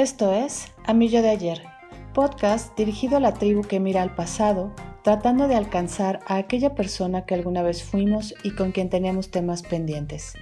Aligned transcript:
Esto 0.00 0.32
es 0.32 0.72
Amillo 0.86 1.20
de 1.20 1.28
Ayer, 1.28 1.60
podcast 2.14 2.74
dirigido 2.74 3.18
a 3.18 3.20
la 3.20 3.34
tribu 3.34 3.60
que 3.60 3.80
mira 3.80 4.00
al 4.00 4.14
pasado, 4.14 4.74
tratando 5.04 5.46
de 5.46 5.56
alcanzar 5.56 6.20
a 6.26 6.36
aquella 6.36 6.74
persona 6.74 7.26
que 7.26 7.34
alguna 7.34 7.62
vez 7.62 7.82
fuimos 7.82 8.34
y 8.42 8.52
con 8.52 8.72
quien 8.72 8.88
teníamos 8.88 9.30
temas 9.30 9.62
pendientes. 9.62 10.32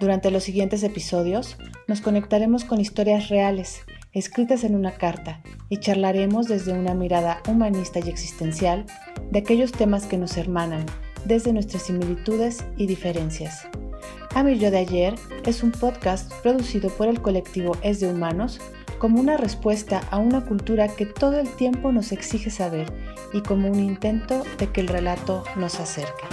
Durante 0.00 0.30
los 0.30 0.44
siguientes 0.44 0.82
episodios 0.82 1.58
nos 1.86 2.00
conectaremos 2.00 2.64
con 2.64 2.80
historias 2.80 3.28
reales, 3.28 3.82
escritas 4.14 4.64
en 4.64 4.74
una 4.74 4.92
carta, 4.92 5.42
y 5.68 5.76
charlaremos 5.76 6.48
desde 6.48 6.72
una 6.72 6.94
mirada 6.94 7.42
humanista 7.46 7.98
y 7.98 8.08
existencial 8.08 8.86
de 9.30 9.40
aquellos 9.40 9.72
temas 9.72 10.06
que 10.06 10.16
nos 10.16 10.38
hermanan, 10.38 10.86
desde 11.26 11.52
nuestras 11.52 11.82
similitudes 11.82 12.64
y 12.78 12.86
diferencias. 12.86 13.68
A 14.34 14.42
Yo 14.50 14.70
de 14.70 14.78
Ayer 14.78 15.14
es 15.44 15.62
un 15.62 15.72
podcast 15.72 16.32
producido 16.42 16.88
por 16.90 17.08
el 17.08 17.20
colectivo 17.20 17.76
Es 17.82 18.00
de 18.00 18.08
Humanos 18.08 18.58
como 19.06 19.20
una 19.20 19.36
respuesta 19.36 20.02
a 20.10 20.18
una 20.18 20.44
cultura 20.44 20.88
que 20.88 21.06
todo 21.06 21.38
el 21.38 21.48
tiempo 21.54 21.92
nos 21.92 22.10
exige 22.10 22.50
saber 22.50 22.92
y 23.32 23.40
como 23.40 23.68
un 23.70 23.78
intento 23.78 24.42
de 24.58 24.72
que 24.72 24.80
el 24.80 24.88
relato 24.88 25.44
nos 25.54 25.78
acerque. 25.78 26.24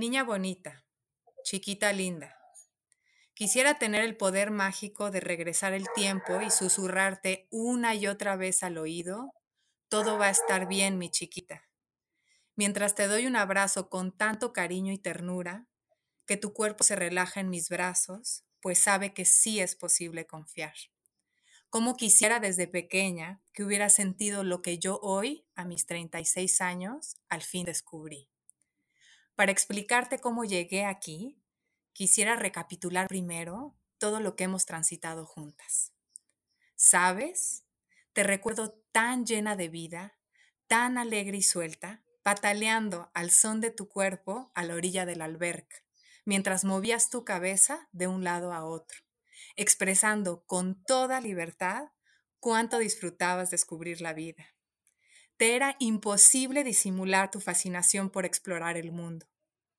Niña 0.00 0.24
bonita, 0.24 0.86
chiquita 1.44 1.92
linda, 1.92 2.34
quisiera 3.34 3.78
tener 3.78 4.02
el 4.02 4.16
poder 4.16 4.50
mágico 4.50 5.10
de 5.10 5.20
regresar 5.20 5.74
el 5.74 5.84
tiempo 5.94 6.40
y 6.40 6.50
susurrarte 6.50 7.48
una 7.50 7.94
y 7.94 8.06
otra 8.06 8.34
vez 8.34 8.62
al 8.62 8.78
oído, 8.78 9.34
todo 9.90 10.16
va 10.16 10.28
a 10.28 10.30
estar 10.30 10.66
bien, 10.66 10.96
mi 10.96 11.10
chiquita. 11.10 11.68
Mientras 12.56 12.94
te 12.94 13.08
doy 13.08 13.26
un 13.26 13.36
abrazo 13.36 13.90
con 13.90 14.16
tanto 14.16 14.54
cariño 14.54 14.90
y 14.90 14.96
ternura, 14.96 15.68
que 16.26 16.38
tu 16.38 16.54
cuerpo 16.54 16.82
se 16.82 16.96
relaja 16.96 17.40
en 17.40 17.50
mis 17.50 17.68
brazos, 17.68 18.44
pues 18.62 18.78
sabe 18.78 19.12
que 19.12 19.26
sí 19.26 19.60
es 19.60 19.76
posible 19.76 20.26
confiar. 20.26 20.74
Como 21.68 21.94
quisiera 21.98 22.40
desde 22.40 22.66
pequeña 22.66 23.42
que 23.52 23.64
hubiera 23.64 23.90
sentido 23.90 24.44
lo 24.44 24.62
que 24.62 24.78
yo 24.78 24.98
hoy, 25.02 25.44
a 25.54 25.66
mis 25.66 25.84
36 25.84 26.62
años, 26.62 27.16
al 27.28 27.42
fin 27.42 27.66
descubrí. 27.66 28.30
Para 29.40 29.52
explicarte 29.52 30.18
cómo 30.18 30.44
llegué 30.44 30.84
aquí, 30.84 31.42
quisiera 31.94 32.36
recapitular 32.36 33.08
primero 33.08 33.74
todo 33.96 34.20
lo 34.20 34.36
que 34.36 34.44
hemos 34.44 34.66
transitado 34.66 35.24
juntas. 35.24 35.94
¿Sabes? 36.76 37.64
Te 38.12 38.22
recuerdo 38.22 38.74
tan 38.92 39.24
llena 39.24 39.56
de 39.56 39.70
vida, 39.70 40.18
tan 40.66 40.98
alegre 40.98 41.38
y 41.38 41.42
suelta, 41.42 42.04
pataleando 42.22 43.10
al 43.14 43.30
son 43.30 43.62
de 43.62 43.70
tu 43.70 43.88
cuerpo 43.88 44.52
a 44.54 44.62
la 44.62 44.74
orilla 44.74 45.06
del 45.06 45.22
alberca, 45.22 45.76
mientras 46.26 46.66
movías 46.66 47.08
tu 47.08 47.24
cabeza 47.24 47.88
de 47.92 48.08
un 48.08 48.22
lado 48.24 48.52
a 48.52 48.66
otro, 48.66 48.98
expresando 49.56 50.44
con 50.44 50.84
toda 50.84 51.22
libertad 51.22 51.84
cuánto 52.40 52.76
disfrutabas 52.76 53.50
descubrir 53.50 54.02
la 54.02 54.12
vida. 54.12 54.44
Te 55.40 55.56
era 55.56 55.74
imposible 55.78 56.64
disimular 56.64 57.30
tu 57.30 57.40
fascinación 57.40 58.10
por 58.10 58.26
explorar 58.26 58.76
el 58.76 58.92
mundo 58.92 59.24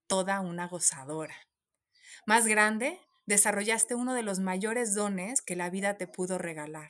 toda 0.07 0.39
una 0.39 0.67
gozadora. 0.67 1.35
Más 2.25 2.47
grande, 2.47 2.99
desarrollaste 3.27 3.93
uno 3.93 4.15
de 4.15 4.23
los 4.23 4.39
mayores 4.39 4.95
dones 4.95 5.39
que 5.43 5.55
la 5.55 5.69
vida 5.69 5.97
te 5.97 6.07
pudo 6.07 6.39
regalar, 6.39 6.89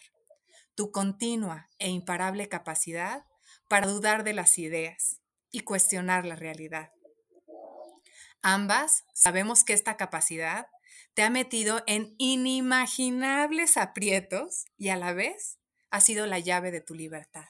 tu 0.73 0.89
continua 0.89 1.69
e 1.79 1.89
imparable 1.89 2.47
capacidad 2.47 3.25
para 3.67 3.87
dudar 3.87 4.23
de 4.23 4.31
las 4.31 4.57
ideas 4.57 5.19
y 5.51 5.59
cuestionar 5.59 6.25
la 6.25 6.37
realidad. 6.37 6.93
Ambas 8.41 9.03
sabemos 9.13 9.65
que 9.65 9.73
esta 9.73 9.97
capacidad 9.97 10.67
te 11.13 11.23
ha 11.23 11.29
metido 11.29 11.83
en 11.87 12.15
inimaginables 12.19 13.75
aprietos 13.75 14.63
y 14.77 14.87
a 14.87 14.95
la 14.95 15.11
vez 15.11 15.59
ha 15.89 15.99
sido 15.99 16.25
la 16.25 16.39
llave 16.39 16.71
de 16.71 16.79
tu 16.79 16.95
libertad. 16.95 17.49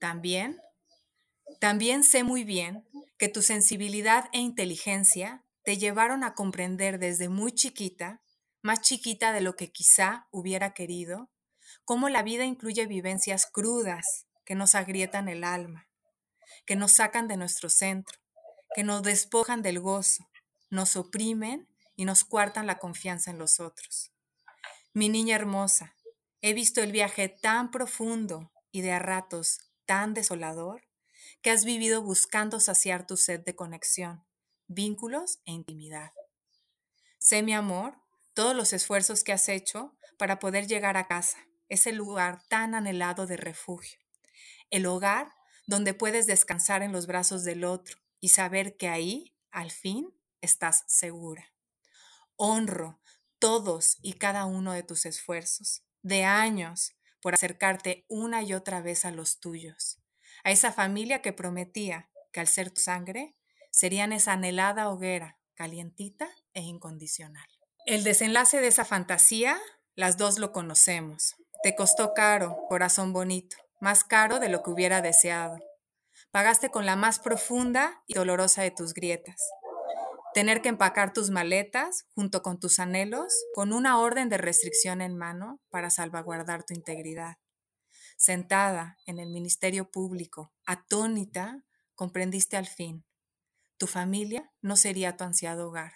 También 0.00 0.60
también 1.58 2.04
sé 2.04 2.24
muy 2.24 2.44
bien 2.44 2.86
que 3.18 3.28
tu 3.28 3.42
sensibilidad 3.42 4.30
e 4.32 4.38
inteligencia 4.38 5.44
te 5.62 5.76
llevaron 5.76 6.24
a 6.24 6.34
comprender 6.34 6.98
desde 6.98 7.28
muy 7.28 7.52
chiquita, 7.52 8.22
más 8.62 8.80
chiquita 8.80 9.32
de 9.32 9.40
lo 9.40 9.56
que 9.56 9.70
quizá 9.70 10.26
hubiera 10.30 10.72
querido, 10.72 11.30
cómo 11.84 12.08
la 12.08 12.22
vida 12.22 12.44
incluye 12.44 12.86
vivencias 12.86 13.46
crudas 13.46 14.26
que 14.44 14.54
nos 14.54 14.74
agrietan 14.74 15.28
el 15.28 15.44
alma, 15.44 15.88
que 16.66 16.76
nos 16.76 16.92
sacan 16.92 17.28
de 17.28 17.36
nuestro 17.36 17.68
centro, 17.68 18.18
que 18.74 18.84
nos 18.84 19.02
despojan 19.02 19.60
del 19.60 19.80
gozo, 19.80 20.30
nos 20.70 20.96
oprimen 20.96 21.68
y 21.94 22.04
nos 22.04 22.24
cuartan 22.24 22.66
la 22.66 22.78
confianza 22.78 23.30
en 23.30 23.38
los 23.38 23.60
otros. 23.60 24.12
Mi 24.94 25.08
niña 25.08 25.36
hermosa, 25.36 25.94
he 26.40 26.54
visto 26.54 26.82
el 26.82 26.90
viaje 26.90 27.28
tan 27.28 27.70
profundo 27.70 28.50
y 28.72 28.80
de 28.80 28.92
a 28.92 28.98
ratos 28.98 29.69
tan 29.90 30.14
desolador 30.14 30.86
que 31.42 31.50
has 31.50 31.64
vivido 31.64 32.00
buscando 32.00 32.60
saciar 32.60 33.08
tu 33.08 33.16
sed 33.16 33.40
de 33.40 33.56
conexión, 33.56 34.24
vínculos 34.68 35.40
e 35.46 35.50
intimidad. 35.50 36.12
Sé, 37.18 37.42
mi 37.42 37.54
amor, 37.54 38.00
todos 38.32 38.54
los 38.54 38.72
esfuerzos 38.72 39.24
que 39.24 39.32
has 39.32 39.48
hecho 39.48 39.98
para 40.16 40.38
poder 40.38 40.68
llegar 40.68 40.96
a 40.96 41.08
casa, 41.08 41.38
ese 41.68 41.90
lugar 41.90 42.40
tan 42.48 42.76
anhelado 42.76 43.26
de 43.26 43.36
refugio, 43.36 43.98
el 44.70 44.86
hogar 44.86 45.32
donde 45.66 45.92
puedes 45.92 46.28
descansar 46.28 46.84
en 46.84 46.92
los 46.92 47.08
brazos 47.08 47.42
del 47.42 47.64
otro 47.64 47.98
y 48.20 48.28
saber 48.28 48.76
que 48.76 48.86
ahí, 48.86 49.36
al 49.50 49.72
fin, 49.72 50.16
estás 50.40 50.84
segura. 50.86 51.52
Honro 52.36 53.00
todos 53.40 53.98
y 54.02 54.12
cada 54.12 54.44
uno 54.44 54.72
de 54.72 54.84
tus 54.84 55.04
esfuerzos, 55.04 55.82
de 56.02 56.22
años, 56.22 56.92
por 57.20 57.34
acercarte 57.34 58.04
una 58.08 58.42
y 58.42 58.54
otra 58.54 58.80
vez 58.80 59.04
a 59.04 59.10
los 59.10 59.40
tuyos 59.40 60.00
a 60.44 60.50
esa 60.50 60.72
familia 60.72 61.22
que 61.22 61.32
prometía 61.32 62.08
que 62.32 62.40
al 62.40 62.48
ser 62.48 62.70
tu 62.70 62.80
sangre 62.80 63.36
serían 63.70 64.12
esa 64.12 64.32
anhelada 64.32 64.88
hoguera, 64.88 65.38
calientita 65.54 66.28
e 66.54 66.62
incondicional. 66.62 67.46
El 67.86 68.04
desenlace 68.04 68.60
de 68.60 68.68
esa 68.68 68.84
fantasía, 68.84 69.58
las 69.94 70.16
dos 70.16 70.38
lo 70.38 70.52
conocemos. 70.52 71.36
Te 71.62 71.74
costó 71.74 72.14
caro, 72.14 72.56
corazón 72.68 73.12
bonito, 73.12 73.56
más 73.80 74.04
caro 74.04 74.38
de 74.38 74.48
lo 74.48 74.62
que 74.62 74.70
hubiera 74.70 75.02
deseado. 75.02 75.58
Pagaste 76.30 76.70
con 76.70 76.86
la 76.86 76.96
más 76.96 77.18
profunda 77.18 78.02
y 78.06 78.14
dolorosa 78.14 78.62
de 78.62 78.70
tus 78.70 78.94
grietas. 78.94 79.40
Tener 80.32 80.62
que 80.62 80.68
empacar 80.68 81.12
tus 81.12 81.30
maletas 81.30 82.06
junto 82.14 82.42
con 82.42 82.60
tus 82.60 82.78
anhelos 82.78 83.34
con 83.52 83.72
una 83.72 83.98
orden 83.98 84.28
de 84.28 84.38
restricción 84.38 85.00
en 85.00 85.16
mano 85.16 85.60
para 85.70 85.90
salvaguardar 85.90 86.64
tu 86.64 86.72
integridad. 86.72 87.38
Sentada 88.16 88.96
en 89.06 89.18
el 89.18 89.30
ministerio 89.30 89.90
público, 89.90 90.52
atónita, 90.66 91.64
comprendiste 91.96 92.56
al 92.56 92.68
fin. 92.68 93.04
Tu 93.76 93.88
familia 93.88 94.52
no 94.60 94.76
sería 94.76 95.16
tu 95.16 95.24
ansiado 95.24 95.68
hogar. 95.68 95.94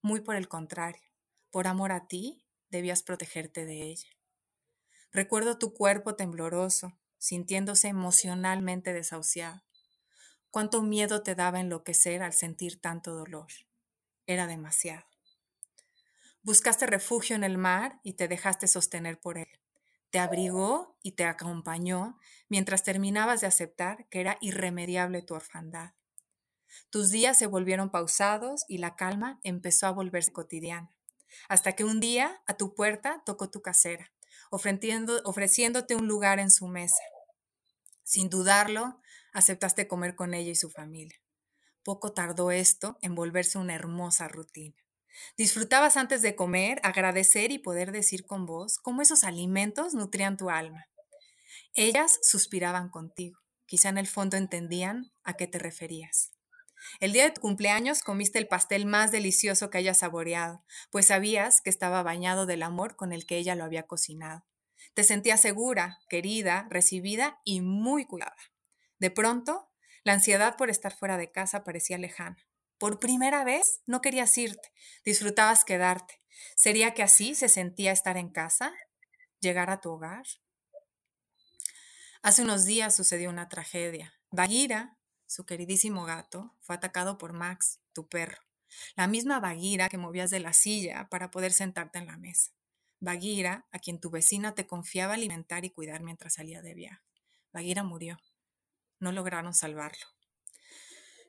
Muy 0.00 0.20
por 0.20 0.36
el 0.36 0.48
contrario, 0.48 1.02
por 1.50 1.66
amor 1.66 1.92
a 1.92 2.06
ti, 2.06 2.46
debías 2.70 3.02
protegerte 3.02 3.66
de 3.66 3.82
ella. 3.82 4.08
Recuerdo 5.12 5.58
tu 5.58 5.74
cuerpo 5.74 6.14
tembloroso, 6.14 6.98
sintiéndose 7.18 7.88
emocionalmente 7.88 8.94
desahuciado. 8.94 9.62
Cuánto 10.50 10.82
miedo 10.82 11.22
te 11.22 11.34
daba 11.34 11.60
enloquecer 11.60 12.22
al 12.22 12.32
sentir 12.32 12.80
tanto 12.80 13.14
dolor. 13.14 13.48
Era 14.26 14.46
demasiado. 14.46 15.06
Buscaste 16.42 16.86
refugio 16.86 17.36
en 17.36 17.44
el 17.44 17.58
mar 17.58 18.00
y 18.02 18.14
te 18.14 18.28
dejaste 18.28 18.66
sostener 18.68 19.20
por 19.20 19.38
él 19.38 19.48
te 20.10 20.18
abrigó 20.18 20.96
y 21.02 21.12
te 21.12 21.24
acompañó 21.24 22.18
mientras 22.48 22.82
terminabas 22.82 23.40
de 23.40 23.46
aceptar 23.46 24.08
que 24.08 24.20
era 24.20 24.38
irremediable 24.40 25.22
tu 25.22 25.34
orfandad. 25.34 25.92
Tus 26.90 27.10
días 27.10 27.38
se 27.38 27.46
volvieron 27.46 27.90
pausados 27.90 28.64
y 28.68 28.78
la 28.78 28.96
calma 28.96 29.40
empezó 29.42 29.86
a 29.86 29.90
volverse 29.92 30.32
cotidiana, 30.32 30.90
hasta 31.48 31.72
que 31.72 31.84
un 31.84 32.00
día 32.00 32.42
a 32.46 32.54
tu 32.54 32.74
puerta 32.74 33.22
tocó 33.26 33.50
tu 33.50 33.60
casera, 33.60 34.12
ofreciéndote 34.50 35.94
un 35.94 36.06
lugar 36.06 36.38
en 36.38 36.50
su 36.50 36.68
mesa. 36.68 37.02
Sin 38.02 38.30
dudarlo, 38.30 39.00
aceptaste 39.32 39.88
comer 39.88 40.14
con 40.14 40.34
ella 40.34 40.50
y 40.50 40.56
su 40.56 40.70
familia. 40.70 41.18
Poco 41.82 42.12
tardó 42.12 42.50
esto 42.50 42.98
en 43.02 43.14
volverse 43.14 43.58
una 43.58 43.74
hermosa 43.74 44.28
rutina. 44.28 44.76
Disfrutabas 45.36 45.96
antes 45.96 46.22
de 46.22 46.36
comer, 46.36 46.80
agradecer 46.82 47.50
y 47.50 47.58
poder 47.58 47.92
decir 47.92 48.26
con 48.26 48.46
voz 48.46 48.78
cómo 48.78 49.02
esos 49.02 49.24
alimentos 49.24 49.94
nutrían 49.94 50.36
tu 50.36 50.50
alma. 50.50 50.86
Ellas 51.74 52.18
suspiraban 52.22 52.88
contigo. 52.88 53.38
Quizá 53.66 53.88
en 53.88 53.98
el 53.98 54.06
fondo 54.06 54.36
entendían 54.36 55.12
a 55.24 55.34
qué 55.34 55.46
te 55.46 55.58
referías. 55.58 56.30
El 57.00 57.12
día 57.12 57.24
de 57.24 57.32
tu 57.32 57.40
cumpleaños 57.40 58.02
comiste 58.02 58.38
el 58.38 58.48
pastel 58.48 58.86
más 58.86 59.10
delicioso 59.10 59.68
que 59.68 59.78
hayas 59.78 59.98
saboreado, 59.98 60.64
pues 60.90 61.06
sabías 61.06 61.60
que 61.60 61.70
estaba 61.70 62.02
bañado 62.02 62.46
del 62.46 62.62
amor 62.62 62.96
con 62.96 63.12
el 63.12 63.26
que 63.26 63.36
ella 63.36 63.54
lo 63.54 63.64
había 63.64 63.86
cocinado. 63.86 64.44
Te 64.94 65.04
sentías 65.04 65.40
segura, 65.40 65.98
querida, 66.08 66.66
recibida 66.70 67.40
y 67.44 67.60
muy 67.60 68.06
cuidada. 68.06 68.36
De 68.98 69.10
pronto, 69.10 69.70
la 70.04 70.14
ansiedad 70.14 70.56
por 70.56 70.70
estar 70.70 70.96
fuera 70.96 71.16
de 71.16 71.30
casa 71.30 71.64
parecía 71.64 71.98
lejana. 71.98 72.38
Por 72.78 73.00
primera 73.00 73.44
vez 73.44 73.82
no 73.86 74.00
querías 74.00 74.36
irte, 74.38 74.72
disfrutabas 75.04 75.64
quedarte. 75.64 76.22
¿Sería 76.54 76.94
que 76.94 77.02
así 77.02 77.34
se 77.34 77.48
sentía 77.48 77.92
estar 77.92 78.16
en 78.16 78.30
casa? 78.30 78.72
¿Llegar 79.40 79.70
a 79.70 79.80
tu 79.80 79.90
hogar? 79.90 80.24
Hace 82.22 82.42
unos 82.42 82.64
días 82.64 82.94
sucedió 82.94 83.30
una 83.30 83.48
tragedia. 83.48 84.14
Bagira, 84.30 84.98
su 85.26 85.44
queridísimo 85.44 86.04
gato, 86.04 86.56
fue 86.60 86.76
atacado 86.76 87.18
por 87.18 87.32
Max, 87.32 87.80
tu 87.92 88.08
perro. 88.08 88.38
La 88.96 89.06
misma 89.06 89.40
Bagira 89.40 89.88
que 89.88 89.98
movías 89.98 90.30
de 90.30 90.40
la 90.40 90.52
silla 90.52 91.08
para 91.10 91.30
poder 91.30 91.52
sentarte 91.52 91.98
en 91.98 92.06
la 92.06 92.16
mesa. 92.16 92.52
Bagira, 93.00 93.66
a 93.70 93.78
quien 93.78 94.00
tu 94.00 94.10
vecina 94.10 94.54
te 94.54 94.66
confiaba 94.66 95.14
alimentar 95.14 95.64
y 95.64 95.70
cuidar 95.70 96.02
mientras 96.02 96.34
salía 96.34 96.62
de 96.62 96.74
viaje. 96.74 97.02
Bagira 97.52 97.82
murió. 97.82 98.18
No 99.00 99.12
lograron 99.12 99.54
salvarlo. 99.54 100.06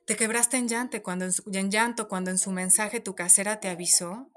Te 0.06 0.16
quebraste 0.16 0.56
en 0.56 0.68
llanto, 0.68 1.02
cuando 1.02 1.24
en, 1.24 1.32
su, 1.32 1.48
en 1.52 1.70
llanto 1.70 2.08
cuando 2.08 2.30
en 2.30 2.38
su 2.38 2.50
mensaje 2.50 3.00
tu 3.00 3.14
casera 3.14 3.60
te 3.60 3.68
avisó 3.68 4.30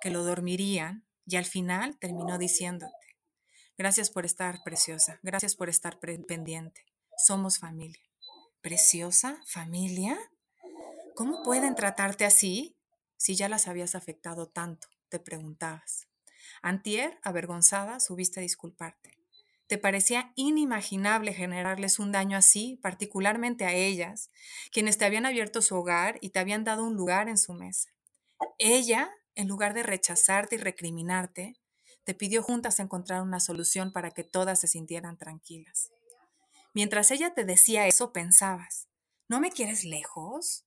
que 0.00 0.10
lo 0.10 0.24
dormirían 0.24 1.06
y 1.26 1.36
al 1.36 1.44
final 1.44 1.96
terminó 1.98 2.38
diciéndote, 2.38 3.16
gracias 3.78 4.10
por 4.10 4.24
estar 4.24 4.62
preciosa, 4.64 5.20
gracias 5.22 5.54
por 5.54 5.68
estar 5.68 6.00
pendiente, 6.00 6.84
somos 7.16 7.58
familia. 7.58 8.02
¿Preciosa? 8.60 9.40
¿Familia? 9.46 10.18
¿Cómo 11.14 11.42
pueden 11.42 11.74
tratarte 11.74 12.24
así 12.24 12.76
si 13.16 13.36
ya 13.36 13.48
las 13.48 13.68
habías 13.68 13.94
afectado 13.94 14.48
tanto? 14.48 14.88
Te 15.08 15.18
preguntabas. 15.18 16.08
Antier, 16.62 17.18
avergonzada, 17.22 18.00
subiste 18.00 18.40
a 18.40 18.42
disculparte. 18.42 19.21
Te 19.66 19.78
parecía 19.78 20.32
inimaginable 20.36 21.32
generarles 21.32 21.98
un 21.98 22.12
daño 22.12 22.36
así, 22.36 22.78
particularmente 22.82 23.64
a 23.64 23.72
ellas, 23.72 24.30
quienes 24.70 24.98
te 24.98 25.04
habían 25.04 25.26
abierto 25.26 25.62
su 25.62 25.76
hogar 25.76 26.18
y 26.20 26.30
te 26.30 26.38
habían 26.38 26.64
dado 26.64 26.84
un 26.84 26.94
lugar 26.94 27.28
en 27.28 27.38
su 27.38 27.54
mesa. 27.54 27.90
Ella, 28.58 29.10
en 29.34 29.48
lugar 29.48 29.74
de 29.74 29.82
rechazarte 29.82 30.56
y 30.56 30.58
recriminarte, 30.58 31.54
te 32.04 32.14
pidió 32.14 32.42
juntas 32.42 32.80
encontrar 32.80 33.22
una 33.22 33.40
solución 33.40 33.92
para 33.92 34.10
que 34.10 34.24
todas 34.24 34.60
se 34.60 34.68
sintieran 34.68 35.16
tranquilas. 35.16 35.90
Mientras 36.74 37.10
ella 37.10 37.34
te 37.34 37.44
decía 37.44 37.86
eso, 37.86 38.12
pensabas, 38.12 38.88
¿no 39.28 39.40
me 39.40 39.50
quieres 39.50 39.84
lejos? 39.84 40.64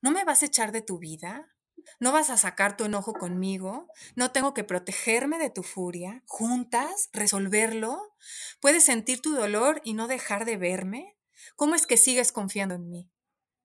¿No 0.00 0.10
me 0.10 0.24
vas 0.24 0.42
a 0.42 0.46
echar 0.46 0.72
de 0.72 0.82
tu 0.82 0.98
vida? 0.98 1.55
¿No 2.00 2.12
vas 2.12 2.30
a 2.30 2.36
sacar 2.36 2.76
tu 2.76 2.84
enojo 2.84 3.12
conmigo? 3.14 3.88
¿No 4.14 4.30
tengo 4.32 4.54
que 4.54 4.64
protegerme 4.64 5.38
de 5.38 5.50
tu 5.50 5.62
furia? 5.62 6.22
¿Juntas? 6.26 7.08
¿Resolverlo? 7.12 8.14
¿Puedes 8.60 8.84
sentir 8.84 9.22
tu 9.22 9.34
dolor 9.34 9.80
y 9.84 9.94
no 9.94 10.08
dejar 10.08 10.44
de 10.44 10.56
verme? 10.56 11.16
¿Cómo 11.54 11.74
es 11.74 11.86
que 11.86 11.96
sigues 11.96 12.32
confiando 12.32 12.74
en 12.74 12.88
mí? 12.88 13.10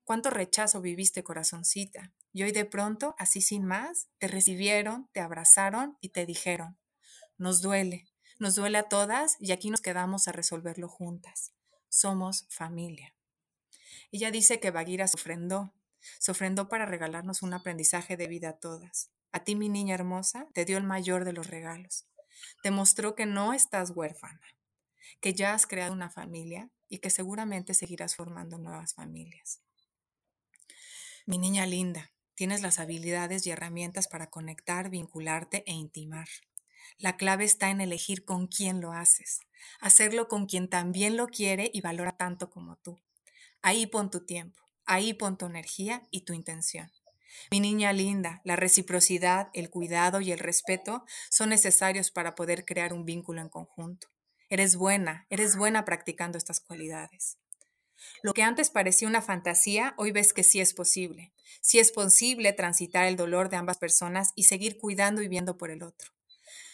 ¿Cuánto 0.03 0.29
rechazo 0.29 0.81
viviste, 0.81 1.23
corazoncita? 1.23 2.13
Y 2.33 2.43
hoy 2.43 2.51
de 2.51 2.65
pronto, 2.65 3.15
así 3.17 3.41
sin 3.41 3.65
más, 3.65 4.09
te 4.17 4.27
recibieron, 4.27 5.09
te 5.13 5.19
abrazaron 5.19 5.97
y 5.99 6.09
te 6.09 6.25
dijeron, 6.25 6.77
nos 7.37 7.61
duele, 7.61 8.07
nos 8.39 8.55
duele 8.55 8.77
a 8.77 8.89
todas 8.89 9.37
y 9.39 9.51
aquí 9.51 9.69
nos 9.69 9.81
quedamos 9.81 10.27
a 10.27 10.31
resolverlo 10.31 10.87
juntas. 10.87 11.53
Somos 11.89 12.45
familia. 12.49 13.15
Ella 14.11 14.31
dice 14.31 14.59
que 14.59 14.71
Bagira 14.71 15.07
se 15.07 15.17
ofrendó, 15.17 15.73
se 16.19 16.31
ofrendó 16.31 16.67
para 16.69 16.85
regalarnos 16.85 17.41
un 17.41 17.53
aprendizaje 17.53 18.17
de 18.17 18.27
vida 18.27 18.49
a 18.49 18.57
todas. 18.57 19.11
A 19.31 19.43
ti, 19.43 19.55
mi 19.55 19.69
niña 19.69 19.95
hermosa, 19.95 20.47
te 20.53 20.65
dio 20.65 20.77
el 20.77 20.83
mayor 20.83 21.25
de 21.25 21.33
los 21.33 21.47
regalos. 21.47 22.07
Te 22.63 22.71
mostró 22.71 23.15
que 23.15 23.25
no 23.25 23.53
estás 23.53 23.91
huérfana, 23.91 24.41
que 25.19 25.33
ya 25.33 25.53
has 25.53 25.67
creado 25.67 25.93
una 25.93 26.09
familia 26.09 26.69
y 26.89 26.99
que 26.99 27.09
seguramente 27.09 27.73
seguirás 27.73 28.15
formando 28.15 28.57
nuevas 28.57 28.93
familias. 28.93 29.61
Mi 31.25 31.37
niña 31.37 31.65
linda, 31.65 32.11
tienes 32.35 32.61
las 32.61 32.79
habilidades 32.79 33.45
y 33.45 33.51
herramientas 33.51 34.07
para 34.07 34.29
conectar, 34.29 34.89
vincularte 34.89 35.63
e 35.67 35.73
intimar. 35.73 36.27
La 36.97 37.15
clave 37.15 37.45
está 37.45 37.69
en 37.69 37.81
elegir 37.81 38.25
con 38.25 38.47
quién 38.47 38.81
lo 38.81 38.91
haces, 38.91 39.39
hacerlo 39.79 40.27
con 40.27 40.45
quien 40.45 40.69
también 40.69 41.17
lo 41.17 41.27
quiere 41.27 41.69
y 41.73 41.81
valora 41.81 42.17
tanto 42.17 42.49
como 42.49 42.77
tú. 42.77 42.99
Ahí 43.61 43.85
pon 43.85 44.09
tu 44.09 44.25
tiempo. 44.25 44.61
Ahí 44.91 45.13
pon 45.13 45.37
tu 45.37 45.45
energía 45.45 46.05
y 46.11 46.25
tu 46.25 46.33
intención. 46.33 46.91
Mi 47.49 47.61
niña 47.61 47.93
linda, 47.93 48.41
la 48.43 48.57
reciprocidad, 48.57 49.47
el 49.53 49.69
cuidado 49.69 50.19
y 50.19 50.33
el 50.33 50.39
respeto 50.39 51.05
son 51.29 51.47
necesarios 51.47 52.11
para 52.11 52.35
poder 52.35 52.65
crear 52.65 52.91
un 52.91 53.05
vínculo 53.05 53.39
en 53.39 53.47
conjunto. 53.47 54.09
Eres 54.49 54.75
buena, 54.75 55.27
eres 55.29 55.55
buena 55.55 55.85
practicando 55.85 56.37
estas 56.37 56.59
cualidades. 56.59 57.37
Lo 58.21 58.33
que 58.33 58.43
antes 58.43 58.69
parecía 58.69 59.07
una 59.07 59.21
fantasía, 59.21 59.93
hoy 59.95 60.11
ves 60.11 60.33
que 60.33 60.43
sí 60.43 60.59
es 60.59 60.73
posible. 60.73 61.31
Sí 61.61 61.79
es 61.79 61.93
posible 61.93 62.51
transitar 62.51 63.05
el 63.05 63.15
dolor 63.15 63.47
de 63.47 63.55
ambas 63.55 63.77
personas 63.77 64.33
y 64.35 64.43
seguir 64.43 64.77
cuidando 64.77 65.21
y 65.21 65.29
viendo 65.29 65.57
por 65.57 65.71
el 65.71 65.83
otro. 65.83 66.11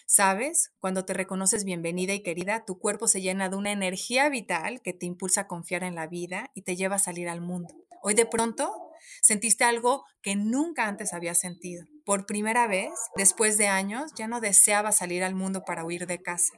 ¿Sabes? 0.07 0.71
Cuando 0.79 1.05
te 1.05 1.13
reconoces 1.13 1.65
bienvenida 1.65 2.15
y 2.15 2.23
querida, 2.23 2.65
tu 2.65 2.79
cuerpo 2.79 3.07
se 3.07 3.21
llena 3.21 3.49
de 3.49 3.57
una 3.57 3.71
energía 3.71 4.27
vital 4.29 4.81
que 4.81 4.93
te 4.93 5.05
impulsa 5.05 5.41
a 5.41 5.47
confiar 5.47 5.83
en 5.83 5.93
la 5.93 6.07
vida 6.07 6.49
y 6.55 6.63
te 6.63 6.75
lleva 6.75 6.95
a 6.95 6.99
salir 6.99 7.29
al 7.29 7.41
mundo. 7.41 7.86
Hoy 8.07 8.13
de 8.13 8.25
pronto 8.25 8.93
sentiste 9.21 9.65
algo 9.65 10.05
que 10.21 10.37
nunca 10.37 10.87
antes 10.87 11.11
habías 11.11 11.41
sentido. 11.41 11.83
Por 12.05 12.25
primera 12.25 12.65
vez, 12.65 12.93
después 13.17 13.57
de 13.57 13.67
años, 13.67 14.13
ya 14.15 14.29
no 14.29 14.39
deseabas 14.39 14.95
salir 14.95 15.25
al 15.25 15.35
mundo 15.35 15.65
para 15.65 15.83
huir 15.83 16.07
de 16.07 16.21
casa. 16.21 16.53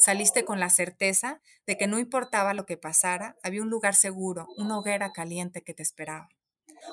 Saliste 0.00 0.44
con 0.44 0.60
la 0.60 0.68
certeza 0.68 1.40
de 1.66 1.78
que 1.78 1.86
no 1.86 1.98
importaba 1.98 2.52
lo 2.52 2.66
que 2.66 2.76
pasara, 2.76 3.36
había 3.42 3.62
un 3.62 3.70
lugar 3.70 3.94
seguro, 3.94 4.46
una 4.58 4.78
hoguera 4.78 5.12
caliente 5.12 5.62
que 5.62 5.72
te 5.72 5.82
esperaba. 5.82 6.28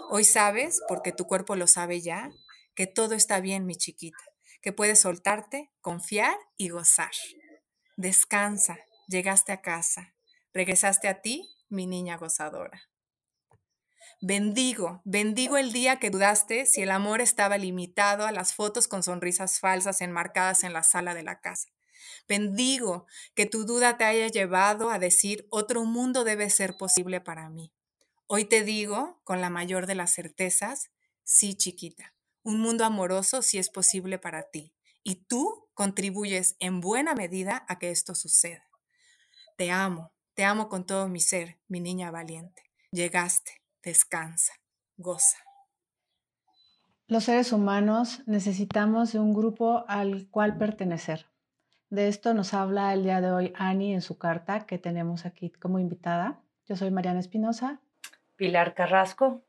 Hoy 0.09 0.23
sabes, 0.23 0.79
porque 0.87 1.11
tu 1.11 1.25
cuerpo 1.25 1.57
lo 1.57 1.67
sabe 1.67 1.99
ya, 1.99 2.31
que 2.75 2.87
todo 2.87 3.15
está 3.15 3.41
bien, 3.41 3.65
mi 3.65 3.75
chiquita, 3.75 4.23
que 4.61 4.71
puedes 4.71 5.01
soltarte, 5.01 5.71
confiar 5.81 6.37
y 6.55 6.69
gozar. 6.69 7.11
Descansa, 7.97 8.77
llegaste 9.09 9.51
a 9.51 9.59
casa, 9.59 10.15
regresaste 10.53 11.09
a 11.09 11.19
ti, 11.19 11.49
mi 11.67 11.85
niña 11.85 12.15
gozadora. 12.15 12.88
Bendigo, 14.21 15.01
bendigo 15.05 15.55
el 15.55 15.71
día 15.71 15.97
que 15.97 16.09
dudaste 16.09 16.65
si 16.65 16.81
el 16.81 16.91
amor 16.91 17.21
estaba 17.21 17.57
limitado 17.57 18.25
a 18.25 18.33
las 18.33 18.53
fotos 18.53 18.89
con 18.89 19.01
sonrisas 19.01 19.61
falsas 19.61 20.01
enmarcadas 20.01 20.65
en 20.65 20.73
la 20.73 20.83
sala 20.83 21.13
de 21.13 21.23
la 21.23 21.39
casa. 21.39 21.69
Bendigo 22.27 23.07
que 23.33 23.45
tu 23.45 23.63
duda 23.63 23.97
te 23.97 24.03
haya 24.03 24.27
llevado 24.27 24.89
a 24.89 24.99
decir 24.99 25.47
otro 25.51 25.85
mundo 25.85 26.25
debe 26.25 26.49
ser 26.49 26.75
posible 26.75 27.21
para 27.21 27.49
mí. 27.49 27.73
Hoy 28.27 28.43
te 28.43 28.65
digo, 28.65 29.21
con 29.23 29.39
la 29.39 29.49
mayor 29.49 29.87
de 29.87 29.95
las 29.95 30.13
certezas, 30.13 30.91
sí 31.23 31.55
chiquita, 31.55 32.13
un 32.43 32.59
mundo 32.59 32.83
amoroso 32.83 33.41
sí 33.41 33.57
es 33.57 33.69
posible 33.69 34.19
para 34.19 34.49
ti 34.49 34.75
y 35.01 35.15
tú 35.15 35.69
contribuyes 35.73 36.57
en 36.59 36.81
buena 36.81 37.15
medida 37.15 37.65
a 37.69 37.79
que 37.79 37.89
esto 37.89 38.13
suceda. 38.15 38.69
Te 39.55 39.71
amo, 39.71 40.11
te 40.33 40.43
amo 40.43 40.67
con 40.67 40.85
todo 40.85 41.07
mi 41.07 41.21
ser, 41.21 41.57
mi 41.69 41.79
niña 41.79 42.11
valiente. 42.11 42.63
Llegaste, 42.91 43.58
descansa, 43.83 44.53
goza. 44.97 45.37
Los 47.07 47.23
seres 47.23 47.53
humanos 47.53 48.21
necesitamos 48.27 49.13
de 49.13 49.19
un 49.19 49.33
grupo 49.33 49.83
al 49.87 50.27
cual 50.29 50.57
pertenecer. 50.57 51.25
De 51.89 52.07
esto 52.07 52.35
nos 52.35 52.53
habla 52.53 52.93
el 52.93 53.03
día 53.03 53.19
de 53.19 53.31
hoy 53.31 53.53
Ani 53.55 53.93
en 53.93 54.01
su 54.01 54.19
carta 54.19 54.67
que 54.67 54.77
tenemos 54.77 55.25
aquí 55.25 55.49
como 55.49 55.79
invitada. 55.79 56.39
Yo 56.67 56.75
soy 56.75 56.91
Mariana 56.91 57.19
Espinosa. 57.19 57.79
Pilar 58.35 58.75
Carrasco. 58.75 59.43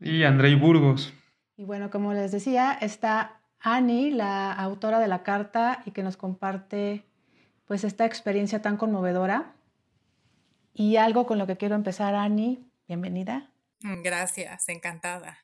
Y 0.00 0.24
Andrei 0.24 0.56
Burgos. 0.56 1.14
Y 1.56 1.64
bueno, 1.64 1.90
como 1.90 2.12
les 2.12 2.32
decía, 2.32 2.76
está 2.80 3.40
Ani, 3.60 4.10
la 4.10 4.52
autora 4.52 4.98
de 4.98 5.06
la 5.06 5.22
carta 5.22 5.82
y 5.86 5.92
que 5.92 6.02
nos 6.02 6.16
comparte 6.16 7.04
pues 7.66 7.84
esta 7.84 8.04
experiencia 8.04 8.62
tan 8.62 8.76
conmovedora. 8.76 9.54
Y 10.74 10.96
algo 10.96 11.24
con 11.26 11.38
lo 11.38 11.46
que 11.46 11.56
quiero 11.56 11.76
empezar, 11.76 12.16
Ani, 12.16 12.68
bienvenida. 12.88 13.48
Mm, 13.80 14.02
gracias, 14.02 14.68
encantada. 14.68 15.38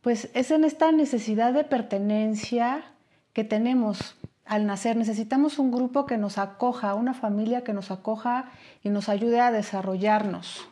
Pues 0.00 0.28
es 0.34 0.50
en 0.50 0.64
esta 0.64 0.90
necesidad 0.92 1.52
de 1.52 1.64
pertenencia 1.64 2.84
que 3.32 3.44
tenemos 3.44 4.16
al 4.44 4.66
nacer. 4.66 4.96
Necesitamos 4.96 5.58
un 5.58 5.70
grupo 5.70 6.06
que 6.06 6.18
nos 6.18 6.38
acoja, 6.38 6.94
una 6.94 7.14
familia 7.14 7.64
que 7.64 7.72
nos 7.72 7.90
acoja 7.90 8.50
y 8.82 8.90
nos 8.90 9.08
ayude 9.08 9.40
a 9.40 9.52
desarrollarnos. 9.52 10.68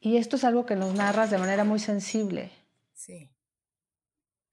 Y 0.00 0.16
esto 0.16 0.36
es 0.36 0.44
algo 0.44 0.64
que 0.64 0.76
nos 0.76 0.94
narras 0.94 1.30
de 1.30 1.38
manera 1.38 1.64
muy 1.64 1.78
sensible. 1.78 2.50
Sí. 2.94 3.30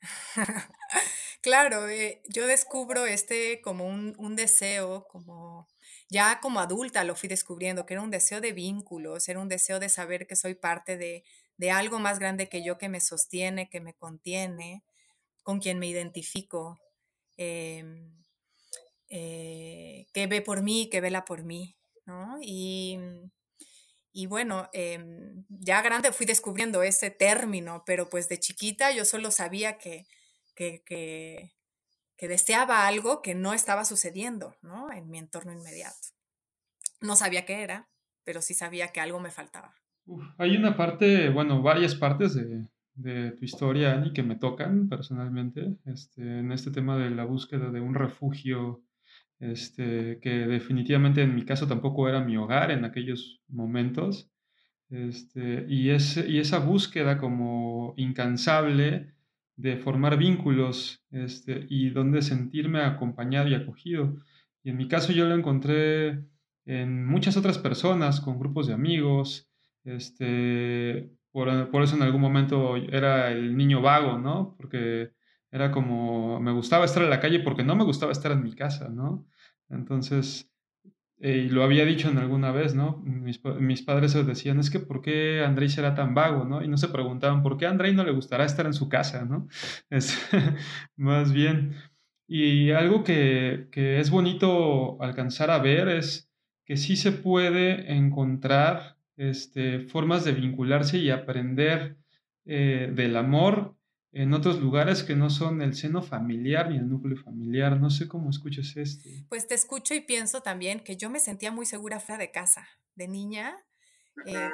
claro, 1.42 1.88
eh, 1.88 2.22
yo 2.28 2.48
descubro 2.48 3.06
este 3.06 3.62
como 3.62 3.86
un, 3.86 4.16
un 4.18 4.36
deseo, 4.36 5.08
como 5.08 5.68
Ya 6.10 6.40
como 6.40 6.60
adulta 6.60 7.04
lo 7.04 7.16
fui 7.16 7.30
descubriendo, 7.30 7.86
que 7.86 7.96
era 7.96 8.02
un 8.04 8.12
deseo 8.12 8.42
de 8.42 8.54
vínculos, 8.54 9.28
era 9.28 9.40
un 9.40 9.50
deseo 9.50 9.80
de 9.80 9.90
saber 9.90 10.28
que 10.28 10.36
soy 10.36 10.56
parte 10.56 10.98
de, 10.98 11.24
de 11.58 11.72
algo 11.72 12.00
más 12.00 12.20
grande 12.20 12.50
que 12.50 12.64
yo 12.64 12.78
que 12.78 12.90
me 12.90 13.02
sostiene, 13.02 13.70
que 13.70 13.82
me 13.82 13.94
contiene, 13.94 14.84
con 15.44 15.60
quien 15.60 15.80
me 15.80 15.88
identifico, 15.88 16.80
em, 17.38 18.12
eh, 19.10 20.08
que 20.14 20.28
ve 20.28 20.42
por 20.42 20.62
mí, 20.64 20.90
que 20.90 21.02
vela 21.02 21.26
por 21.26 21.44
mí, 21.44 21.76
¿no? 22.06 22.38
Y, 22.42 23.00
y 24.12 24.28
bueno, 24.28 24.70
em, 24.74 25.46
ya 25.50 25.82
grande 25.82 26.12
fui 26.14 26.26
descubriendo 26.26 26.84
ese 26.84 27.12
término, 27.12 27.84
pero 27.86 28.10
pues 28.10 28.30
de 28.30 28.40
chiquita 28.40 28.92
yo 28.92 29.06
solo 29.06 29.32
sabía 29.32 29.78
que, 29.78 30.08
que, 30.56 30.84
que, 30.86 31.55
que 32.18 32.28
deseaba 32.28 32.88
algo 32.88 33.22
que 33.22 33.36
no 33.36 33.54
estaba 33.54 33.86
sucediendo, 33.86 34.56
¿no? 34.62 34.92
En 34.92 35.10
mi 35.10 35.18
entorno 35.18 35.52
inmediato. 35.52 36.10
No 37.02 37.16
sabía 37.16 37.46
qué 37.46 37.64
era, 37.64 37.90
pero 38.24 38.42
sí 38.42 38.54
sabía 38.54 38.90
que 38.90 39.02
algo 39.02 39.20
me 39.20 39.32
faltaba. 39.32 39.76
hay 40.38 40.56
una 40.56 40.78
parte, 40.78 41.30
bueno, 41.30 41.62
varias 41.62 41.96
partes 41.96 42.36
de, 42.36 43.32
tu 43.32 43.44
historia, 43.44 43.94
Ani, 43.94 44.14
que 44.14 44.24
me 44.24 44.38
tocan 44.38 44.88
personalmente, 44.88 45.76
este, 45.86 46.40
en 46.40 46.52
este 46.54 46.72
tema 46.72 46.98
de 46.98 47.10
la 47.10 47.26
búsqueda 47.26 47.70
de 47.70 47.82
un 47.82 47.94
refugio, 47.94 48.84
este, 49.40 50.20
que 50.22 50.30
definitivamente 50.48 51.22
en 51.22 51.36
mi 51.36 51.44
caso 51.44 51.68
tampoco 51.68 52.08
era 52.08 52.24
mi 52.24 52.38
hogar 52.38 52.72
en 52.72 52.86
aquellos 52.86 53.42
momentos, 53.50 54.32
este, 54.90 55.66
y 55.68 55.90
esa 55.90 56.60
búsqueda 56.60 57.18
como 57.18 57.94
incansable 57.98 59.15
de 59.56 59.78
formar 59.78 60.18
vínculos 60.18 61.04
este, 61.12 61.66
y 61.70 61.90
donde 61.90 62.22
sentirme 62.22 62.82
acompañado 62.82 63.48
y 63.48 63.56
acogido. 63.56 64.16
Y 64.64 64.72
en 64.72 64.78
mi 64.78 64.88
caso 64.88 65.14
yo 65.14 65.26
lo 65.26 65.36
encontré 65.36 66.26
en 66.66 67.06
muchas 67.06 67.38
otras 67.38 67.58
personas, 67.58 68.20
con 68.20 68.40
grupos 68.40 68.68
de 68.68 68.74
amigos, 68.74 69.50
este, 69.84 71.12
por, 71.32 71.50
eso 71.84 71.96
en 71.96 72.02
algún 72.02 72.22
momento 72.22 72.76
era 72.76 73.32
el 73.32 73.58
niño 73.58 73.82
vago, 73.82 74.18
¿no? 74.18 74.56
Porque 74.58 75.12
era 75.52 75.72
como, 75.72 76.40
me 76.40 76.52
gustaba 76.52 76.86
estar 76.86 77.04
en 77.04 77.10
la 77.10 77.20
calle 77.20 77.40
porque 77.40 77.64
no 77.64 77.76
me 77.76 77.84
gustaba 77.84 78.12
estar 78.12 78.32
en 78.32 78.42
mi 78.42 78.56
casa, 78.56 78.90
¿no? 78.90 79.28
Entonces, 79.70 80.50
eh, 81.20 81.46
y 81.48 81.50
lo 81.50 81.64
había 81.64 81.86
dicho 81.86 82.10
en 82.10 82.18
alguna 82.18 82.52
vez, 82.52 82.76
¿no? 82.76 82.98
Mis, 83.06 83.38
padres 83.84 84.14
decían, 84.26 84.60
es 84.60 84.70
que 84.70 84.80
¿por 84.80 85.02
qué 85.02 85.44
Andrei 85.44 85.70
será 85.70 85.96
tan 85.96 86.14
vago, 86.14 86.46
¿no? 86.46 86.64
Y 86.64 86.68
no 86.68 86.78
se 86.78 86.90
preguntaban, 86.90 87.42
¿por 87.42 87.58
qué 87.58 87.66
a 87.66 87.70
Andrei 87.70 87.94
no 87.94 88.04
le 88.04 88.12
gustará 88.12 88.46
estar 88.46 88.66
en 88.66 88.74
su 88.74 88.90
casa, 88.90 89.26
¿no? 89.26 89.48
Es, 89.90 90.18
más 90.98 91.32
bien. 91.34 91.76
Y 92.28 92.72
algo 92.72 93.04
que, 93.04 93.68
que 93.72 94.00
es 94.00 94.10
bonito 94.10 95.02
alcanzar 95.02 95.52
a 95.52 95.60
ver 95.60 95.90
es 95.90 96.30
que 96.66 96.78
sí 96.78 96.96
se 96.96 97.12
puede 97.12 97.94
encontrar 97.94 98.98
este, 99.18 99.80
formas 99.80 100.26
de 100.26 100.34
vincularse 100.34 100.98
y 100.98 101.12
aprender 101.12 101.98
eh, 102.46 102.92
del 102.94 103.16
amor 103.18 103.76
en 104.16 104.34
otros 104.34 104.60
lugares 104.60 105.04
que 105.04 105.16
no 105.16 105.30
son 105.30 105.62
el 105.62 105.76
seno 105.76 106.02
familiar 106.02 106.70
ni 106.70 106.78
el 106.78 106.90
núcleo 106.90 107.18
familiar. 107.18 107.80
No 107.80 107.90
sé 107.90 108.08
cómo 108.08 108.30
escuchas 108.30 108.76
esto. 108.76 109.10
Pues 109.30 109.48
te 109.48 109.54
escucho 109.54 109.94
y 109.94 110.02
pienso 110.02 110.42
también 110.42 110.80
que 110.80 110.98
yo 110.98 111.10
me 111.10 111.20
sentía 111.20 111.52
muy 111.52 111.66
segura 111.66 112.00
fuera 112.00 112.20
de 112.20 112.32
casa. 112.32 112.68
De 112.96 113.08
niña, 113.08 113.58
eh, 114.26 114.50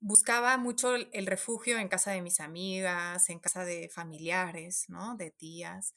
buscaba 0.00 0.56
mucho 0.56 0.96
el 0.96 1.26
refugio 1.26 1.78
en 1.78 1.88
casa 1.88 2.12
de 2.12 2.22
mis 2.22 2.40
amigas, 2.40 3.28
en 3.28 3.38
casa 3.38 3.64
de 3.64 3.90
familiares, 3.90 4.86
¿no? 4.88 5.16
De 5.16 5.30
tías 5.30 5.94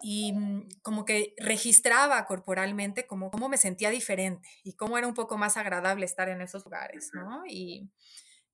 y 0.00 0.32
mm, 0.32 0.68
como 0.82 1.04
que 1.04 1.34
registraba 1.38 2.24
corporalmente 2.26 3.06
como 3.06 3.30
cómo 3.30 3.48
me 3.48 3.56
sentía 3.56 3.90
diferente 3.90 4.48
y 4.62 4.74
cómo 4.74 4.96
era 4.98 5.06
un 5.06 5.14
poco 5.14 5.36
más 5.38 5.56
agradable 5.56 6.04
estar 6.04 6.28
en 6.28 6.40
esos 6.40 6.64
lugares, 6.64 7.10
¿no? 7.12 7.42
Y 7.46 7.90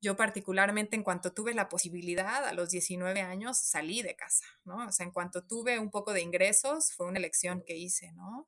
yo 0.04 0.16
particularmente 0.16 0.96
en 0.96 1.02
cuanto 1.02 1.32
tuve 1.32 1.54
la 1.54 1.70
posibilidad, 1.70 2.44
a 2.44 2.52
los 2.52 2.68
19 2.68 3.22
años, 3.22 3.56
salí 3.58 4.02
de 4.02 4.14
casa, 4.14 4.44
¿no? 4.64 4.86
O 4.86 4.92
sea, 4.92 5.06
en 5.06 5.12
cuanto 5.12 5.46
tuve 5.46 5.78
un 5.78 5.90
poco 5.90 6.12
de 6.12 6.20
ingresos, 6.20 6.92
fue 6.92 7.06
una 7.06 7.18
elección 7.18 7.62
que 7.66 7.76
hice, 7.76 8.12
¿no? 8.12 8.46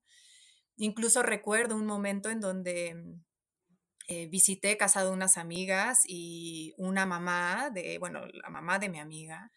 Incluso 0.76 1.22
recuerdo 1.22 1.75
un 1.75 1.86
momento 1.86 2.28
en 2.28 2.40
donde 2.40 2.94
mm, 2.94 3.25
eh, 4.08 4.26
visité 4.26 4.76
casa 4.76 5.02
de 5.02 5.10
unas 5.10 5.38
amigas 5.38 6.02
y 6.06 6.75
una 6.76 7.06
mamá 7.06 7.70
de, 7.70 7.96
bueno, 7.98 8.26
la 8.26 8.50
mamá 8.50 8.78
de 8.78 8.90
mi 8.90 9.00
amiga, 9.00 9.50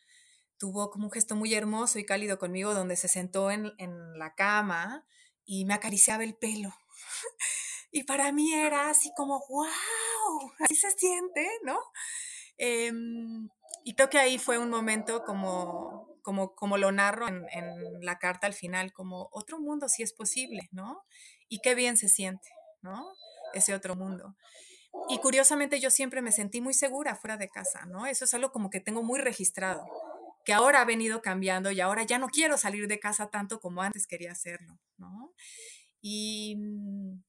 tuvo 0.58 0.92
como 0.92 1.06
un 1.06 1.12
gesto 1.12 1.36
muy 1.36 1.54
hermoso 1.54 2.00
y 2.00 2.06
cálido 2.06 2.40
conmigo 2.40 2.74
donde 2.74 2.96
se 2.96 3.10
sentó 3.10 3.52
en, 3.52 3.74
la 4.18 4.36
cama 4.36 5.06
y 5.46 5.66
me 5.66 5.74
acariciaba 5.74 6.24
el 6.24 6.36
pelo. 6.36 6.74
y 7.92 8.04
para 8.04 8.32
mí 8.32 8.54
era 8.54 8.90
así 8.90 9.12
como, 9.18 9.42
así 10.60 10.76
se 10.76 10.92
siente, 10.92 11.48
¿no? 11.64 11.80
Em, 12.58 13.50
y 13.84 13.94
creo 13.96 14.10
que 14.10 14.20
ahí 14.20 14.38
fue 14.38 14.58
un 14.58 14.70
momento 14.70 15.24
como, 15.24 16.18
como, 16.22 16.56
como 16.56 16.78
lo 16.78 16.92
narro 16.92 17.28
en, 17.28 17.46
en, 17.52 18.06
la 18.06 18.20
carta 18.20 18.48
al 18.48 18.54
final, 18.54 18.92
como 18.94 19.30
otro 19.32 19.60
mundo 19.60 19.88
si 19.90 20.04
es 20.04 20.14
posible, 20.14 20.70
¿no? 20.72 21.04
Y 21.48 21.60
qué 21.60 21.76
bien 21.76 21.98
se 21.98 22.10
siente, 22.10 22.50
¿no? 22.82 23.06
Ese 23.54 23.74
otro 23.74 23.96
mundo. 23.96 24.36
Y 25.08 25.20
curiosamente 25.20 25.80
yo 25.80 25.90
siempre 25.90 26.22
me 26.22 26.32
sentí 26.32 26.62
muy 26.62 26.74
segura 26.74 27.16
fuera 27.16 27.38
de 27.38 27.50
casa, 27.50 27.86
¿no? 27.86 28.06
Eso 28.06 28.26
es 28.26 28.34
algo 28.34 28.52
como 28.52 28.70
que 28.70 28.80
tengo 28.80 29.04
muy 29.04 29.20
registrado 29.20 29.86
que 30.46 30.54
ahora 30.54 30.82
ha 30.82 30.86
venido 30.86 31.22
cambiando 31.22 31.72
y 31.72 31.82
ahora 31.82 32.04
ya 32.04 32.18
no 32.18 32.28
quiero 32.28 32.58
salir 32.58 32.88
de 32.88 33.00
casa 33.00 33.30
tanto 33.30 33.60
como 33.60 33.82
antes 33.82 34.08
quería 34.08 34.32
hacerlo, 34.32 34.80
¿no? 34.98 35.34
Y, 36.02 36.56
mm, 36.58 37.22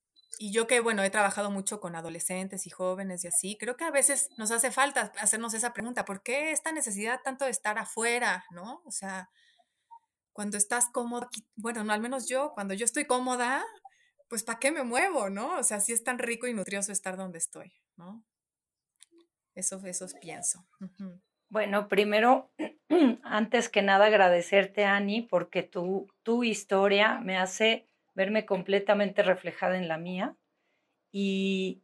y 0.42 0.52
yo 0.52 0.66
que, 0.66 0.80
bueno, 0.80 1.04
he 1.04 1.10
trabajado 1.10 1.50
mucho 1.50 1.80
con 1.80 1.94
adolescentes 1.94 2.66
y 2.66 2.70
jóvenes 2.70 3.22
y 3.24 3.28
así, 3.28 3.58
creo 3.58 3.76
que 3.76 3.84
a 3.84 3.90
veces 3.90 4.30
nos 4.38 4.50
hace 4.50 4.70
falta 4.70 5.12
hacernos 5.18 5.52
esa 5.52 5.74
pregunta, 5.74 6.06
¿por 6.06 6.22
qué 6.22 6.50
esta 6.50 6.72
necesidad 6.72 7.20
tanto 7.22 7.44
de 7.44 7.50
estar 7.50 7.76
afuera, 7.76 8.46
¿no? 8.50 8.80
O 8.86 8.90
sea, 8.90 9.28
cuando 10.32 10.56
estás 10.56 10.86
cómodo, 10.94 11.28
bueno, 11.56 11.84
no, 11.84 11.92
al 11.92 12.00
menos 12.00 12.26
yo, 12.26 12.52
cuando 12.54 12.72
yo 12.72 12.86
estoy 12.86 13.04
cómoda, 13.04 13.62
pues 14.28 14.42
¿para 14.42 14.58
qué 14.58 14.72
me 14.72 14.82
muevo, 14.82 15.28
no? 15.28 15.58
O 15.58 15.62
sea, 15.62 15.78
sí 15.78 15.92
es 15.92 16.04
tan 16.04 16.18
rico 16.18 16.46
y 16.46 16.54
nutrioso 16.54 16.90
estar 16.90 17.18
donde 17.18 17.36
estoy, 17.36 17.74
¿no? 17.96 18.24
Eso, 19.54 19.78
eso 19.84 20.06
pienso. 20.22 20.66
Bueno, 21.50 21.86
primero, 21.86 22.50
antes 23.24 23.68
que 23.68 23.82
nada 23.82 24.06
agradecerte, 24.06 24.86
Ani, 24.86 25.20
porque 25.20 25.62
tu, 25.62 26.06
tu 26.22 26.44
historia 26.44 27.20
me 27.20 27.36
hace 27.36 27.89
verme 28.14 28.46
completamente 28.46 29.22
reflejada 29.22 29.76
en 29.76 29.88
la 29.88 29.98
mía 29.98 30.36
y 31.12 31.82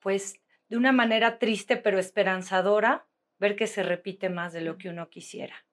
pues 0.00 0.40
de 0.68 0.76
una 0.76 0.92
manera 0.92 1.38
triste 1.38 1.76
pero 1.76 1.98
esperanzadora 1.98 3.06
ver 3.38 3.56
que 3.56 3.66
se 3.66 3.82
repite 3.82 4.28
más 4.28 4.52
de 4.52 4.60
lo 4.60 4.78
que 4.78 4.88
uno 4.88 5.10
quisiera. 5.10 5.66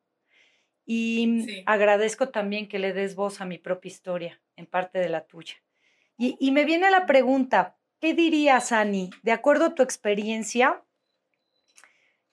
Y 0.85 1.63
agradezco 1.65 2.29
también 2.29 2.67
que 2.67 2.79
le 2.79 2.91
des 2.91 3.15
voz 3.15 3.39
a 3.39 3.45
mi 3.45 3.57
propia 3.57 3.89
historia, 3.89 4.41
en 4.55 4.65
parte 4.65 4.99
de 4.99 5.09
la 5.09 5.25
tuya. 5.25 5.55
Y, 6.17 6.35
y 6.39 6.51
me 6.51 6.65
viene 6.65 6.89
la 6.89 7.05
pregunta, 7.05 7.77
¿qué 7.99 8.13
dirías, 8.13 8.71
Ani, 8.71 9.11
de 9.21 9.31
acuerdo 9.31 9.65
a 9.65 9.75
tu 9.75 9.83
experiencia, 9.83 10.83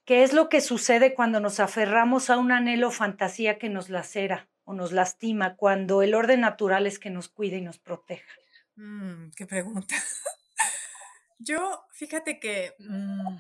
¿Qué 0.09 0.23
es 0.23 0.33
lo 0.33 0.49
que 0.49 0.62
sucede 0.62 1.12
cuando 1.12 1.38
nos 1.38 1.61
aferramos 1.61 2.30
a 2.30 2.38
un 2.38 2.50
anhelo 2.50 2.90
fantasía 2.90 3.59
que 3.59 3.68
nos 3.68 3.90
lacera 3.90 4.49
o 4.69 4.75
nos 4.75 4.93
lastima, 4.93 5.57
cuando 5.57 6.03
el 6.03 6.15
orden 6.15 6.43
natural 6.43 6.87
es 6.87 6.99
que 6.99 7.09
nos 7.09 7.29
cuide 7.29 7.57
y 7.57 7.63
nos 7.63 7.79
proteja? 7.79 8.31
Mm, 8.77 9.31
qué 9.35 9.47
pregunta. 9.47 9.95
Yo, 11.39 11.87
fíjate 11.93 12.39
que... 12.39 12.75
Mm, 12.79 13.39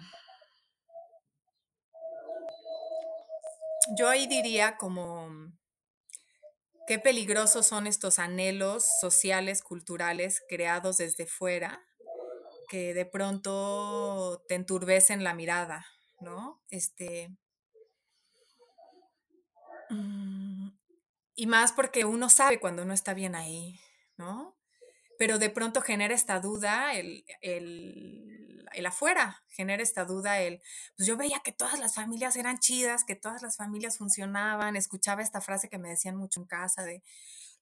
yo 3.96 4.08
ahí 4.08 4.26
diría 4.26 4.76
como 4.76 5.28
qué 6.86 6.98
peligrosos 6.98 7.66
son 7.66 7.86
estos 7.86 8.18
anhelos 8.18 8.86
sociales, 9.00 9.62
culturales, 9.62 10.42
creados 10.48 10.96
desde 10.96 11.26
fuera, 11.26 11.82
que 12.70 12.94
de 12.94 13.04
pronto 13.04 14.44
te 14.48 14.54
enturbecen 14.54 15.24
la 15.24 15.34
mirada, 15.34 15.86
¿no? 16.20 16.62
Este. 16.70 17.30
Mm, 19.90 20.37
y 21.38 21.46
más 21.46 21.70
porque 21.70 22.04
uno 22.04 22.28
sabe 22.28 22.58
cuando 22.58 22.82
uno 22.82 22.92
está 22.92 23.14
bien 23.14 23.36
ahí, 23.36 23.78
¿no? 24.16 24.56
Pero 25.20 25.38
de 25.38 25.50
pronto 25.50 25.82
genera 25.82 26.12
esta 26.12 26.40
duda 26.40 26.94
el, 26.94 27.24
el, 27.42 28.66
el, 28.72 28.86
afuera, 28.86 29.44
genera 29.46 29.84
esta 29.84 30.04
duda 30.04 30.40
el, 30.40 30.60
pues 30.96 31.06
yo 31.06 31.16
veía 31.16 31.38
que 31.44 31.52
todas 31.52 31.78
las 31.78 31.94
familias 31.94 32.34
eran 32.34 32.58
chidas, 32.58 33.04
que 33.04 33.14
todas 33.14 33.40
las 33.40 33.56
familias 33.56 33.98
funcionaban, 33.98 34.74
escuchaba 34.74 35.22
esta 35.22 35.40
frase 35.40 35.68
que 35.68 35.78
me 35.78 35.90
decían 35.90 36.16
mucho 36.16 36.40
en 36.40 36.46
casa 36.48 36.82
de, 36.82 37.04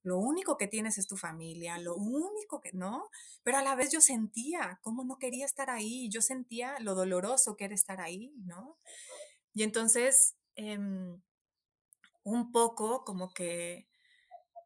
lo 0.03 0.17
único 0.17 0.57
que 0.57 0.69
tienes 0.69 0.97
es 0.97 1.07
tu 1.07 1.19
familia, 1.19 1.77
lo 1.77 1.97
único 1.97 2.63
que, 2.63 2.73
¿no? 2.73 3.11
Pero 3.43 3.59
a 3.59 3.63
la 3.63 3.75
vez 3.75 3.93
yo 3.93 4.01
sentía 4.01 4.81
cómo 4.81 5.05
no 5.05 5.19
quería 5.19 5.45
estar 5.45 5.69
ahí, 5.69 6.09
yo 6.09 6.23
sentía 6.23 6.81
lo 6.81 6.95
doloroso 6.95 7.57
que 7.57 7.67
era 7.67 7.75
estar 7.75 8.01
ahí, 8.01 8.33
¿no? 8.47 8.79
Y 9.53 9.65
entonces, 9.65 10.35
em, 10.55 11.21
un 12.27 12.51
poco 12.51 13.05
como 13.05 13.33
que 13.33 13.87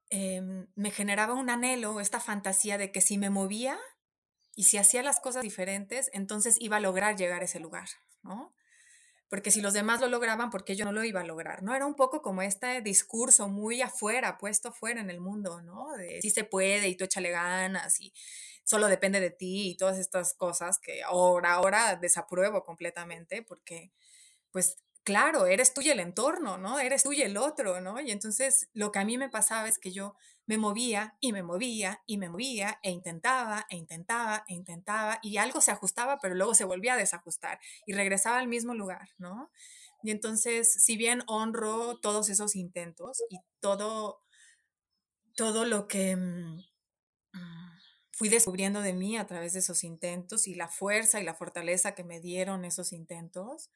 em, 0.08 0.66
me 0.76 0.90
generaba 0.90 1.34
un 1.34 1.50
anhelo, 1.50 2.00
esta 2.00 2.18
fantasía 2.18 2.78
de 2.78 2.90
que 2.90 3.02
si 3.02 3.18
me 3.18 3.28
movía 3.28 3.78
y 4.56 4.64
si 4.64 4.78
hacía 4.78 5.02
las 5.02 5.20
cosas 5.20 5.42
diferentes, 5.42 6.10
entonces 6.14 6.56
iba 6.58 6.78
a 6.78 6.80
lograr 6.80 7.16
llegar 7.16 7.42
a 7.42 7.44
ese 7.44 7.60
lugar, 7.60 7.88
¿no? 8.22 8.54
Porque 9.28 9.50
si 9.50 9.60
los 9.60 9.74
demás 9.74 10.00
lo 10.00 10.08
lograban, 10.08 10.48
¿por 10.48 10.64
qué 10.64 10.74
yo 10.74 10.86
no 10.86 10.92
lo 10.92 11.04
iba 11.04 11.20
a 11.20 11.24
lograr? 11.24 11.62
¿No? 11.62 11.74
Era 11.74 11.84
un 11.84 11.94
poco 11.94 12.22
como 12.22 12.40
este 12.40 12.80
discurso 12.80 13.48
muy 13.48 13.82
afuera, 13.82 14.38
puesto 14.38 14.70
afuera 14.70 15.02
en 15.02 15.10
el 15.10 15.20
mundo, 15.20 15.60
¿no? 15.60 15.92
De 15.92 16.20
si 16.22 16.30
se 16.30 16.44
puede 16.44 16.88
y 16.88 16.96
tú 16.96 17.04
échale 17.04 17.30
ganas 17.30 18.00
y 18.00 18.14
solo 18.64 18.88
depende 18.88 19.20
de 19.20 19.30
ti 19.30 19.70
y 19.70 19.76
todas 19.76 19.98
estas 19.98 20.32
cosas 20.32 20.78
que 20.78 21.02
ahora, 21.02 21.52
ahora 21.52 21.96
desapruebo 21.96 22.64
completamente 22.64 23.42
porque, 23.42 23.92
pues, 24.50 24.78
claro, 25.04 25.46
eres 25.46 25.74
tú 25.74 25.80
y 25.80 25.90
el 25.90 26.00
entorno, 26.00 26.58
¿no? 26.58 26.78
Eres 26.78 27.02
tú 27.02 27.12
y 27.12 27.22
el 27.22 27.36
otro, 27.36 27.80
¿no? 27.80 28.00
Y 28.00 28.10
entonces 28.10 28.68
lo 28.72 28.92
que 28.92 28.98
a 28.98 29.04
mí 29.04 29.18
me 29.18 29.28
pasaba 29.28 29.68
es 29.68 29.78
que 29.78 29.92
yo 29.92 30.14
me 30.46 30.58
movía 30.58 31.16
y 31.20 31.32
me 31.32 31.42
movía 31.42 32.02
y 32.06 32.18
me 32.18 32.28
movía 32.28 32.78
e 32.82 32.90
intentaba 32.90 33.66
e 33.70 33.76
intentaba 33.76 34.44
e 34.48 34.54
intentaba 34.54 35.18
y 35.22 35.36
algo 35.36 35.60
se 35.60 35.70
ajustaba, 35.70 36.18
pero 36.20 36.34
luego 36.34 36.54
se 36.54 36.64
volvía 36.64 36.94
a 36.94 36.96
desajustar 36.96 37.60
y 37.86 37.92
regresaba 37.92 38.38
al 38.38 38.48
mismo 38.48 38.74
lugar, 38.74 39.08
¿no? 39.18 39.50
Y 40.02 40.10
entonces, 40.10 40.72
si 40.82 40.96
bien 40.96 41.22
honro 41.26 41.98
todos 42.00 42.30
esos 42.30 42.56
intentos 42.56 43.22
y 43.28 43.38
todo, 43.60 44.22
todo 45.36 45.64
lo 45.64 45.86
que 45.88 46.16
mm, 46.16 46.60
fui 48.20 48.28
descubriendo 48.28 48.82
de 48.82 48.92
mí 48.92 49.16
a 49.16 49.26
través 49.26 49.54
de 49.54 49.60
esos 49.60 49.82
intentos 49.82 50.46
y 50.46 50.54
la 50.54 50.68
fuerza 50.68 51.20
y 51.20 51.24
la 51.24 51.32
fortaleza 51.32 51.94
que 51.94 52.04
me 52.04 52.20
dieron 52.20 52.66
esos 52.66 52.92
intentos, 52.92 53.70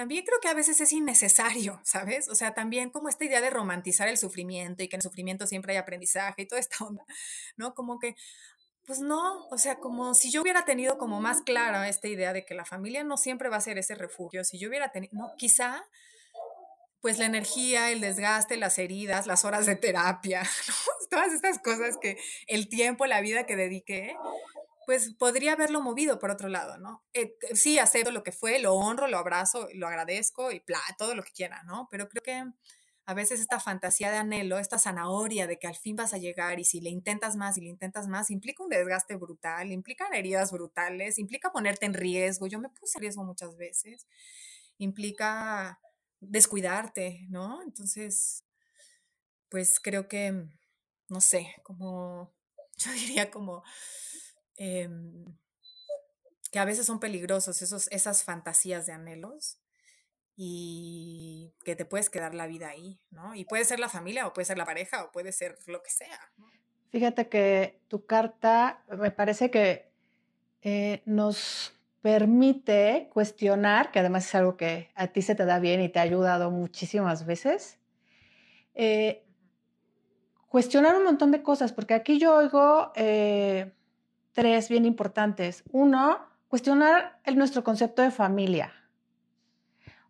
también 0.00 0.24
creo 0.24 0.40
que 0.40 0.48
a 0.48 0.54
veces 0.54 0.80
es 0.80 0.94
innecesario, 0.94 1.78
¿sabes? 1.84 2.30
O 2.30 2.34
sea, 2.34 2.54
también 2.54 2.88
como 2.88 3.10
esta 3.10 3.26
idea 3.26 3.42
de 3.42 3.50
romantizar 3.50 4.08
el 4.08 4.16
sufrimiento 4.16 4.82
y 4.82 4.88
que 4.88 4.96
en 4.96 5.00
el 5.00 5.02
sufrimiento 5.02 5.46
siempre 5.46 5.74
hay 5.74 5.78
aprendizaje 5.78 6.40
y 6.40 6.46
toda 6.46 6.58
esta 6.58 6.82
onda, 6.86 7.04
¿no? 7.56 7.74
Como 7.74 7.98
que, 7.98 8.16
pues 8.86 9.00
no, 9.00 9.46
o 9.48 9.58
sea, 9.58 9.76
como 9.76 10.14
si 10.14 10.30
yo 10.30 10.40
hubiera 10.40 10.64
tenido 10.64 10.96
como 10.96 11.20
más 11.20 11.42
clara 11.42 11.86
esta 11.86 12.08
idea 12.08 12.32
de 12.32 12.46
que 12.46 12.54
la 12.54 12.64
familia 12.64 13.04
no 13.04 13.18
siempre 13.18 13.50
va 13.50 13.58
a 13.58 13.60
ser 13.60 13.76
ese 13.76 13.94
refugio, 13.94 14.42
si 14.42 14.58
yo 14.58 14.70
hubiera 14.70 14.90
tenido, 14.90 15.12
no, 15.12 15.34
quizá 15.36 15.84
pues 17.02 17.18
la 17.18 17.26
energía, 17.26 17.90
el 17.90 18.00
desgaste, 18.00 18.56
las 18.56 18.78
heridas, 18.78 19.26
las 19.26 19.44
horas 19.44 19.66
de 19.66 19.76
terapia, 19.76 20.42
todas 21.10 21.32
estas 21.34 21.58
cosas 21.58 21.98
que 22.00 22.16
el 22.46 22.70
tiempo, 22.70 23.04
la 23.04 23.20
vida 23.20 23.44
que 23.44 23.56
dediqué, 23.56 24.16
pues 24.86 25.14
podría 25.14 25.52
haberlo 25.52 25.80
movido 25.80 26.18
por 26.18 26.30
otro 26.30 26.48
lado, 26.48 26.78
¿no? 26.78 27.04
Eh, 27.12 27.34
sí, 27.54 27.78
acepto 27.78 28.10
lo 28.10 28.22
que 28.22 28.32
fue, 28.32 28.58
lo 28.58 28.74
honro, 28.74 29.08
lo 29.08 29.18
abrazo, 29.18 29.68
lo 29.74 29.86
agradezco 29.86 30.50
y 30.52 30.62
bla, 30.66 30.80
todo 30.98 31.14
lo 31.14 31.22
que 31.22 31.32
quiera, 31.32 31.62
¿no? 31.64 31.88
Pero 31.90 32.08
creo 32.08 32.22
que 32.22 32.44
a 33.06 33.14
veces 33.14 33.40
esta 33.40 33.58
fantasía 33.58 34.10
de 34.10 34.18
anhelo, 34.18 34.58
esta 34.58 34.78
zanahoria 34.78 35.46
de 35.46 35.58
que 35.58 35.66
al 35.66 35.74
fin 35.74 35.96
vas 35.96 36.14
a 36.14 36.18
llegar 36.18 36.60
y 36.60 36.64
si 36.64 36.80
le 36.80 36.90
intentas 36.90 37.34
más 37.36 37.58
y 37.58 37.62
le 37.62 37.68
intentas 37.68 38.06
más, 38.08 38.30
implica 38.30 38.62
un 38.62 38.68
desgaste 38.68 39.16
brutal, 39.16 39.72
implica 39.72 40.06
heridas 40.12 40.52
brutales, 40.52 41.18
implica 41.18 41.50
ponerte 41.50 41.86
en 41.86 41.94
riesgo. 41.94 42.46
Yo 42.46 42.60
me 42.60 42.68
puse 42.68 42.98
en 42.98 43.02
riesgo 43.02 43.24
muchas 43.24 43.56
veces, 43.56 44.06
implica 44.78 45.80
descuidarte, 46.20 47.26
¿no? 47.30 47.62
Entonces, 47.62 48.44
pues 49.48 49.80
creo 49.80 50.06
que, 50.08 50.46
no 51.08 51.20
sé, 51.20 51.54
como, 51.64 52.32
yo 52.76 52.92
diría 52.92 53.30
como 53.30 53.64
Em, 54.62 55.24
que 56.52 56.58
a 56.58 56.66
veces 56.66 56.84
son 56.84 57.00
peligrosos 57.00 57.62
esos, 57.62 57.88
esas 57.90 58.24
fantasías 58.24 58.84
de 58.84 58.92
anhelos 58.92 59.58
y 60.36 61.54
que 61.64 61.76
te 61.76 61.86
puedes 61.86 62.10
quedar 62.10 62.34
la 62.34 62.46
vida 62.46 62.68
ahí, 62.68 63.00
¿no? 63.10 63.34
Y 63.34 63.46
puede 63.46 63.64
ser 63.64 63.80
la 63.80 63.88
familia 63.88 64.26
o 64.26 64.34
puede 64.34 64.44
ser 64.44 64.58
la 64.58 64.66
pareja 64.66 65.02
o 65.02 65.12
puede 65.12 65.32
ser 65.32 65.56
lo 65.66 65.82
que 65.82 65.90
sea. 65.90 66.30
Fíjate 66.90 67.30
que 67.30 67.80
tu 67.88 68.04
carta 68.04 68.84
me 68.98 69.10
parece 69.10 69.50
que 69.50 69.90
eh, 70.60 71.00
nos 71.06 71.74
permite 72.02 73.08
cuestionar, 73.14 73.90
que 73.90 74.00
además 74.00 74.26
es 74.26 74.34
algo 74.34 74.58
que 74.58 74.90
a 74.94 75.06
ti 75.06 75.22
se 75.22 75.34
te 75.34 75.46
da 75.46 75.58
bien 75.58 75.80
y 75.80 75.88
te 75.88 76.00
ha 76.00 76.02
ayudado 76.02 76.50
muchísimas 76.50 77.24
veces, 77.24 77.78
eh, 78.74 79.24
cuestionar 80.48 80.96
un 80.96 81.04
montón 81.04 81.30
de 81.30 81.42
cosas, 81.42 81.72
porque 81.72 81.94
aquí 81.94 82.18
yo 82.18 82.36
oigo 82.36 82.92
eh, 82.94 83.72
tres 84.32 84.68
bien 84.68 84.84
importantes. 84.84 85.62
Uno, 85.72 86.18
cuestionar 86.48 87.18
el, 87.24 87.36
nuestro 87.36 87.64
concepto 87.64 88.02
de 88.02 88.10
familia. 88.10 88.72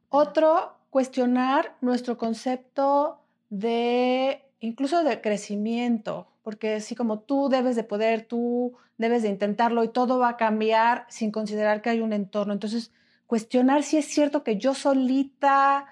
Otro, 0.08 0.76
cuestionar 0.90 1.76
nuestro 1.80 2.18
concepto 2.18 3.20
de 3.48 4.44
incluso 4.60 5.04
de 5.04 5.20
crecimiento, 5.20 6.28
porque 6.42 6.74
así 6.74 6.94
como 6.94 7.20
tú 7.20 7.48
debes 7.48 7.76
de 7.76 7.84
poder, 7.84 8.26
tú 8.26 8.74
debes 8.98 9.22
de 9.22 9.28
intentarlo 9.28 9.82
y 9.84 9.88
todo 9.88 10.18
va 10.18 10.30
a 10.30 10.36
cambiar 10.36 11.06
sin 11.08 11.30
considerar 11.30 11.80
que 11.80 11.90
hay 11.90 12.00
un 12.00 12.12
entorno. 12.12 12.52
Entonces, 12.52 12.92
cuestionar 13.26 13.82
si 13.82 13.96
es 13.96 14.06
cierto 14.06 14.44
que 14.44 14.56
yo 14.56 14.74
solita 14.74 15.86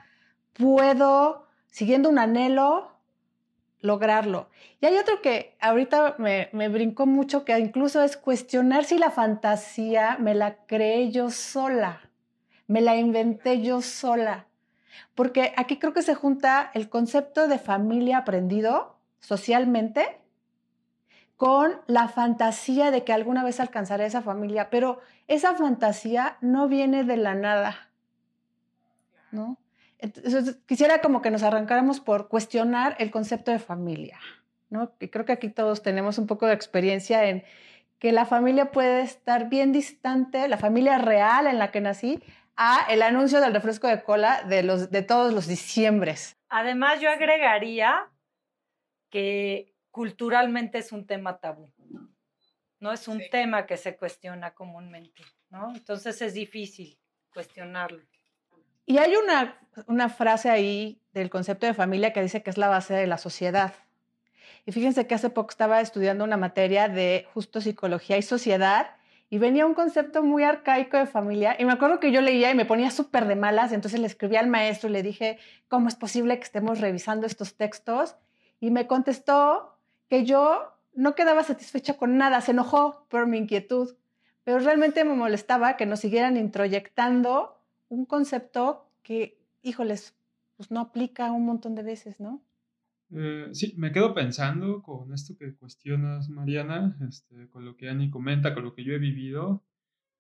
puedo, 0.53 1.47
siguiendo 1.69 2.09
un 2.09 2.19
anhelo, 2.19 2.98
lograrlo. 3.81 4.49
Y 4.81 4.87
hay 4.87 4.97
otro 4.97 5.23
que 5.23 5.57
ahorita 5.61 6.17
me, 6.19 6.49
me, 6.53 6.69
brincó 6.69 7.07
mucho, 7.07 7.45
que 7.45 7.59
incluso 7.59 8.03
es 8.03 8.17
cuestionar 8.17 8.85
si 8.85 8.99
la 8.99 9.11
fantasía 9.11 10.17
me 10.19 10.35
la 10.35 10.57
creé 10.67 11.11
yo 11.11 11.31
sola, 11.31 12.01
me 12.67 12.81
la 12.81 12.97
inventé 12.97 13.63
yo 13.63 13.83
sola. 13.83 14.47
Porque 15.15 15.53
aquí 15.57 15.79
creo 15.79 15.93
que 15.93 16.03
se 16.03 16.15
junta 16.15 16.71
el 16.75 16.89
concepto 16.89 17.49
de 17.49 17.59
familia 17.59 18.19
aprendido 18.19 18.99
socialmente 19.21 20.21
con 21.37 21.81
la 21.87 22.09
fantasía 22.09 22.91
de 22.91 23.05
que 23.05 23.13
alguna 23.13 23.45
vez 23.45 23.61
alcanzaré 23.61 24.07
esa 24.07 24.23
familia, 24.23 24.71
pero 24.71 24.99
esa 25.29 25.55
fantasía 25.55 26.37
no 26.41 26.67
viene 26.67 27.05
de 27.05 27.17
la 27.17 27.37
nada, 27.37 27.91
¿no? 29.31 29.57
Entonces, 29.99 30.59
quisiera 30.67 31.01
como 31.01 31.23
que 31.23 31.31
nos 31.31 31.43
arrancáramos 31.43 32.01
por 32.01 32.29
cuestionar 32.29 32.97
el 32.99 33.11
concepto 33.11 33.51
de 33.51 33.59
familia, 33.59 34.19
¿no? 34.71 34.97
Que 34.99 35.11
creo 35.11 35.25
que 35.25 35.33
aquí 35.33 35.49
todos 35.49 35.83
tenemos 35.83 36.19
un 36.19 36.27
poco 36.27 36.47
de 36.47 36.55
experiencia 36.55 37.25
en 37.29 37.45
que 37.99 38.13
la 38.13 38.25
familia 38.25 38.71
puede 38.71 39.03
estar 39.03 39.49
bien 39.49 39.73
distante, 39.73 40.47
la 40.49 40.57
familia 40.57 40.99
real 40.99 41.47
en 41.49 41.59
la 41.59 41.73
que 41.73 41.81
nací, 41.81 42.23
a 42.57 42.87
el 42.91 43.03
anuncio 43.03 43.41
del 43.41 43.55
refresco 43.55 43.87
de 43.89 44.03
cola 44.03 44.43
de, 44.43 44.63
los, 44.63 44.91
de 44.91 45.03
todos 45.03 45.33
los 45.33 45.47
diciembres. 45.47 46.37
Además, 46.49 47.01
yo 47.01 47.11
agregaría 47.11 48.09
que 49.11 49.75
culturalmente 49.91 50.79
es 50.79 50.93
un 50.93 51.07
tema 51.07 51.39
tabú, 51.39 51.73
no 52.81 52.93
es 52.93 53.09
un 53.09 53.21
tema 53.31 53.67
que 53.67 53.77
se 53.77 53.97
cuestiona 53.97 54.55
comúnmente, 54.55 55.23
¿no? 55.51 55.73
Entonces 55.75 56.21
es 56.23 56.35
difícil 56.35 56.99
cuestionarlo. 57.33 58.03
Y 58.87 58.99
hay 58.99 59.17
una, 59.17 59.61
una 59.87 60.09
frase 60.09 60.51
ahí 60.51 61.01
del 61.13 61.31
concepto 61.31 61.67
de 61.67 61.75
familia 61.75 62.13
que 62.13 62.23
dice 62.23 62.43
que 62.43 62.51
es 62.51 62.59
la 62.59 62.69
base 62.69 62.95
de 62.95 63.07
la 63.07 63.19
sociedad. 63.19 63.75
Y 64.67 64.73
fíjense 64.73 65.07
que 65.07 65.15
hace 65.15 65.31
poco 65.31 65.51
estaba 65.51 65.81
estudiando 65.81 66.25
una 66.25 66.37
materia 66.37 66.89
de 66.89 67.27
justo 67.33 67.61
psicología 67.61 68.19
y 68.19 68.23
sociedad 68.23 68.97
y 69.31 69.39
venía 69.39 69.67
un 69.67 69.75
concepto 69.75 70.23
muy 70.23 70.43
arcaico 70.43 70.97
de 70.97 71.07
familia. 71.07 71.57
Y 71.59 71.65
me 71.65 71.73
acuerdo 71.73 72.01
que 72.01 72.13
yo 72.13 72.21
leía 72.21 72.51
y 72.51 72.55
me 72.55 72.65
ponía 72.65 72.91
súper 72.91 73.27
de 73.27 73.37
malas, 73.37 73.73
entonces 73.73 74.01
le 74.01 74.07
escribí 74.07 74.37
al 74.37 74.49
maestro 74.49 74.89
y 74.89 74.93
le 74.93 75.03
dije, 75.03 75.39
¿cómo 75.69 75.89
es 75.89 75.95
posible 75.95 76.37
que 76.39 76.45
estemos 76.45 76.81
revisando 76.81 77.27
estos 77.27 77.55
textos? 77.57 78.17
Y 78.61 78.71
me 78.71 78.87
contestó 78.87 79.77
que 80.09 80.25
yo 80.25 80.73
no 80.95 81.15
quedaba 81.15 81.45
satisfecha 81.45 81.97
con 81.97 82.17
nada, 82.17 82.41
se 82.41 82.51
enojó 82.51 83.07
por 83.09 83.27
mi 83.27 83.39
inquietud, 83.39 83.95
pero 84.45 84.59
realmente 84.59 85.05
me 85.05 85.15
molestaba 85.15 85.77
que 85.77 85.87
nos 85.87 86.01
siguieran 86.01 86.37
introyectando 86.37 87.59
un 87.89 88.05
concepto 88.05 88.87
que, 89.03 89.38
híjoles, 89.63 90.17
pues 90.57 90.71
no 90.71 90.81
aplica 90.81 91.33
un 91.33 91.47
montón 91.47 91.75
de 91.75 91.83
veces, 91.83 92.21
¿no? 92.21 92.45
Eh, 93.11 93.49
sí, 93.53 93.75
me 93.77 93.91
quedo 93.93 94.15
pensando 94.15 94.83
con 94.83 95.13
esto 95.15 95.37
que 95.37 95.55
cuestionas, 95.55 96.29
Mariana, 96.29 96.97
este, 97.09 97.49
con 97.49 97.65
lo 97.65 97.77
que 97.77 97.89
Ani 97.89 98.11
comenta, 98.11 98.55
con 98.55 98.65
lo 98.65 98.75
que 98.75 98.85
yo 98.85 98.93
he 98.93 98.99
vivido. 98.99 99.65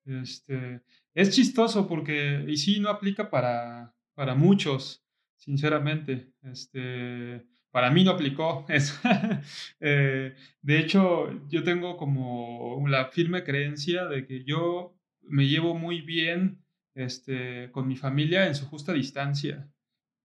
Este, 0.07 0.83
es 1.15 1.31
chistoso 1.35 1.87
porque, 1.87 2.45
y 2.49 2.57
sí, 2.57 2.81
no 2.81 2.89
aplica 2.89 3.31
para, 3.31 3.95
para 4.15 4.35
muchos, 4.35 5.05
sinceramente. 5.37 6.33
Este, 6.43 7.47
para 7.71 7.91
mí 7.91 8.05
no 8.05 8.13
aplicó. 8.13 8.67
Eh, 9.81 10.35
de 10.63 10.79
hecho, 10.79 11.49
yo 11.49 11.63
tengo 11.63 11.97
como 11.97 12.85
la 12.89 13.07
firme 13.07 13.45
creencia 13.45 14.07
de 14.07 14.27
que 14.27 14.45
yo 14.45 14.97
me 15.23 15.47
llevo 15.47 15.75
muy 15.75 16.01
bien 16.01 16.65
este, 16.95 17.71
con 17.73 17.87
mi 17.87 17.97
familia 17.97 18.47
en 18.47 18.55
su 18.55 18.67
justa 18.67 18.93
distancia. 18.93 19.69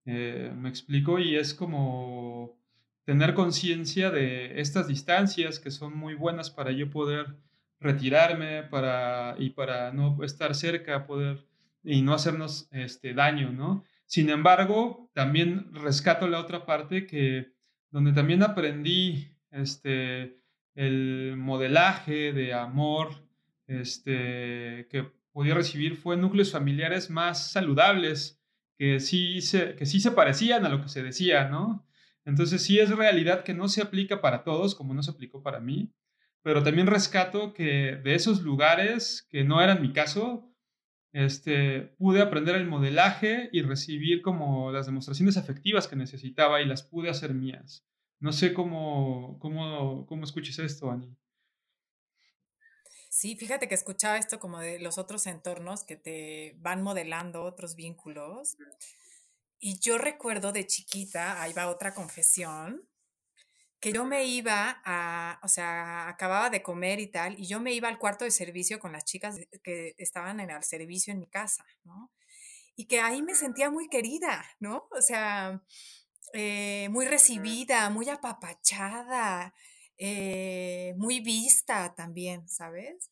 Eh, 0.06 0.52
me 0.56 0.68
explico 0.68 1.18
y 1.18 1.36
es 1.36 1.54
como 1.54 2.58
tener 3.04 3.34
conciencia 3.34 4.10
de 4.10 4.60
estas 4.60 4.88
distancias 4.88 5.58
que 5.58 5.70
son 5.70 5.96
muy 5.96 6.14
buenas 6.14 6.50
para 6.50 6.72
yo 6.72 6.90
poder 6.90 7.36
retirarme 7.80 8.62
para, 8.62 9.36
y 9.38 9.50
para 9.50 9.92
no 9.92 10.22
estar 10.24 10.54
cerca 10.54 11.06
poder, 11.06 11.46
y 11.82 12.02
no 12.02 12.14
hacernos 12.14 12.68
este, 12.70 13.12
daño, 13.12 13.52
¿no? 13.52 13.84
Sin 14.06 14.30
embargo, 14.30 15.10
también 15.12 15.72
rescato 15.74 16.26
la 16.28 16.40
otra 16.40 16.64
parte 16.66 17.06
que 17.06 17.52
donde 17.90 18.12
también 18.12 18.42
aprendí 18.42 19.28
este, 19.50 20.38
el 20.74 21.34
modelaje 21.36 22.32
de 22.32 22.54
amor 22.54 23.22
este, 23.66 24.88
que 24.90 25.12
podía 25.34 25.54
recibir 25.54 25.96
fue 25.96 26.16
núcleos 26.16 26.52
familiares 26.52 27.10
más 27.10 27.50
saludables, 27.50 28.40
que 28.78 29.00
sí, 29.00 29.42
se, 29.42 29.74
que 29.74 29.84
sí 29.84 30.00
se 30.00 30.12
parecían 30.12 30.64
a 30.64 30.68
lo 30.68 30.80
que 30.80 30.88
se 30.88 31.02
decía, 31.02 31.48
¿no? 31.48 31.86
Entonces 32.24 32.62
sí 32.62 32.78
es 32.78 32.96
realidad 32.96 33.42
que 33.42 33.52
no 33.52 33.68
se 33.68 33.82
aplica 33.82 34.20
para 34.20 34.44
todos, 34.44 34.74
como 34.74 34.94
no 34.94 35.02
se 35.02 35.10
aplicó 35.10 35.42
para 35.42 35.60
mí, 35.60 35.92
pero 36.42 36.62
también 36.62 36.86
rescato 36.86 37.52
que 37.52 37.96
de 37.96 38.14
esos 38.14 38.42
lugares, 38.42 39.26
que 39.28 39.44
no 39.44 39.60
eran 39.60 39.82
mi 39.82 39.92
caso, 39.92 40.54
este, 41.12 41.94
pude 41.98 42.22
aprender 42.22 42.54
el 42.54 42.66
modelaje 42.66 43.48
y 43.52 43.62
recibir 43.62 44.22
como 44.22 44.70
las 44.70 44.86
demostraciones 44.86 45.36
afectivas 45.36 45.88
que 45.88 45.96
necesitaba 45.96 46.62
y 46.62 46.66
las 46.66 46.84
pude 46.84 47.10
hacer 47.10 47.34
mías. 47.34 47.84
No 48.20 48.32
sé 48.32 48.54
cómo, 48.54 49.38
cómo, 49.40 50.06
cómo 50.06 50.24
escuches 50.24 50.58
esto, 50.60 50.90
Ani. 50.90 51.16
Sí, 53.14 53.36
fíjate 53.36 53.68
que 53.68 53.76
escuchaba 53.76 54.18
esto 54.18 54.40
como 54.40 54.58
de 54.58 54.80
los 54.80 54.98
otros 54.98 55.28
entornos 55.28 55.84
que 55.84 55.94
te 55.94 56.56
van 56.58 56.82
modelando 56.82 57.44
otros 57.44 57.76
vínculos. 57.76 58.56
Y 59.60 59.78
yo 59.78 59.98
recuerdo 59.98 60.50
de 60.50 60.66
chiquita, 60.66 61.40
ahí 61.40 61.52
va 61.52 61.68
otra 61.68 61.94
confesión, 61.94 62.88
que 63.78 63.92
yo 63.92 64.04
me 64.04 64.24
iba 64.24 64.82
a, 64.84 65.38
o 65.44 65.48
sea, 65.48 66.08
acababa 66.08 66.50
de 66.50 66.64
comer 66.64 66.98
y 66.98 67.06
tal, 67.06 67.38
y 67.38 67.46
yo 67.46 67.60
me 67.60 67.72
iba 67.72 67.88
al 67.88 68.00
cuarto 68.00 68.24
de 68.24 68.32
servicio 68.32 68.80
con 68.80 68.90
las 68.90 69.04
chicas 69.04 69.38
que 69.62 69.94
estaban 69.96 70.40
en 70.40 70.50
el 70.50 70.64
servicio 70.64 71.12
en 71.12 71.20
mi 71.20 71.28
casa, 71.28 71.64
¿no? 71.84 72.10
Y 72.74 72.86
que 72.86 73.00
ahí 73.00 73.22
me 73.22 73.36
sentía 73.36 73.70
muy 73.70 73.88
querida, 73.88 74.44
¿no? 74.58 74.88
O 74.90 75.00
sea, 75.00 75.62
eh, 76.32 76.88
muy 76.90 77.06
recibida, 77.06 77.90
muy 77.90 78.08
apapachada, 78.08 79.54
eh, 79.98 80.94
muy 80.96 81.20
vista 81.20 81.94
también, 81.94 82.48
¿sabes? 82.48 83.10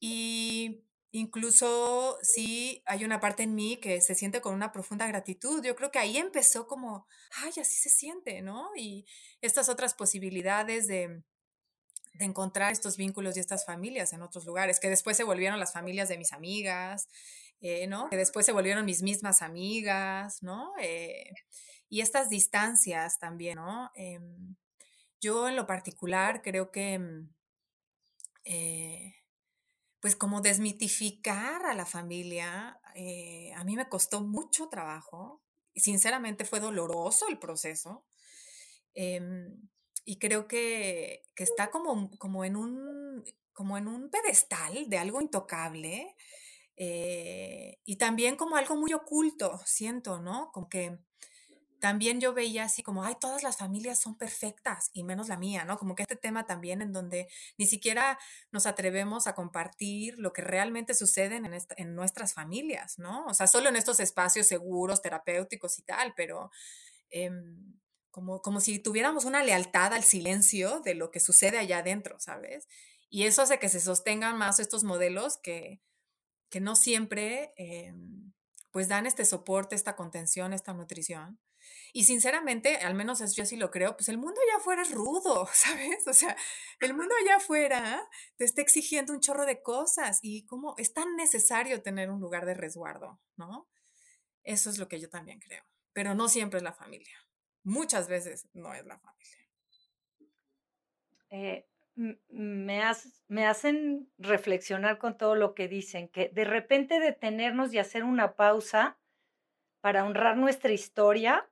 Y 0.00 0.84
Incluso 1.10 2.18
sí 2.22 2.82
hay 2.84 3.04
una 3.04 3.18
parte 3.18 3.42
en 3.42 3.54
mí 3.54 3.78
que 3.78 4.02
se 4.02 4.14
siente 4.14 4.42
con 4.42 4.54
una 4.54 4.72
profunda 4.72 5.06
gratitud. 5.06 5.64
Yo 5.64 5.74
creo 5.74 5.90
que 5.90 5.98
ahí 5.98 6.18
empezó 6.18 6.66
como, 6.66 7.06
ay, 7.42 7.48
así 7.60 7.76
se 7.76 7.88
siente, 7.88 8.42
¿no? 8.42 8.68
Y 8.76 9.06
estas 9.40 9.70
otras 9.70 9.94
posibilidades 9.94 10.86
de, 10.86 11.22
de 12.12 12.24
encontrar 12.26 12.72
estos 12.72 12.98
vínculos 12.98 13.36
y 13.36 13.40
estas 13.40 13.64
familias 13.64 14.12
en 14.12 14.20
otros 14.20 14.44
lugares, 14.44 14.80
que 14.80 14.90
después 14.90 15.16
se 15.16 15.24
volvieron 15.24 15.58
las 15.58 15.72
familias 15.72 16.10
de 16.10 16.18
mis 16.18 16.34
amigas, 16.34 17.08
eh, 17.62 17.86
¿no? 17.86 18.10
Que 18.10 18.18
después 18.18 18.44
se 18.44 18.52
volvieron 18.52 18.84
mis 18.84 19.02
mismas 19.02 19.40
amigas, 19.40 20.42
¿no? 20.42 20.74
Eh, 20.78 21.32
y 21.88 22.02
estas 22.02 22.28
distancias 22.28 23.18
también, 23.18 23.56
¿no? 23.56 23.90
Em, 23.94 24.56
yo 25.20 25.48
en 25.48 25.56
lo 25.56 25.66
particular 25.66 26.42
creo 26.42 26.70
que... 26.70 26.98
Mm, 26.98 27.34
eh, 28.44 29.14
pues 30.00 30.16
como 30.16 30.40
desmitificar 30.40 31.66
a 31.66 31.74
la 31.74 31.84
familia, 31.84 32.80
eh, 32.94 33.52
a 33.56 33.64
mí 33.64 33.76
me 33.76 33.88
costó 33.88 34.20
mucho 34.20 34.68
trabajo. 34.68 35.42
Y 35.74 35.80
sinceramente 35.80 36.44
fue 36.44 36.60
doloroso 36.60 37.28
el 37.28 37.38
proceso. 37.38 38.04
Em, 38.94 39.68
y 40.04 40.18
creo 40.18 40.48
que, 40.48 41.24
está 41.36 41.70
como, 41.70 42.10
como, 42.18 42.44
en 42.44 42.56
un, 42.56 43.24
como 43.52 43.76
en 43.78 43.88
un 43.88 44.10
pedestal 44.10 44.88
de 44.88 44.98
algo 44.98 45.20
intocable. 45.20 46.16
Eh, 46.76 47.80
y 47.84 47.96
también 47.96 48.36
como 48.36 48.56
algo 48.56 48.76
muy 48.76 48.92
oculto, 48.92 49.60
siento, 49.66 50.20
¿no? 50.20 50.50
Como 50.52 50.68
que 50.68 50.98
también 51.80 52.20
yo 52.20 52.34
veía 52.34 52.64
así 52.64 52.82
como, 52.82 53.04
ay, 53.04 53.14
todas 53.20 53.42
las 53.42 53.56
familias 53.56 54.00
son 54.00 54.16
perfectas 54.16 54.90
y 54.92 55.04
menos 55.04 55.28
la 55.28 55.36
mía, 55.36 55.64
¿no? 55.64 55.78
Como 55.78 55.94
que 55.94 56.02
este 56.02 56.16
tema 56.16 56.46
también 56.46 56.82
en 56.82 56.92
donde 56.92 57.28
ni 57.56 57.66
siquiera 57.66 58.18
nos 58.50 58.66
atrevemos 58.66 59.26
a 59.26 59.34
compartir 59.34 60.18
lo 60.18 60.32
que 60.32 60.42
realmente 60.42 60.94
sucede 60.94 61.36
en, 61.36 61.46
en 61.76 61.94
nuestras 61.94 62.34
familias, 62.34 62.98
¿no? 62.98 63.26
O 63.26 63.34
sea, 63.34 63.46
solo 63.46 63.68
en 63.68 63.76
estos 63.76 64.00
espacios 64.00 64.46
seguros, 64.46 65.02
terapéuticos 65.02 65.78
y 65.78 65.82
tal, 65.82 66.14
pero 66.16 66.50
em, 67.10 67.78
como, 68.10 68.42
como 68.42 68.60
si 68.60 68.78
tuviéramos 68.78 69.24
una 69.24 69.44
lealtad 69.44 69.94
al 69.94 70.04
silencio 70.04 70.80
de 70.80 70.94
lo 70.94 71.10
que 71.10 71.20
sucede 71.20 71.58
allá 71.58 71.78
adentro, 71.78 72.18
¿sabes? 72.18 72.66
Y 73.08 73.24
eso 73.24 73.42
hace 73.42 73.58
que 73.58 73.68
se 73.68 73.80
sostengan 73.80 74.36
más 74.36 74.58
estos 74.58 74.84
modelos 74.84 75.38
que, 75.38 75.80
que 76.50 76.60
no 76.60 76.76
siempre... 76.76 77.52
Em, 77.56 78.32
pues 78.70 78.86
dan 78.86 79.06
este 79.06 79.24
soporte, 79.24 79.74
esta 79.74 79.96
contención, 79.96 80.52
esta 80.52 80.72
nutrición. 80.72 81.38
Y 81.92 82.04
sinceramente, 82.04 82.76
al 82.76 82.94
menos 82.94 83.18
yo 83.34 83.42
así 83.42 83.56
lo 83.56 83.70
creo, 83.70 83.96
pues 83.96 84.08
el 84.08 84.18
mundo 84.18 84.40
allá 84.40 84.58
afuera 84.58 84.82
es 84.82 84.92
rudo, 84.92 85.48
¿sabes? 85.52 86.06
O 86.06 86.12
sea, 86.12 86.36
el 86.80 86.94
mundo 86.94 87.14
allá 87.22 87.36
afuera 87.36 88.08
te 88.36 88.44
está 88.44 88.62
exigiendo 88.62 89.12
un 89.12 89.20
chorro 89.20 89.46
de 89.46 89.62
cosas 89.62 90.18
y 90.22 90.44
cómo 90.46 90.74
es 90.78 90.92
tan 90.92 91.16
necesario 91.16 91.82
tener 91.82 92.10
un 92.10 92.20
lugar 92.20 92.46
de 92.46 92.54
resguardo, 92.54 93.20
¿no? 93.36 93.68
Eso 94.44 94.70
es 94.70 94.78
lo 94.78 94.88
que 94.88 95.00
yo 95.00 95.08
también 95.08 95.40
creo. 95.40 95.64
Pero 95.92 96.14
no 96.14 96.28
siempre 96.28 96.58
es 96.58 96.62
la 96.62 96.72
familia. 96.72 97.16
Muchas 97.64 98.08
veces 98.08 98.48
no 98.52 98.72
es 98.74 98.86
la 98.86 98.98
familia. 98.98 99.48
Eh, 101.30 101.66
me, 102.30 102.82
me 103.28 103.46
hacen 103.46 104.10
reflexionar 104.18 104.98
con 104.98 105.18
todo 105.18 105.34
lo 105.34 105.54
que 105.54 105.68
dicen, 105.68 106.08
que 106.08 106.28
de 106.28 106.44
repente 106.44 107.00
detenernos 107.00 107.74
y 107.74 107.78
hacer 107.78 108.04
una 108.04 108.36
pausa 108.36 108.98
para 109.80 110.04
honrar 110.04 110.36
nuestra 110.36 110.72
historia 110.72 111.48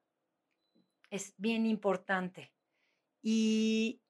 es 1.11 1.35
bien 1.39 1.67
importante. 1.67 2.53
Y, 3.23 4.01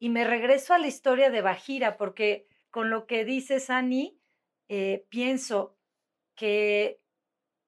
me 0.00 0.24
regreso 0.24 0.74
a 0.74 0.78
la 0.78 0.88
historia 0.88 1.30
de 1.30 1.42
Bajira, 1.42 1.96
porque 1.96 2.48
con 2.70 2.90
lo 2.90 3.06
que 3.06 3.24
dices, 3.24 3.70
Ani, 3.70 4.18
eh, 4.68 5.06
pienso 5.08 5.76
que 6.34 7.00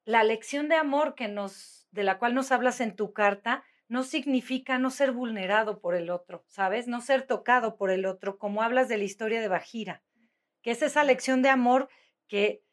la 0.05 0.25
lección 0.25 0.69
de 0.69 0.75
amor 0.75 1.15
que 1.15 1.29
nos, 1.29 1.87
de 1.93 2.03
la 2.03 2.19
cual 2.19 2.35
nos 2.35 2.51
hablas 2.51 2.81
en 2.81 2.97
tu 2.97 3.13
carta 3.13 3.65
no 3.89 4.03
significa 4.03 4.79
no 4.79 4.91
ser 4.91 5.13
vulnerado 5.13 5.81
por 5.81 5.95
el 5.95 6.11
otro, 6.11 6.45
¿sabes? 6.49 6.89
No 6.89 7.01
ser 7.01 7.23
tocado 7.23 7.77
por 7.77 7.91
el 7.91 8.07
otro, 8.07 8.39
como 8.39 8.63
hablas 8.63 8.89
de 8.89 8.99
la 8.99 9.05
historia 9.05 9.41
de 9.41 9.49
Bajira, 9.49 10.03
que 10.63 10.73
es 10.73 10.83
esa 10.83 11.05
lección 11.05 11.43
de 11.43 11.51
amor 11.51 11.89
que 12.27 12.65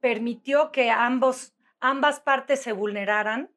permitió 0.00 0.70
que 0.72 0.90
ambos, 0.90 1.54
ambas 1.80 2.20
partes 2.20 2.60
se 2.60 2.72
vulneraran 2.72 3.51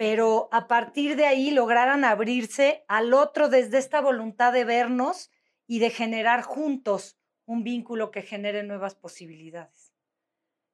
pero 0.00 0.48
a 0.50 0.66
partir 0.66 1.14
de 1.14 1.26
ahí 1.26 1.50
lograran 1.50 2.06
abrirse 2.06 2.86
al 2.88 3.12
otro 3.12 3.50
desde 3.50 3.76
esta 3.76 4.00
voluntad 4.00 4.50
de 4.50 4.64
vernos 4.64 5.30
y 5.66 5.78
de 5.78 5.90
generar 5.90 6.40
juntos 6.40 7.18
un 7.44 7.64
vínculo 7.64 8.10
que 8.10 8.22
genere 8.22 8.62
nuevas 8.62 8.94
posibilidades. 8.94 9.92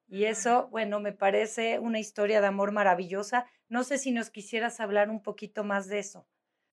Y 0.07 0.23
eso, 0.23 0.69
bueno, 0.69 1.01
me 1.01 1.11
parece 1.11 1.77
una 1.77 1.99
historia 1.99 2.39
de 2.39 2.47
amor 2.47 2.71
maravillosa. 2.71 3.45
No 3.67 3.83
sé 3.83 3.97
si 3.97 4.11
nos 4.11 4.29
quisieras 4.29 4.79
hablar 4.79 5.09
un 5.09 5.21
poquito 5.21 5.65
más 5.65 5.89
de 5.89 5.99
eso. 5.99 6.25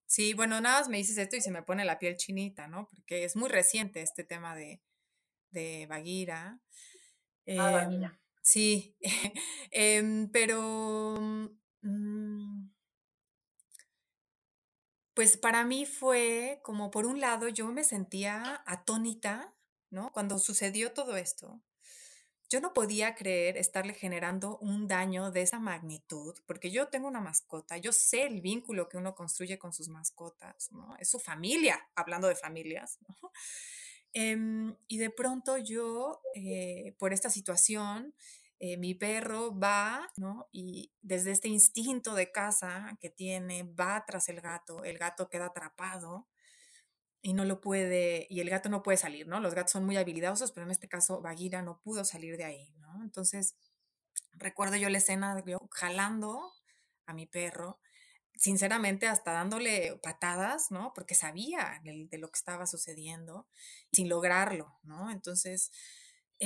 Sí, 0.06 0.32
bueno, 0.32 0.60
nada 0.60 0.78
más 0.78 0.88
me 0.88 0.98
dices 0.98 1.18
esto 1.18 1.34
y 1.34 1.40
se 1.40 1.50
me 1.50 1.64
pone 1.64 1.84
la 1.84 1.98
piel 1.98 2.16
chinita, 2.16 2.68
¿no? 2.68 2.86
Porque 2.88 3.24
es 3.24 3.34
muy 3.34 3.48
reciente 3.48 4.00
este 4.00 4.22
tema 4.22 4.54
de, 4.54 4.80
de 5.50 5.86
Baguira. 5.88 6.60
Ah, 7.58 7.88
em, 7.90 8.12
sí, 8.42 8.96
em, 9.72 10.30
pero. 10.30 11.50
Pues 15.14 15.36
para 15.36 15.64
mí 15.64 15.86
fue 15.86 16.60
como, 16.64 16.90
por 16.90 17.06
un 17.06 17.20
lado, 17.20 17.48
yo 17.48 17.66
me 17.68 17.84
sentía 17.84 18.62
atónita, 18.66 19.54
¿no? 19.90 20.10
Cuando 20.12 20.38
sucedió 20.40 20.92
todo 20.92 21.16
esto. 21.16 21.62
Yo 22.50 22.60
no 22.60 22.74
podía 22.74 23.14
creer 23.14 23.56
estarle 23.56 23.94
generando 23.94 24.58
un 24.58 24.86
daño 24.88 25.30
de 25.30 25.42
esa 25.42 25.60
magnitud, 25.60 26.34
porque 26.46 26.70
yo 26.70 26.88
tengo 26.88 27.08
una 27.08 27.20
mascota, 27.20 27.78
yo 27.78 27.92
sé 27.92 28.24
el 28.24 28.40
vínculo 28.40 28.88
que 28.88 28.96
uno 28.96 29.14
construye 29.14 29.58
con 29.58 29.72
sus 29.72 29.88
mascotas, 29.88 30.70
¿no? 30.72 30.96
Es 30.98 31.10
su 31.10 31.20
familia, 31.20 31.80
hablando 31.94 32.28
de 32.28 32.36
familias, 32.36 32.98
¿no? 33.08 33.30
Em, 34.12 34.76
y 34.88 34.98
de 34.98 35.10
pronto 35.10 35.58
yo, 35.58 36.20
eh, 36.34 36.94
por 36.98 37.12
esta 37.12 37.30
situación, 37.30 38.14
eh, 38.60 38.76
mi 38.76 38.94
perro 38.94 39.58
va, 39.58 40.10
¿no? 40.16 40.48
Y 40.52 40.92
desde 41.02 41.32
este 41.32 41.48
instinto 41.48 42.14
de 42.14 42.32
caza 42.32 42.96
que 43.00 43.10
tiene, 43.10 43.64
va 43.64 44.04
tras 44.06 44.28
el 44.28 44.40
gato, 44.40 44.84
el 44.84 44.98
gato 44.98 45.28
queda 45.28 45.46
atrapado 45.46 46.28
y 47.22 47.32
no 47.32 47.44
lo 47.44 47.60
puede, 47.60 48.26
y 48.30 48.40
el 48.40 48.50
gato 48.50 48.68
no 48.68 48.82
puede 48.82 48.98
salir, 48.98 49.26
¿no? 49.26 49.40
Los 49.40 49.54
gatos 49.54 49.72
son 49.72 49.86
muy 49.86 49.96
habilidosos, 49.96 50.52
pero 50.52 50.66
en 50.66 50.72
este 50.72 50.88
caso 50.88 51.20
Bagheera 51.22 51.62
no 51.62 51.80
pudo 51.80 52.04
salir 52.04 52.36
de 52.36 52.44
ahí, 52.44 52.74
¿no? 52.78 53.02
Entonces, 53.02 53.56
recuerdo 54.32 54.76
yo 54.76 54.90
la 54.90 54.98
escena 54.98 55.34
de 55.34 55.42
yo 55.50 55.58
jalando 55.72 56.52
a 57.06 57.14
mi 57.14 57.26
perro, 57.26 57.80
sinceramente 58.36 59.06
hasta 59.06 59.32
dándole 59.32 59.98
patadas, 60.02 60.70
¿no? 60.70 60.92
Porque 60.94 61.14
sabía 61.14 61.80
de, 61.84 62.08
de 62.10 62.18
lo 62.18 62.28
que 62.28 62.38
estaba 62.38 62.66
sucediendo, 62.66 63.48
sin 63.92 64.08
lograrlo, 64.08 64.78
¿no? 64.82 65.10
Entonces, 65.10 65.70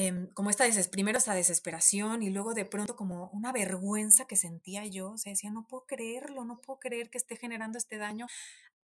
em, 0.00 0.28
como 0.32 0.48
esta 0.48 0.64
primero 0.92 1.18
esta 1.18 1.34
desesperación 1.34 2.22
y 2.22 2.30
luego 2.30 2.54
de 2.54 2.64
pronto 2.64 2.94
como 2.94 3.30
una 3.30 3.50
vergüenza 3.50 4.26
que 4.26 4.36
sentía 4.36 4.86
yo, 4.86 5.10
o 5.10 5.18
sea, 5.18 5.30
decía, 5.32 5.50
no 5.50 5.66
puedo 5.66 5.86
creerlo, 5.86 6.44
no 6.44 6.60
puedo 6.60 6.78
creer 6.78 7.10
que 7.10 7.18
esté 7.18 7.36
generando 7.36 7.78
este 7.78 7.98
daño, 7.98 8.28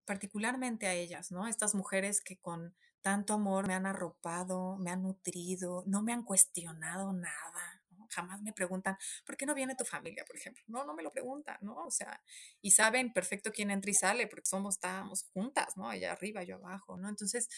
particularmente 0.06 0.88
a 0.88 0.94
ellas, 0.94 1.30
¿no? 1.30 1.46
Estas 1.46 1.76
mujeres 1.76 2.20
que 2.20 2.36
con 2.38 2.74
tanto 3.00 3.34
amor 3.34 3.68
me 3.68 3.74
han 3.74 3.86
arropado, 3.86 4.76
me 4.78 4.90
han 4.90 5.02
nutrido, 5.02 5.84
no 5.86 6.02
me 6.02 6.12
han 6.12 6.24
cuestionado 6.24 7.12
nada, 7.12 7.84
jamás 8.10 8.42
me 8.42 8.52
preguntan, 8.52 8.96
¿por 9.24 9.36
qué 9.36 9.46
no 9.46 9.54
viene 9.54 9.76
tu 9.76 9.84
familia, 9.84 10.24
por 10.24 10.36
ejemplo? 10.36 10.64
No, 10.66 10.84
no 10.84 10.94
me 10.94 11.02
lo 11.04 11.12
preguntan, 11.12 11.58
¿no? 11.60 11.76
O 11.84 11.90
sea, 11.92 12.20
y 12.60 12.72
saben 12.72 13.12
perfecto 13.12 13.52
quién 13.52 13.70
entra 13.70 13.90
y 13.90 13.94
sale, 13.94 14.26
porque 14.26 14.46
somos, 14.48 14.74
estábamos 14.74 15.24
juntas, 15.32 15.76
¿no? 15.76 15.88
Allá 15.88 16.12
arriba, 16.12 16.42
yo 16.42 16.56
abajo, 16.56 16.96
¿no? 16.96 17.08
Entonces, 17.08 17.48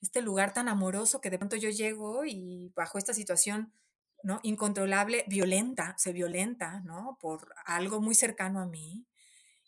este 0.00 0.22
lugar 0.22 0.52
tan 0.52 0.68
amoroso 0.68 1.20
que 1.20 1.30
de 1.30 1.38
pronto 1.38 1.56
yo 1.56 1.70
llego 1.70 2.24
y 2.24 2.72
bajo 2.74 2.98
esta 2.98 3.14
situación, 3.14 3.72
¿no? 4.22 4.40
Incontrolable, 4.42 5.24
violenta, 5.28 5.94
se 5.98 6.12
violenta, 6.12 6.80
¿no? 6.80 7.18
Por 7.20 7.54
algo 7.64 8.00
muy 8.00 8.14
cercano 8.14 8.60
a 8.60 8.66
mí. 8.66 9.06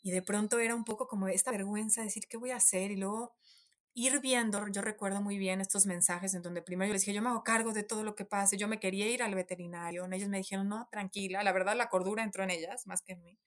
Y 0.02 0.12
de 0.12 0.22
pronto 0.22 0.58
era 0.58 0.74
un 0.74 0.84
poco 0.84 1.06
como 1.08 1.28
esta 1.28 1.50
vergüenza 1.50 2.00
de 2.00 2.06
decir, 2.06 2.26
¿qué 2.28 2.36
voy 2.36 2.50
a 2.50 2.56
hacer? 2.56 2.90
Y 2.90 2.96
luego 2.96 3.34
ir 3.94 4.20
viendo, 4.20 4.68
yo 4.68 4.82
recuerdo 4.82 5.20
muy 5.20 5.36
bien 5.38 5.60
estos 5.60 5.86
mensajes 5.86 6.34
en 6.34 6.42
donde 6.42 6.62
primero 6.62 6.88
yo 6.88 6.92
les 6.92 7.02
dije, 7.02 7.12
yo 7.12 7.22
me 7.22 7.28
hago 7.30 7.42
cargo 7.42 7.72
de 7.72 7.82
todo 7.82 8.04
lo 8.04 8.14
que 8.14 8.24
pase, 8.24 8.56
yo 8.56 8.68
me 8.68 8.78
quería 8.78 9.08
ir 9.08 9.22
al 9.22 9.34
veterinario, 9.34 10.06
ellos 10.12 10.28
me 10.28 10.38
dijeron, 10.38 10.68
no, 10.68 10.88
tranquila, 10.90 11.42
la 11.42 11.52
verdad 11.52 11.76
la 11.76 11.88
cordura 11.88 12.22
entró 12.22 12.44
en 12.44 12.50
ellas 12.50 12.86
más 12.86 13.02
que 13.02 13.14
en 13.14 13.22
mí. 13.22 13.38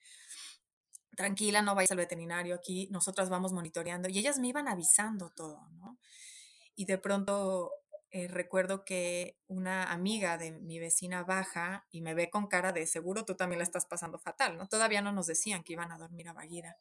Tranquila, 1.16 1.62
no 1.62 1.76
vais 1.76 1.92
al 1.92 1.98
veterinario 1.98 2.56
aquí, 2.56 2.88
nosotras 2.92 3.30
vamos 3.30 3.54
monitoreando 3.54 4.10
y 4.10 4.20
ellas 4.20 4.40
me 4.40 4.48
iban 4.48 4.68
avisando 4.68 5.30
todo, 5.30 5.70
¿no? 5.74 5.98
Y 6.76 6.86
de 6.86 6.98
pronto 6.98 7.72
eh, 8.16 8.28
recuerdo 8.28 8.86
que 8.86 9.40
una 9.48 9.92
amiga 9.92 10.38
de 10.38 10.52
mi 10.52 10.78
vecina 10.78 11.24
baja 11.24 11.88
y 11.90 12.02
me 12.02 12.14
ve 12.14 12.30
con 12.30 12.46
cara 12.46 12.72
de 12.72 12.86
seguro 12.86 13.26
tú 13.26 13.36
también 13.36 13.58
la 13.58 13.64
estás 13.64 13.88
pasando 13.88 14.20
fatal, 14.20 14.56
¿no? 14.56 14.68
Todavía 14.68 15.02
no 15.02 15.12
nos 15.12 15.26
decían 15.26 15.64
que 15.64 15.74
iban 15.74 15.92
a 15.92 15.98
dormir 15.98 16.30
a 16.30 16.34
Baguira. 16.34 16.78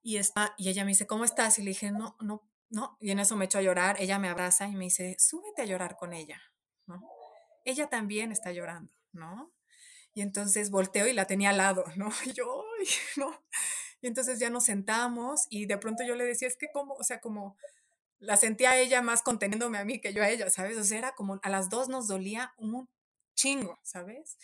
Y, 0.00 0.16
está, 0.16 0.54
y 0.56 0.68
ella 0.68 0.84
me 0.84 0.92
dice, 0.92 1.08
¿cómo 1.08 1.24
estás? 1.24 1.58
Y 1.58 1.62
le 1.62 1.70
dije, 1.70 1.90
no, 1.90 2.16
no, 2.20 2.48
¿no? 2.70 2.96
Y 3.00 3.10
en 3.10 3.18
eso 3.18 3.34
me 3.34 3.46
echo 3.46 3.58
a 3.58 3.62
llorar, 3.62 3.96
ella 3.98 4.20
me 4.20 4.28
abraza 4.28 4.68
y 4.68 4.76
me 4.76 4.84
dice, 4.84 5.16
súbete 5.18 5.62
a 5.62 5.64
llorar 5.64 5.96
con 5.96 6.12
ella, 6.12 6.40
¿no? 6.86 7.02
Ella 7.64 7.88
también 7.88 8.30
está 8.30 8.52
llorando, 8.52 8.92
¿no? 9.10 9.52
Y 10.14 10.22
entonces 10.22 10.70
volteo 10.70 11.08
y 11.08 11.14
la 11.14 11.26
tenía 11.26 11.50
al 11.50 11.56
lado, 11.58 11.84
¿no? 11.96 12.10
Y 12.24 12.32
yo, 12.32 12.64
¿no? 13.16 13.44
Y 14.00 14.06
entonces 14.06 14.38
ya 14.38 14.50
nos 14.50 14.66
sentamos 14.66 15.46
y 15.50 15.66
de 15.66 15.78
pronto 15.78 16.04
yo 16.04 16.14
le 16.14 16.24
decía, 16.24 16.46
es 16.46 16.56
que 16.56 16.70
como, 16.72 16.94
o 16.94 17.02
sea, 17.02 17.20
como 17.20 17.56
la 18.18 18.36
sentía 18.36 18.78
ella 18.78 19.02
más 19.02 19.22
conteniéndome 19.22 19.78
a 19.78 19.84
mí 19.84 20.00
que 20.00 20.12
yo 20.12 20.22
a 20.22 20.28
ella, 20.28 20.50
¿sabes? 20.50 20.76
O 20.78 20.84
sea, 20.84 20.98
era 20.98 21.14
como 21.14 21.40
a 21.42 21.48
las 21.48 21.70
dos 21.70 21.88
nos 21.88 22.08
dolía 22.08 22.52
un 22.58 22.88
chingo, 23.34 23.78
¿sabes? 23.82 24.38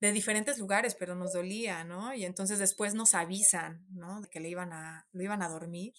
De 0.00 0.12
diferentes 0.12 0.58
lugares, 0.58 0.94
pero 0.94 1.14
nos 1.14 1.32
dolía, 1.32 1.84
¿no? 1.84 2.14
Y 2.14 2.24
entonces 2.24 2.58
después 2.58 2.94
nos 2.94 3.14
avisan, 3.14 3.86
¿no? 3.90 4.20
De 4.20 4.28
que 4.28 4.40
le 4.40 4.48
iban 4.48 4.72
a, 4.72 5.06
lo 5.12 5.22
iban 5.22 5.42
a 5.42 5.48
dormir 5.48 5.94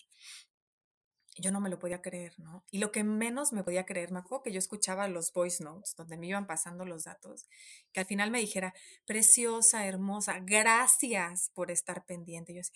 yo 1.40 1.52
no 1.52 1.60
me 1.62 1.70
lo 1.70 1.80
podía 1.80 2.02
creer, 2.02 2.34
¿no? 2.40 2.64
Y 2.72 2.80
lo 2.80 2.92
que 2.92 3.04
menos 3.04 3.54
me 3.54 3.64
podía 3.64 3.86
creer, 3.86 4.12
me 4.12 4.20
acuerdo 4.20 4.44
que 4.44 4.52
yo 4.52 4.60
escuchaba 4.60 5.08
los 5.08 5.32
voice 5.34 5.64
notes 5.64 5.96
donde 5.96 6.18
me 6.18 6.28
iban 6.28 6.48
pasando 6.48 6.86
los 6.86 7.04
datos, 7.04 7.48
que 7.92 8.00
al 8.00 8.06
final 8.06 8.32
me 8.32 8.40
dijera, 8.40 8.74
preciosa, 9.06 9.86
hermosa, 9.86 10.40
gracias 10.40 11.52
por 11.54 11.72
estar 11.72 12.06
pendiente. 12.06 12.54
yo 12.54 12.62
así, 12.62 12.74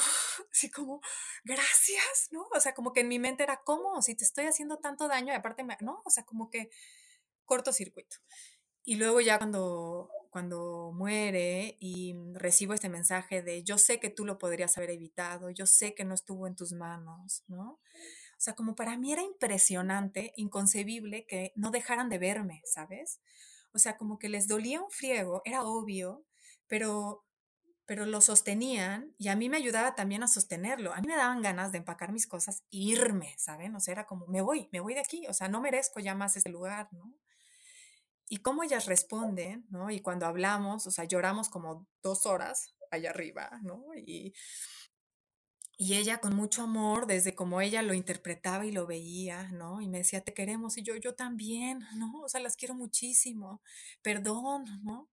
así 0.52 0.70
como, 0.70 1.00
gracias, 1.44 2.28
¿no? 2.30 2.46
O 2.54 2.60
sea, 2.60 2.74
como 2.74 2.92
que 2.92 3.00
en 3.00 3.08
mi 3.08 3.18
mente 3.18 3.42
era, 3.42 3.62
¿cómo? 3.64 4.00
Si 4.02 4.14
te 4.14 4.24
estoy 4.24 4.46
haciendo 4.46 4.78
tanto 4.78 5.08
daño 5.08 5.32
y 5.32 5.36
aparte, 5.36 5.64
me, 5.64 5.76
¿no? 5.80 6.02
O 6.04 6.10
sea, 6.10 6.24
como 6.24 6.50
que 6.50 6.70
cortocircuito. 7.44 8.16
Y 8.84 8.96
luego 8.96 9.20
ya 9.20 9.38
cuando 9.38 10.10
cuando 10.32 10.92
muere 10.94 11.76
y 11.78 12.16
recibo 12.32 12.72
este 12.72 12.88
mensaje 12.88 13.42
de 13.42 13.62
yo 13.62 13.76
sé 13.76 14.00
que 14.00 14.08
tú 14.08 14.24
lo 14.24 14.38
podrías 14.38 14.78
haber 14.78 14.88
evitado, 14.88 15.50
yo 15.50 15.66
sé 15.66 15.94
que 15.94 16.06
no 16.06 16.14
estuvo 16.14 16.46
en 16.46 16.56
tus 16.56 16.72
manos, 16.72 17.44
¿no? 17.48 17.72
O 17.72 18.38
sea, 18.38 18.54
como 18.54 18.74
para 18.74 18.96
mí 18.96 19.12
era 19.12 19.20
impresionante, 19.20 20.32
inconcebible 20.36 21.26
que 21.26 21.52
no 21.54 21.70
dejaran 21.70 22.08
de 22.08 22.16
verme, 22.16 22.62
¿sabes? 22.64 23.20
O 23.74 23.78
sea, 23.78 23.98
como 23.98 24.18
que 24.18 24.30
les 24.30 24.48
dolía 24.48 24.80
un 24.80 24.90
friego, 24.90 25.42
era 25.44 25.64
obvio, 25.64 26.24
pero 26.66 27.26
pero 27.92 28.06
lo 28.06 28.22
sostenían 28.22 29.14
y 29.18 29.28
a 29.28 29.36
mí 29.36 29.50
me 29.50 29.58
ayudaba 29.58 29.94
también 29.94 30.22
a 30.22 30.26
sostenerlo. 30.26 30.94
A 30.94 31.02
mí 31.02 31.08
me 31.08 31.14
daban 31.14 31.42
ganas 31.42 31.72
de 31.72 31.76
empacar 31.76 32.10
mis 32.10 32.26
cosas 32.26 32.62
e 32.70 32.78
irme, 32.78 33.34
¿saben? 33.36 33.76
O 33.76 33.80
sea, 33.80 33.92
era 33.92 34.06
como, 34.06 34.26
me 34.28 34.40
voy, 34.40 34.70
me 34.72 34.80
voy 34.80 34.94
de 34.94 35.00
aquí, 35.00 35.26
o 35.28 35.34
sea, 35.34 35.48
no 35.48 35.60
merezco 35.60 36.00
ya 36.00 36.14
más 36.14 36.34
este 36.38 36.48
lugar, 36.48 36.88
¿no? 36.90 37.12
y 38.30 38.38
cómo 38.38 38.62
ellas 38.62 38.86
responden, 38.86 39.66
¿no? 39.68 39.90
Y 39.90 40.00
cuando 40.00 40.24
hablamos, 40.24 40.86
o 40.86 40.90
sea, 40.90 41.04
lloramos 41.04 41.50
como 41.50 41.86
dos 42.02 42.24
horas 42.24 42.74
allá 42.90 43.10
arriba, 43.10 43.60
¿no? 43.62 43.84
Y, 43.94 44.32
y 45.76 45.96
ella 45.96 46.16
con 46.16 46.34
mucho 46.34 46.62
amor, 46.62 47.06
desde 47.06 47.34
como 47.34 47.60
ella 47.60 47.82
lo 47.82 47.92
interpretaba 47.92 48.64
y 48.64 48.72
lo 48.72 48.86
veía, 48.86 49.50
¿no? 49.50 49.82
Y 49.82 49.88
me 49.88 49.98
decía, 49.98 50.22
te 50.22 50.32
queremos, 50.32 50.78
y 50.78 50.82
yo, 50.82 50.96
yo 50.96 51.14
también, 51.14 51.80
¿no? 51.98 52.22
O 52.22 52.28
sea, 52.30 52.40
las 52.40 52.56
quiero 52.56 52.74
muchísimo, 52.74 53.60
perdón, 54.00 54.64
¿no? 54.82 55.10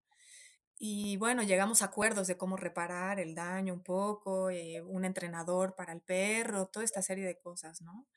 Y 0.82 1.18
bueno, 1.18 1.44
llegamos 1.44 1.82
a 1.82 1.86
acuerdos 1.86 2.28
de 2.28 2.38
cómo 2.38 2.56
reparar 2.56 3.20
el 3.20 3.36
daño 3.36 3.74
un 3.74 3.84
poco, 3.84 4.50
eh, 4.50 4.82
un 4.82 5.04
entrenador 5.04 5.76
para 5.76 5.92
el 5.92 6.00
perro, 6.00 6.68
toda 6.68 6.86
esta 6.86 7.02
serie 7.02 7.26
de 7.26 7.38
cosas, 7.38 7.82
¿no? 7.82 8.08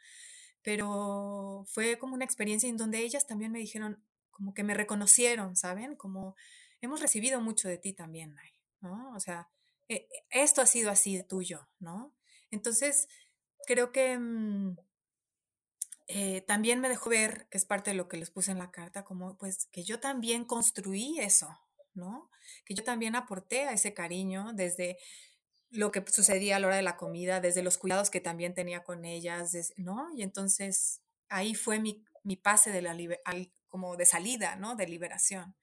Pero 0.62 1.64
fue 1.68 1.98
como 1.98 2.14
una 2.14 2.25
experiencia 2.25 2.68
en 2.68 2.77
donde 2.77 3.01
ellas 3.01 3.27
también 3.27 3.51
me 3.51 3.59
dijeron, 3.59 4.01
como 4.31 4.55
que 4.55 4.62
me 4.62 4.75
reconocieron, 4.75 5.57
¿saben? 5.57 5.96
Como 5.96 6.37
hemos 6.81 7.01
recibido 7.01 7.40
mucho 7.40 7.68
de 7.68 7.79
ti 7.79 7.94
también, 7.94 8.37
¿no? 8.81 9.12
O 9.16 9.18
sea, 9.18 9.48
e, 9.88 10.09
esto 10.31 10.62
ha 10.62 10.66
sido 10.66 10.92
así 10.92 11.20
tuyo, 11.25 11.68
¿no? 11.81 12.14
Entonces, 12.53 13.09
creo 13.66 13.90
que 13.90 14.18
mm, 14.18 14.77
eh, 16.07 16.42
también 16.42 16.81
me 16.81 16.88
dejó 16.88 17.11
ver, 17.11 17.48
que 17.51 17.59
es 17.59 17.64
parte 17.64 17.90
de 17.90 17.96
lo 17.96 18.09
que 18.09 18.18
les 18.18 18.31
puse 18.31 18.53
en 18.53 18.59
la 18.59 18.70
carta, 18.70 19.05
como 19.05 19.37
pues 19.37 19.66
que 19.66 19.83
yo 19.83 19.98
también 19.98 20.44
construí 20.44 21.18
eso, 21.18 21.59
¿no? 21.94 22.31
Que 22.64 22.74
yo 22.74 22.85
también 22.85 23.16
aporté 23.16 23.64
a 23.64 23.72
ese 23.72 23.94
cariño 23.94 24.52
desde 24.55 24.98
lo 25.70 25.90
que 25.90 26.05
sucedía 26.07 26.57
a 26.57 26.59
la 26.59 26.66
hora 26.66 26.76
de 26.76 26.83
la 26.83 26.96
comida, 26.96 27.40
desde 27.40 27.62
los 27.62 27.78
cuidados 27.78 28.11
que 28.11 28.20
también 28.20 28.55
tenía 28.55 28.83
con 28.85 29.05
ellas, 29.05 29.72
¿no? 29.76 30.09
Y 30.14 30.22
entonces 30.22 31.00
ahí 31.28 31.55
fue 31.55 31.81
mi, 31.81 32.05
mi 32.24 32.37
pase 32.37 32.70
de 32.70 32.83
la 32.83 32.96
como 33.68 33.96
de 33.96 34.05
salida, 34.05 34.57
¿no? 34.57 34.76
De 34.76 34.87
liberación. 34.87 35.57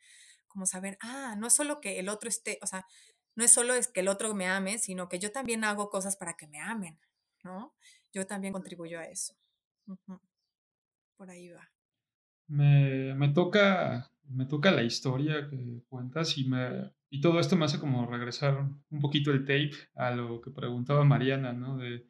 Como 0.48 0.66
saber, 0.66 0.98
ah, 1.02 1.36
no 1.38 1.48
es 1.48 1.54
solo 1.54 1.80
que 1.80 2.00
el 2.00 2.10
otro 2.10 2.28
esté, 2.28 2.58
o 2.64 2.68
sea, 2.68 2.88
no 3.36 3.44
es 3.44 3.52
solo 3.52 3.76
es 3.76 3.88
que 3.88 4.00
el 4.00 4.08
otro 4.08 4.34
me 4.34 4.48
ame, 4.48 4.80
sino 4.80 5.08
que 5.08 5.20
yo 5.20 5.32
también 5.32 5.64
hago 5.64 5.90
cosas 5.90 6.16
para 6.18 6.36
que 6.36 6.48
me 6.48 6.60
amen, 6.60 7.00
¿no? 7.44 7.76
Yo 8.12 8.26
también 8.26 8.52
contribuyo 8.52 9.00
a 9.00 9.06
eso. 9.06 9.36
Por 11.16 11.30
ahí 11.30 11.50
va. 11.50 11.70
Me, 12.48 13.14
me, 13.14 13.30
toca, 13.30 14.12
me 14.30 14.46
toca 14.46 14.72
la 14.72 14.84
historia 14.84 15.48
que 15.50 15.84
cuentas 15.88 16.38
y, 16.38 16.48
me, 16.48 16.92
y 17.10 17.22
todo 17.22 17.40
esto 17.40 17.56
me 17.56 17.66
hace 17.66 17.80
como 17.80 18.06
regresar 18.06 18.70
un 18.90 19.00
poquito 19.00 19.32
el 19.32 19.42
tape 19.42 19.72
a 19.96 20.12
lo 20.12 20.42
que 20.42 20.52
preguntaba 20.52 21.04
Mariana, 21.04 21.54
¿no? 21.54 21.78
De 21.78 22.06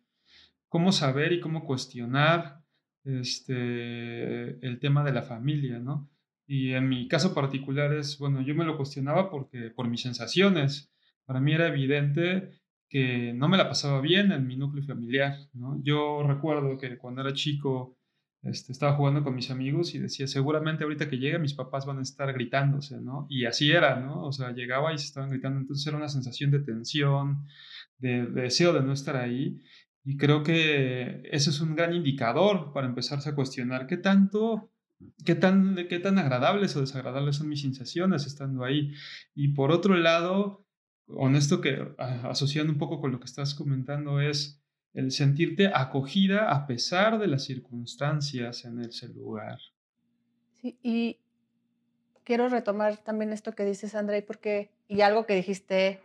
cómo 0.67 0.91
saber 0.91 1.33
y 1.33 1.39
cómo 1.39 1.65
cuestionar 1.65 2.61
este, 3.03 4.65
el 4.65 4.79
tema 4.79 5.03
de 5.03 5.13
la 5.13 5.23
familia, 5.23 5.79
¿no? 5.79 6.09
Y 6.45 6.73
en 6.73 6.89
mi 6.89 7.07
caso 7.07 7.33
particular 7.33 7.93
es, 7.93 8.17
bueno, 8.17 8.41
yo 8.41 8.55
me 8.55 8.65
lo 8.65 8.75
cuestionaba 8.75 9.29
porque 9.29 9.69
por 9.69 9.87
mis 9.87 10.01
sensaciones, 10.01 10.91
para 11.25 11.39
mí 11.39 11.53
era 11.53 11.67
evidente 11.67 12.59
que 12.89 13.33
no 13.33 13.47
me 13.47 13.57
la 13.57 13.69
pasaba 13.69 14.01
bien 14.01 14.31
en 14.31 14.47
mi 14.47 14.57
núcleo 14.57 14.83
familiar, 14.83 15.35
¿no? 15.53 15.79
Yo 15.83 16.23
recuerdo 16.23 16.77
que 16.77 16.97
cuando 16.97 17.21
era 17.21 17.33
chico 17.33 17.98
este, 18.41 18.71
estaba 18.71 18.95
jugando 18.95 19.23
con 19.23 19.35
mis 19.35 19.51
amigos 19.51 19.93
y 19.93 19.99
decía, 19.99 20.25
seguramente 20.27 20.83
ahorita 20.83 21.09
que 21.09 21.17
llegue 21.17 21.39
mis 21.39 21.53
papás 21.53 21.85
van 21.85 21.99
a 21.99 22.01
estar 22.01 22.31
gritándose, 22.31 23.01
¿no? 23.01 23.27
Y 23.29 23.45
así 23.45 23.71
era, 23.71 23.99
¿no? 23.99 24.23
O 24.23 24.31
sea, 24.31 24.51
llegaba 24.51 24.93
y 24.93 24.97
se 24.97 25.05
estaban 25.05 25.29
gritando, 25.29 25.59
entonces 25.59 25.85
era 25.85 25.97
una 25.97 26.07
sensación 26.07 26.51
de 26.51 26.59
tensión, 26.59 27.45
de, 27.97 28.25
de 28.27 28.41
deseo 28.43 28.71
de 28.73 28.81
no 28.81 28.93
estar 28.93 29.17
ahí. 29.17 29.61
Y 30.05 30.17
creo 30.17 30.43
que 30.43 31.21
ese 31.31 31.49
es 31.49 31.59
un 31.59 31.75
gran 31.75 31.93
indicador 31.93 32.71
para 32.73 32.87
empezarse 32.87 33.29
a 33.29 33.35
cuestionar 33.35 33.87
qué 33.87 33.97
tanto, 33.97 34.71
qué 35.25 35.35
tan, 35.35 35.75
qué 35.89 35.99
tan 35.99 36.17
agradables 36.17 36.75
o 36.75 36.81
desagradables 36.81 37.35
son 37.35 37.49
mis 37.49 37.61
sensaciones 37.61 38.25
estando 38.25 38.63
ahí. 38.63 38.93
Y 39.35 39.49
por 39.49 39.71
otro 39.71 39.95
lado, 39.95 40.65
honesto 41.07 41.59
que 41.61 41.93
asociando 41.97 42.71
un 42.71 42.79
poco 42.79 43.01
con 43.01 43.11
lo 43.11 43.19
que 43.19 43.25
estás 43.25 43.53
comentando 43.53 44.21
es 44.21 44.63
el 44.93 45.11
sentirte 45.11 45.71
acogida 45.73 46.51
a 46.51 46.65
pesar 46.65 47.19
de 47.19 47.27
las 47.27 47.43
circunstancias 47.43 48.65
en 48.65 48.81
ese 48.81 49.07
lugar. 49.09 49.59
Sí, 50.61 50.77
y 50.81 51.17
quiero 52.23 52.49
retomar 52.49 52.97
también 52.97 53.31
esto 53.31 53.53
que 53.53 53.65
dices, 53.65 53.95
André, 53.95 54.21
porque, 54.21 54.71
y 54.87 55.01
algo 55.01 55.25
que 55.25 55.35
dijiste, 55.35 55.99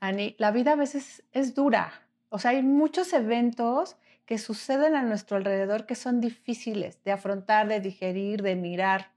Ani, 0.00 0.36
la 0.38 0.50
vida 0.50 0.72
a 0.72 0.76
veces 0.76 1.22
es 1.32 1.54
dura, 1.54 2.06
o 2.28 2.38
sea, 2.38 2.52
hay 2.52 2.62
muchos 2.62 3.12
eventos 3.12 3.96
que 4.26 4.38
suceden 4.38 4.96
a 4.96 5.02
nuestro 5.02 5.36
alrededor 5.36 5.86
que 5.86 5.94
son 5.94 6.20
difíciles 6.20 7.02
de 7.04 7.12
afrontar, 7.12 7.68
de 7.68 7.80
digerir, 7.80 8.42
de 8.42 8.56
mirar. 8.56 9.12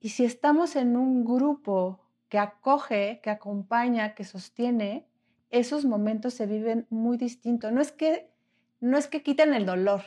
Y 0.00 0.10
si 0.10 0.24
estamos 0.24 0.74
en 0.76 0.96
un 0.96 1.24
grupo 1.24 2.00
que 2.28 2.38
acoge, 2.38 3.20
que 3.22 3.30
acompaña, 3.30 4.14
que 4.14 4.24
sostiene, 4.24 5.06
esos 5.50 5.84
momentos 5.84 6.34
se 6.34 6.46
viven 6.46 6.86
muy 6.90 7.16
distintos. 7.16 7.72
No 7.72 7.80
es 7.80 7.92
que, 7.92 8.30
no 8.80 8.96
es 8.96 9.08
que 9.08 9.22
quiten 9.22 9.54
el 9.54 9.66
dolor, 9.66 10.02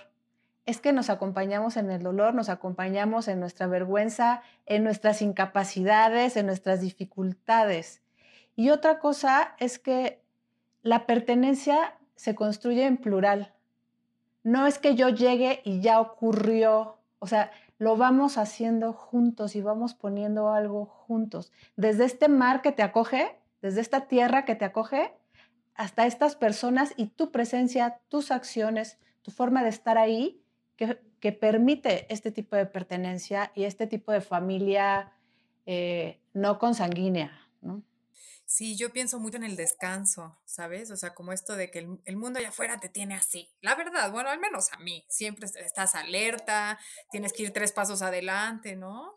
es 0.65 0.79
que 0.79 0.93
nos 0.93 1.09
acompañamos 1.09 1.75
en 1.77 1.91
el 1.91 2.01
dolor, 2.01 2.33
nos 2.33 2.49
acompañamos 2.49 3.27
en 3.27 3.39
nuestra 3.39 3.67
vergüenza, 3.67 4.41
en 4.65 4.83
nuestras 4.83 5.21
incapacidades, 5.21 6.37
en 6.37 6.45
nuestras 6.45 6.81
dificultades. 6.81 8.01
Y 8.55 8.69
otra 8.69 8.99
cosa 8.99 9.55
es 9.59 9.79
que 9.79 10.21
la 10.81 11.05
pertenencia 11.05 11.95
se 12.15 12.35
construye 12.35 12.85
en 12.85 12.97
plural. 12.97 13.53
No 14.43 14.67
es 14.67 14.79
que 14.79 14.95
yo 14.95 15.09
llegue 15.09 15.61
y 15.63 15.81
ya 15.81 15.99
ocurrió, 15.99 16.97
o 17.19 17.27
sea, 17.27 17.51
lo 17.77 17.97
vamos 17.97 18.37
haciendo 18.37 18.93
juntos 18.93 19.55
y 19.55 19.61
vamos 19.61 19.93
poniendo 19.93 20.53
algo 20.53 20.85
juntos. 20.85 21.51
Desde 21.75 22.05
este 22.05 22.29
mar 22.29 22.61
que 22.61 22.71
te 22.71 22.83
acoge, 22.83 23.35
desde 23.61 23.81
esta 23.81 24.07
tierra 24.07 24.45
que 24.45 24.55
te 24.55 24.65
acoge, 24.65 25.13
hasta 25.75 26.05
estas 26.05 26.35
personas 26.35 26.93
y 26.97 27.07
tu 27.07 27.31
presencia, 27.31 28.01
tus 28.09 28.31
acciones, 28.31 28.97
tu 29.21 29.31
forma 29.31 29.63
de 29.63 29.69
estar 29.69 29.97
ahí, 29.97 30.43
que, 30.75 31.31
permite 31.31 32.05
este 32.13 32.31
tipo 32.31 32.57
de 32.57 32.65
pertenencia 32.65 33.53
y 33.55 33.63
este 33.63 33.87
tipo 33.87 34.11
de 34.11 34.19
familia 34.19 35.13
eh, 35.65 36.19
no 36.33 36.59
consanguínea, 36.59 37.47
¿no? 37.61 37.81
Sí, 38.45 38.75
yo 38.75 38.91
pienso 38.91 39.19
mucho 39.19 39.37
en 39.37 39.45
el 39.45 39.55
descanso, 39.55 40.37
¿sabes? 40.43 40.91
O 40.91 40.97
sea, 40.97 41.15
como 41.15 41.31
esto 41.31 41.55
de 41.55 41.71
que 41.71 41.79
el, 41.79 42.01
el, 42.03 42.17
mundo 42.17 42.39
allá 42.39 42.49
afuera 42.49 42.77
te 42.79 42.89
tiene 42.89 43.15
así. 43.15 43.49
La 43.61 43.73
verdad, 43.75 44.11
bueno, 44.11 44.29
al 44.29 44.39
menos 44.39 44.73
a 44.73 44.77
mí, 44.79 45.05
siempre 45.07 45.45
estás 45.45 45.95
alerta, 45.95 46.77
tienes 47.09 47.31
que 47.31 47.43
ir 47.43 47.51
tres 47.51 47.71
pasos 47.71 48.01
adelante, 48.01 48.75
¿no? 48.75 49.15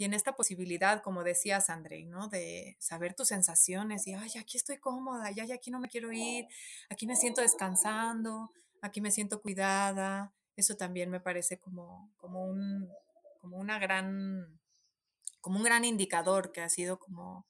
Y 0.00 0.04
en 0.04 0.14
esta 0.14 0.34
posibilidad, 0.34 1.02
como 1.02 1.22
decías, 1.24 1.68
André, 1.68 2.06
¿no? 2.06 2.28
De 2.28 2.74
saber 2.80 3.12
tus 3.12 3.28
sensaciones 3.28 4.06
y, 4.06 4.14
ay, 4.14 4.30
aquí 4.40 4.56
estoy 4.56 4.78
cómoda, 4.78 5.30
ya, 5.30 5.44
aquí 5.52 5.70
no 5.70 5.78
me 5.78 5.88
quiero 5.88 6.10
ir, 6.10 6.46
aquí 6.88 7.06
me 7.06 7.16
siento 7.16 7.42
descansando, 7.42 8.50
aquí 8.80 9.02
me 9.02 9.10
siento 9.10 9.42
cuidada, 9.42 10.32
eso 10.56 10.74
también 10.74 11.10
me 11.10 11.20
parece 11.20 11.58
como, 11.58 12.10
como, 12.16 12.46
un, 12.46 12.88
como 13.42 13.58
una 13.58 13.78
gran, 13.78 14.58
como 15.42 15.58
un 15.58 15.64
gran 15.64 15.84
indicador 15.84 16.50
que 16.50 16.62
ha 16.62 16.70
sido 16.70 16.98
como 16.98 17.46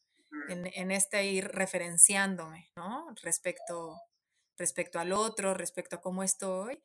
en, 0.49 0.69
en 0.75 0.91
este 0.91 1.25
ir 1.27 1.47
referenciándome, 1.47 2.73
¿no? 2.75 3.15
Respecto, 3.23 3.97
respecto 4.59 4.99
al 4.99 5.13
otro, 5.13 5.55
respecto 5.55 5.95
a 5.95 6.01
cómo 6.01 6.25
estoy. 6.25 6.83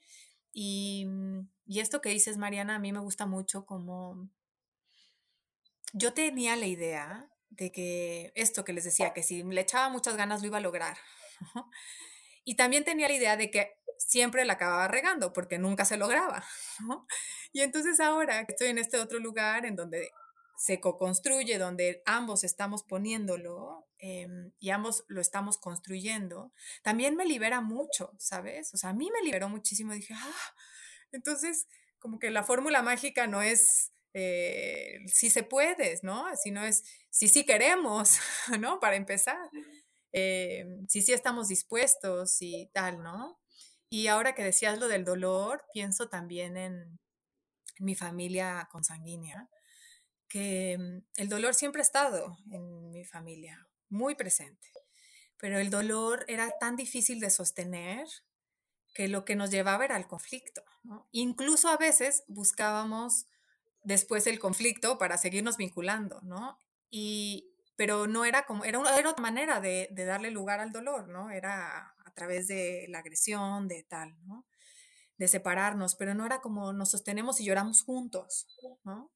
Y, 0.54 1.08
y 1.66 1.80
esto 1.80 2.02
que 2.02 2.10
dices, 2.10 2.38
Mariana, 2.38 2.76
a 2.76 2.80
mí 2.80 2.92
me 2.92 3.00
gusta 3.00 3.26
mucho 3.26 3.66
como... 3.66 4.30
Yo 5.94 6.14
tenía 6.14 6.56
la 6.56 6.66
idea 6.66 7.30
de 7.50 7.72
que 7.72 8.32
esto 8.36 8.64
que 8.66 8.74
les 8.74 8.84
decía, 8.84 9.14
que 9.14 9.24
si 9.24 9.44
le 9.44 9.62
echaba 9.62 9.90
muchas 9.90 10.18
ganas 10.18 10.42
lo 10.42 10.48
iba 10.48 10.58
a 10.58 10.62
lograr. 10.62 10.98
y 12.44 12.56
también 12.56 12.84
tenía 12.84 13.08
la 13.08 13.14
idea 13.14 13.38
de 13.38 13.50
que 13.50 13.78
siempre 13.98 14.46
la 14.46 14.54
acababa 14.54 14.88
regando 14.88 15.34
porque 15.34 15.58
nunca 15.58 15.86
se 15.86 15.98
lograba. 15.98 16.44
Y 17.54 17.62
entonces 17.62 18.02
ahora 18.02 18.42
estoy 18.42 18.68
en 18.68 18.80
este 18.80 19.00
otro 19.00 19.18
lugar 19.18 19.66
en 19.66 19.78
donde 19.78 20.12
se 20.58 20.82
co-construye, 20.82 21.58
donde 21.58 22.02
ambos 22.06 22.44
estamos 22.44 22.84
poniéndolo 22.84 23.88
em, 23.98 24.52
y 24.60 24.72
ambos 24.72 25.06
lo 25.08 25.22
estamos 25.22 25.58
construyendo, 25.58 26.52
también 26.84 27.16
me 27.16 27.26
libera 27.26 27.62
mucho, 27.62 28.12
¿sabes? 28.20 28.74
O 28.74 28.78
sea, 28.78 28.90
a 28.90 28.94
mí 28.94 29.10
me 29.10 29.22
liberó 29.22 29.48
muchísimo. 29.48 29.94
Dije, 29.94 30.14
ah, 30.18 30.56
entonces 31.14 31.68
como 32.00 32.20
que 32.20 32.30
la 32.30 32.44
fórmula 32.44 32.82
mágica 32.82 33.26
no 33.26 33.42
es 33.42 33.94
eh, 34.18 35.02
si 35.08 35.30
se 35.30 35.44
puede, 35.44 36.00
¿no? 36.02 36.26
Sino 36.38 36.64
es 36.64 36.86
si 37.10 37.28
sí 37.28 37.46
queremos, 37.46 38.18
¿no? 38.62 38.80
Para 38.80 38.96
empezar. 38.96 39.50
Em, 40.14 40.88
si 40.88 41.02
sí 41.02 41.12
estamos 41.12 41.50
dispuestos 41.50 42.38
y 42.42 42.70
tal, 42.74 43.04
¿no? 43.04 43.38
Y 43.90 44.08
ahora 44.08 44.34
que 44.34 44.44
decías 44.46 44.80
lo 44.80 44.88
del 44.88 45.04
dolor, 45.04 45.66
pienso 45.74 46.08
también 46.08 46.56
en, 46.56 47.00
mi 47.80 47.94
familia 47.94 48.70
consanguínea, 48.72 49.50
que 50.30 50.78
mm, 50.80 51.06
el 51.18 51.28
dolor 51.28 51.54
siempre 51.54 51.82
ha 51.82 51.84
estado 51.84 52.38
en 52.52 52.92
mi 52.92 53.04
familia, 53.04 53.68
muy 53.90 54.16
presente. 54.16 54.70
Pero 55.38 55.60
el 55.60 55.70
dolor 55.70 56.24
era 56.30 56.50
tan 56.58 56.78
difícil 56.78 57.20
de 57.20 57.30
sostener 57.30 58.08
que 58.94 59.10
lo 59.10 59.26
que 59.26 59.36
nos 59.36 59.52
llevaba 59.52 59.84
era 59.84 59.98
el 59.98 60.08
conflicto. 60.08 60.64
Incluso 61.12 61.68
a 61.68 61.76
veces 61.76 62.24
buscábamos 62.28 63.28
después 63.86 64.28
el 64.28 64.40
conflicto 64.40 64.98
para 64.98 65.18
seguirnos 65.18 65.58
vinculando, 65.58 66.20
¿no? 66.22 66.60
Y, 66.90 67.52
pero 67.76 68.08
no 68.08 68.26
era 68.26 68.46
como, 68.46 68.66
era, 68.66 68.80
una, 68.80 68.98
era 68.98 69.10
otra 69.10 69.22
manera 69.22 69.62
de, 69.62 69.88
de, 69.92 70.06
darle 70.06 70.32
lugar 70.32 70.60
al 70.60 70.72
dolor, 70.72 71.08
¿no? 71.08 71.32
Era 71.32 71.96
través 72.16 72.48
de 72.48 72.88
la 72.90 73.00
agresión, 73.00 73.68
de 73.68 73.84
tal, 73.84 74.16
¿no? 74.26 74.48
De 75.18 75.28
separarnos, 75.28 75.96
pero 75.96 76.16
no 76.16 76.26
era 76.26 76.42
como 76.42 76.74
nos 76.74 76.90
sostenemos 76.90 77.40
y 77.40 77.46
lloramos 77.46 77.84
juntos, 77.84 78.48
¿no? 78.84 79.12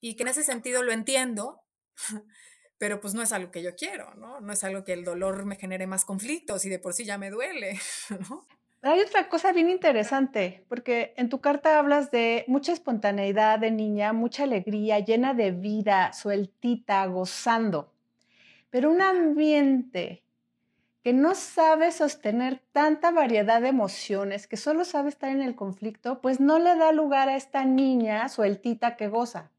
Y 0.00 0.14
que 0.14 0.22
en 0.22 0.28
ese 0.28 0.44
sentido 0.44 0.82
lo 0.82 0.92
entiendo, 0.92 1.62
pero 2.78 3.00
pues 3.00 3.14
no 3.14 3.22
es 3.22 3.32
algo 3.32 3.50
que 3.50 3.62
yo 3.62 3.74
quiero, 3.74 4.14
¿no? 4.14 4.40
No 4.40 4.52
es 4.52 4.62
algo 4.62 4.84
que 4.84 4.92
el 4.92 5.04
dolor 5.04 5.44
me 5.44 5.56
genere 5.56 5.86
más 5.86 6.04
conflictos 6.04 6.64
y 6.64 6.68
de 6.68 6.78
por 6.78 6.92
sí 6.94 7.04
ya 7.04 7.18
me 7.18 7.30
duele, 7.30 7.80
¿no? 8.28 8.46
Hay 8.88 9.00
otra 9.00 9.28
cosa 9.28 9.50
bien 9.50 9.68
interesante, 9.68 10.64
porque 10.68 11.12
en 11.16 11.28
tu 11.28 11.40
carta 11.40 11.80
hablas 11.80 12.12
de 12.12 12.44
mucha 12.46 12.72
espontaneidad 12.72 13.58
de 13.58 13.72
niña, 13.72 14.12
mucha 14.12 14.44
alegría, 14.44 15.00
llena 15.00 15.34
de 15.34 15.50
vida, 15.50 16.12
sueltita, 16.12 17.04
gozando, 17.06 17.92
pero 18.70 18.92
un 18.92 19.02
ambiente 19.02 20.22
que 21.02 21.12
no 21.12 21.34
sabe 21.34 21.90
sostener 21.90 22.62
tanta 22.70 23.10
variedad 23.10 23.60
de 23.60 23.70
emociones, 23.70 24.46
que 24.46 24.56
solo 24.56 24.84
sabe 24.84 25.08
estar 25.08 25.30
en 25.30 25.42
el 25.42 25.56
conflicto, 25.56 26.20
pues 26.20 26.38
no 26.38 26.60
le 26.60 26.76
da 26.76 26.92
lugar 26.92 27.28
a 27.28 27.34
esta 27.34 27.64
niña 27.64 28.28
sueltita 28.28 28.96
que 28.96 29.08
goza. 29.08 29.50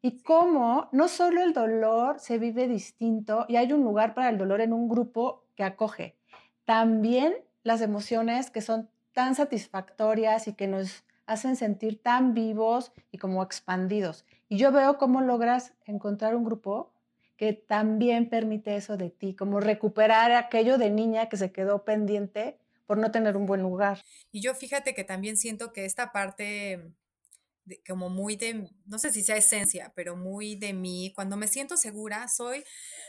Y 0.00 0.22
cómo 0.22 0.88
no 0.92 1.08
solo 1.08 1.42
el 1.42 1.52
dolor 1.52 2.20
se 2.20 2.38
vive 2.38 2.68
distinto 2.68 3.44
y 3.48 3.56
hay 3.56 3.70
un 3.74 3.82
lugar 3.82 4.14
para 4.14 4.30
el 4.30 4.38
dolor 4.38 4.62
en 4.62 4.72
un 4.72 4.88
grupo 4.88 5.44
que 5.56 5.64
acoge, 5.64 6.16
también 6.64 7.34
las 7.62 7.80
emociones 7.80 8.50
que 8.50 8.60
son 8.60 8.88
tan 9.12 9.34
satisfactorias 9.34 10.48
y 10.48 10.54
que 10.54 10.66
nos 10.66 11.04
hacen 11.26 11.56
sentir 11.56 12.02
tan 12.02 12.34
vivos 12.34 12.92
y 13.12 13.18
como 13.18 13.42
expandidos. 13.42 14.24
Y 14.48 14.56
yo 14.56 14.72
veo 14.72 14.98
cómo 14.98 15.20
logras 15.20 15.72
encontrar 15.84 16.34
un 16.34 16.44
grupo 16.44 16.92
que 17.36 17.52
también 17.52 18.28
permite 18.28 18.76
eso 18.76 18.96
de 18.96 19.10
ti, 19.10 19.34
como 19.34 19.60
recuperar 19.60 20.32
aquello 20.32 20.76
de 20.76 20.90
niña 20.90 21.28
que 21.28 21.36
se 21.36 21.52
quedó 21.52 21.84
pendiente 21.84 22.58
por 22.86 22.98
no 22.98 23.10
tener 23.12 23.36
un 23.36 23.46
buen 23.46 23.62
lugar. 23.62 24.02
Y 24.32 24.40
yo 24.42 24.54
fíjate 24.54 24.94
que 24.94 25.04
también 25.04 25.36
siento 25.36 25.72
que 25.72 25.84
esta 25.84 26.12
parte 26.12 26.92
como 27.86 28.08
muy 28.08 28.36
de, 28.36 28.68
no 28.86 28.98
sé 28.98 29.12
si 29.12 29.22
sea 29.22 29.36
esencia, 29.36 29.92
pero 29.94 30.16
muy 30.16 30.56
de 30.56 30.72
mí, 30.72 31.12
cuando 31.14 31.36
me 31.36 31.48
siento 31.48 31.76
segura, 31.76 32.28
soy 32.28 32.64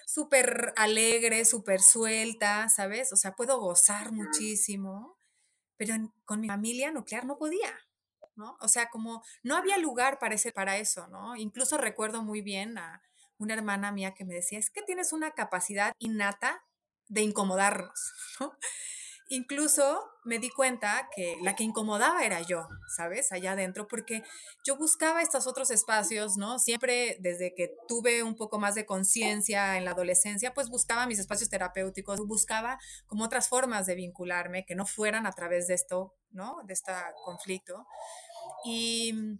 súper 0.05 0.73
alegre, 0.77 1.45
súper 1.45 1.81
suelta, 1.81 2.69
¿sabes? 2.69 3.11
O 3.13 3.15
sea, 3.15 3.35
puedo 3.35 3.59
gozar 3.59 4.11
muchísimo, 4.11 5.17
pero 5.77 5.95
con 6.25 6.41
mi 6.41 6.47
familia 6.47 6.91
nuclear 6.91 7.25
no 7.25 7.37
podía. 7.37 7.77
¿no? 8.35 8.57
O 8.61 8.67
sea, 8.67 8.89
como 8.89 9.23
no 9.43 9.57
había 9.57 9.77
lugar 9.77 10.17
para, 10.17 10.35
ese, 10.35 10.51
para 10.51 10.77
eso, 10.77 11.07
¿no? 11.07 11.35
Incluso 11.35 11.77
recuerdo 11.77 12.23
muy 12.23 12.41
bien 12.41 12.77
a, 12.77 13.01
una 13.41 13.55
hermana 13.55 13.91
mía 13.91 14.13
que 14.13 14.23
me 14.23 14.35
decía, 14.35 14.59
es 14.59 14.69
que 14.69 14.83
tienes 14.83 15.13
una 15.13 15.31
capacidad 15.31 15.93
innata 15.97 16.63
de 17.07 17.21
incomodarnos, 17.21 18.13
Incluso 19.33 20.03
me 20.25 20.39
di 20.39 20.49
cuenta 20.49 21.07
que 21.15 21.37
la 21.41 21.55
que 21.55 21.63
incomodaba 21.63 22.25
era 22.25 22.41
yo, 22.41 22.67
¿sabes? 22.93 23.31
Allá 23.31 23.53
adentro, 23.53 23.87
porque 23.87 24.23
yo 24.65 24.75
buscaba 24.75 25.21
estos 25.21 25.47
otros 25.47 25.71
espacios, 25.71 26.35
¿no? 26.35 26.59
Siempre 26.59 27.15
desde 27.21 27.55
que 27.55 27.73
tuve 27.87 28.23
un 28.23 28.35
poco 28.35 28.59
más 28.59 28.75
de 28.75 28.85
conciencia 28.85 29.77
en 29.77 29.85
la 29.85 29.91
adolescencia, 29.91 30.53
pues 30.53 30.67
buscaba 30.69 31.07
mis 31.07 31.17
espacios 31.17 31.49
terapéuticos, 31.49 32.19
buscaba 32.27 32.77
como 33.07 33.23
otras 33.23 33.47
formas 33.47 33.85
de 33.85 33.95
vincularme 33.95 34.65
que 34.65 34.75
no 34.75 34.85
fueran 34.85 35.25
a 35.25 35.31
través 35.31 35.67
de 35.67 35.75
esto, 35.75 36.13
¿no? 36.31 36.57
De 36.65 36.73
este 36.73 36.91
conflicto. 37.23 37.87
Y 38.65 39.39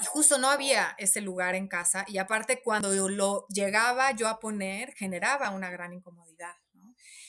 y 0.00 0.04
justo 0.04 0.38
no 0.38 0.48
había 0.48 0.94
ese 0.98 1.20
lugar 1.20 1.54
en 1.54 1.68
casa 1.68 2.04
y 2.06 2.18
aparte 2.18 2.62
cuando 2.62 2.90
lo 3.08 3.46
llegaba 3.48 4.12
yo 4.12 4.28
a 4.28 4.38
poner 4.38 4.92
generaba 4.94 5.50
una 5.50 5.70
gran 5.70 5.92
incomodidad. 5.92 6.54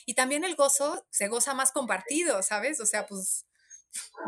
Y 0.06 0.14
también 0.14 0.44
el 0.44 0.56
gozo 0.56 1.06
se 1.10 1.28
goza 1.28 1.54
más 1.54 1.72
compartido, 1.72 2.42
¿sabes? 2.42 2.80
O 2.80 2.86
sea, 2.86 3.06
pues 3.06 3.46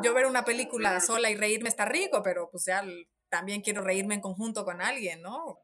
yo 0.02 0.14
ver 0.14 0.26
una 0.26 0.44
película 0.44 1.00
sola 1.00 1.30
y 1.30 1.36
reírme 1.36 1.68
está 1.68 1.84
rico, 1.84 2.22
pero 2.22 2.48
pues 2.50 2.66
ya 2.66 2.84
también 3.28 3.62
quiero 3.62 3.82
reírme 3.82 4.14
en 4.14 4.20
conjunto 4.20 4.64
con 4.64 4.80
alguien, 4.80 5.22
¿no? 5.22 5.58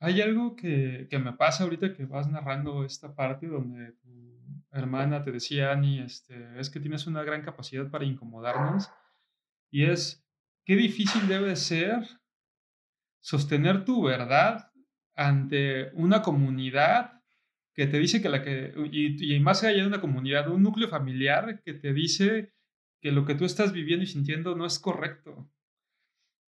Hay 0.00 0.20
algo 0.20 0.54
que, 0.56 1.06
que 1.08 1.18
me 1.18 1.32
pasa 1.32 1.64
ahorita 1.64 1.94
que 1.94 2.04
vas 2.04 2.28
narrando 2.28 2.84
esta 2.84 3.14
parte 3.14 3.46
donde 3.46 3.92
tu 3.92 4.34
hermana 4.70 5.22
te 5.22 5.32
decía, 5.32 5.70
Ani, 5.70 6.00
este, 6.00 6.58
es 6.58 6.68
que 6.68 6.80
tienes 6.80 7.06
una 7.06 7.22
gran 7.22 7.42
capacidad 7.42 7.90
para 7.90 8.04
incomodarnos 8.04 8.90
y 9.70 9.86
es 9.86 10.26
qué 10.64 10.76
difícil 10.76 11.26
debe 11.28 11.56
ser 11.56 12.06
sostener 13.20 13.84
tu 13.84 14.02
verdad 14.02 14.70
ante 15.14 15.90
una 15.94 16.22
comunidad 16.22 17.22
que 17.74 17.86
te 17.86 17.98
dice 17.98 18.22
que 18.22 18.28
la 18.28 18.42
que, 18.42 18.72
y, 18.90 19.34
y 19.34 19.40
más 19.40 19.64
allá 19.64 19.82
de 19.82 19.88
una 19.88 20.00
comunidad, 20.00 20.50
un 20.50 20.62
núcleo 20.62 20.88
familiar 20.88 21.60
que 21.64 21.74
te 21.74 21.92
dice 21.92 22.52
que 23.00 23.12
lo 23.12 23.24
que 23.26 23.34
tú 23.34 23.44
estás 23.44 23.72
viviendo 23.72 24.04
y 24.04 24.06
sintiendo 24.06 24.54
no 24.54 24.64
es 24.64 24.78
correcto. 24.78 25.50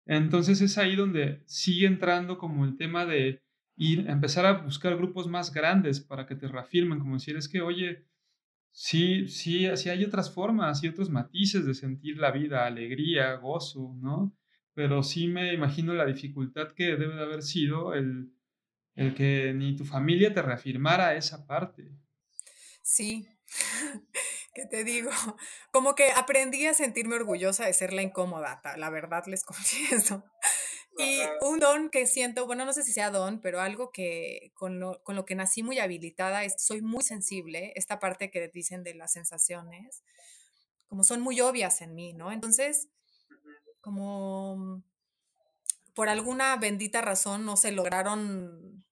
Entonces 0.05 0.61
es 0.61 0.77
ahí 0.77 0.95
donde 0.95 1.41
sigue 1.47 1.87
entrando 1.87 2.37
como 2.37 2.63
el 2.63 2.77
tema 2.77 3.05
de 3.05 3.41
ir, 3.75 4.07
empezar 4.07 4.45
a 4.45 4.61
buscar 4.61 4.95
grupos 4.95 5.27
más 5.27 5.51
grandes 5.51 5.99
para 5.99 6.27
que 6.27 6.35
te 6.35 6.47
reafirmen, 6.47 6.99
como 6.99 7.15
decir, 7.15 7.35
es 7.35 7.49
que, 7.49 7.61
oye, 7.61 8.05
sí, 8.71 9.27
sí, 9.27 9.67
sí 9.75 9.89
hay 9.89 10.03
otras 10.05 10.33
formas 10.33 10.83
y 10.83 10.87
otros 10.87 11.09
matices 11.09 11.65
de 11.65 11.73
sentir 11.73 12.17
la 12.17 12.31
vida, 12.31 12.65
alegría, 12.65 13.33
gozo, 13.35 13.95
¿no? 13.99 14.37
Pero 14.75 15.03
sí 15.03 15.27
me 15.27 15.53
imagino 15.53 15.93
la 15.93 16.05
dificultad 16.05 16.73
que 16.73 16.95
debe 16.95 17.15
de 17.15 17.23
haber 17.23 17.41
sido 17.41 17.93
el, 17.95 18.34
el 18.95 19.13
que 19.13 19.53
ni 19.53 19.75
tu 19.75 19.85
familia 19.85 20.33
te 20.33 20.41
reafirmara 20.41 21.15
esa 21.15 21.45
parte. 21.45 21.91
Sí, 22.81 23.27
¿qué 24.53 24.65
te 24.65 24.83
digo? 24.83 25.11
Como 25.71 25.95
que 25.95 26.11
aprendí 26.11 26.65
a 26.65 26.73
sentirme 26.73 27.15
orgullosa 27.15 27.65
de 27.65 27.73
ser 27.73 27.93
la 27.93 28.01
incómoda, 28.01 28.61
la 28.77 28.89
verdad 28.89 29.25
les 29.27 29.43
confieso. 29.45 30.23
Y 30.97 31.19
un 31.41 31.59
don 31.59 31.89
que 31.89 32.07
siento, 32.07 32.45
bueno, 32.45 32.63
no 32.63 32.71
sé 32.71 32.81
si 32.83 32.93
sea 32.93 33.11
don, 33.11 33.41
pero 33.41 33.59
algo 33.59 33.91
que 33.91 34.53
con 34.53 34.79
lo, 34.79 35.03
con 35.03 35.17
lo 35.17 35.25
que 35.25 35.35
nací 35.35 35.61
muy 35.61 35.79
habilitada, 35.79 36.45
es, 36.45 36.55
soy 36.57 36.81
muy 36.81 37.03
sensible, 37.03 37.73
esta 37.75 37.99
parte 37.99 38.31
que 38.31 38.47
dicen 38.47 38.83
de 38.83 38.95
las 38.95 39.11
sensaciones, 39.11 40.03
como 40.87 41.03
son 41.03 41.19
muy 41.19 41.41
obvias 41.41 41.81
en 41.81 41.95
mí, 41.95 42.13
¿no? 42.13 42.31
Entonces, 42.31 42.87
como 43.81 44.83
por 45.95 46.09
alguna 46.09 46.55
bendita 46.57 47.01
razón 47.01 47.45
no 47.45 47.57
se 47.57 47.71
lograron, 47.71 48.85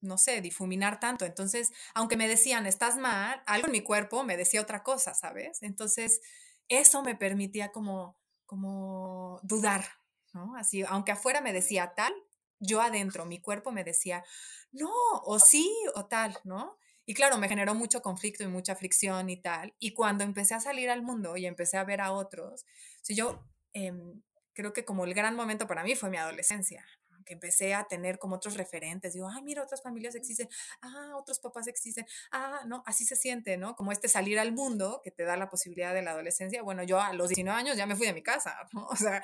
no 0.00 0.18
sé, 0.18 0.40
difuminar 0.40 0.98
tanto. 0.98 1.24
Entonces, 1.24 1.70
aunque 1.94 2.16
me 2.16 2.26
decían, 2.26 2.66
estás 2.66 2.96
mal, 2.96 3.42
algo 3.46 3.66
en 3.66 3.72
mi 3.72 3.82
cuerpo 3.82 4.24
me 4.24 4.36
decía 4.36 4.62
otra 4.62 4.82
cosa, 4.82 5.14
¿sabes? 5.14 5.62
Entonces, 5.62 6.20
eso 6.68 7.02
me 7.02 7.14
permitía 7.14 7.70
como, 7.70 8.18
como 8.46 9.40
dudar, 9.42 9.84
¿no? 10.32 10.56
Así, 10.56 10.82
aunque 10.88 11.12
afuera 11.12 11.42
me 11.42 11.52
decía 11.52 11.92
tal, 11.94 12.14
yo 12.58 12.80
adentro, 12.80 13.26
mi 13.26 13.40
cuerpo 13.40 13.70
me 13.70 13.84
decía, 13.84 14.24
no, 14.70 14.90
o 15.24 15.38
sí, 15.38 15.70
o 15.94 16.06
tal, 16.06 16.38
¿no? 16.44 16.78
Y 17.04 17.14
claro, 17.14 17.36
me 17.36 17.48
generó 17.48 17.74
mucho 17.74 18.00
conflicto 18.00 18.44
y 18.44 18.46
mucha 18.46 18.74
fricción 18.76 19.28
y 19.28 19.36
tal. 19.36 19.74
Y 19.78 19.92
cuando 19.92 20.24
empecé 20.24 20.54
a 20.54 20.60
salir 20.60 20.88
al 20.88 21.02
mundo 21.02 21.36
y 21.36 21.46
empecé 21.46 21.76
a 21.76 21.84
ver 21.84 22.00
a 22.00 22.12
otros, 22.12 22.64
si 23.02 23.14
yo 23.14 23.44
em, 23.72 24.22
creo 24.52 24.72
que 24.72 24.84
como 24.84 25.04
el 25.04 25.14
gran 25.14 25.34
momento 25.36 25.66
para 25.66 25.84
mí 25.84 25.94
fue 25.94 26.10
mi 26.10 26.16
adolescencia, 26.16 26.84
que 27.24 27.34
empecé 27.34 27.74
a 27.74 27.84
tener 27.84 28.18
como 28.18 28.36
otros 28.36 28.56
referentes, 28.56 29.14
digo, 29.14 29.28
ay, 29.28 29.42
mira, 29.42 29.62
otras 29.62 29.82
familias 29.82 30.14
existen, 30.14 30.48
ah, 30.80 31.12
otros 31.16 31.38
papás 31.38 31.68
existen, 31.68 32.06
ah, 32.30 32.62
no, 32.66 32.82
así 32.86 33.04
se 33.04 33.16
siente, 33.16 33.56
¿no? 33.56 33.76
Como 33.76 33.92
este 33.92 34.08
salir 34.08 34.38
al 34.38 34.52
mundo 34.52 35.00
que 35.04 35.10
te 35.10 35.24
da 35.24 35.36
la 35.36 35.48
posibilidad 35.48 35.94
de 35.94 36.02
la 36.02 36.12
adolescencia. 36.12 36.62
Bueno, 36.62 36.82
yo 36.82 37.00
a 37.00 37.12
los 37.12 37.28
19 37.28 37.58
años 37.58 37.76
ya 37.76 37.86
me 37.86 37.96
fui 37.96 38.06
de 38.06 38.12
mi 38.12 38.22
casa, 38.22 38.56
¿no? 38.72 38.86
O 38.86 38.96
sea, 38.96 39.22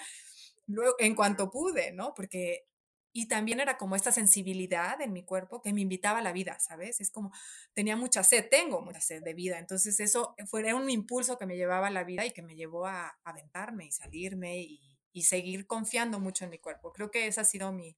luego, 0.67 0.95
en 0.99 1.15
cuanto 1.15 1.51
pude, 1.51 1.93
¿no? 1.93 2.15
Porque 2.15 2.67
y 3.13 3.27
también 3.27 3.59
era 3.59 3.79
como 3.79 3.97
esta 3.97 4.13
sensibilidad 4.13 5.01
en 5.01 5.13
mi 5.13 5.25
cuerpo 5.25 5.61
que 5.61 5.73
me 5.73 5.81
invitaba 5.81 6.19
a 6.19 6.23
la 6.23 6.33
vida, 6.33 6.59
¿sabes? 6.61 7.01
Es 7.01 7.11
como, 7.11 7.33
tenía 7.75 7.97
mucha 7.97 8.23
sed, 8.23 8.49
tengo 8.49 8.81
mucha 8.81 9.01
sed 9.01 9.25
de 9.25 9.35
vida. 9.35 9.59
Entonces 9.59 9.99
eso 9.99 10.37
fue 10.47 10.73
un 10.73 10.89
impulso 10.89 11.37
que 11.37 11.47
me 11.47 11.57
llevaba 11.57 11.89
a 11.89 11.91
la 11.91 12.05
vida 12.05 12.25
y 12.27 12.31
que 12.33 12.43
me 12.43 12.55
llevó 12.55 12.87
a 12.87 13.19
aventarme 13.25 13.87
y 13.87 13.93
salirme 13.93 14.61
y, 14.61 14.98
y 15.13 15.23
seguir 15.23 15.67
confiando 15.67 16.21
mucho 16.21 16.45
en 16.45 16.51
mi 16.51 16.59
cuerpo. 16.59 16.93
Creo 16.93 17.11
que 17.11 17.27
esa 17.27 17.43
ha 17.43 17.45
sido 17.45 17.73
mi, 17.73 17.97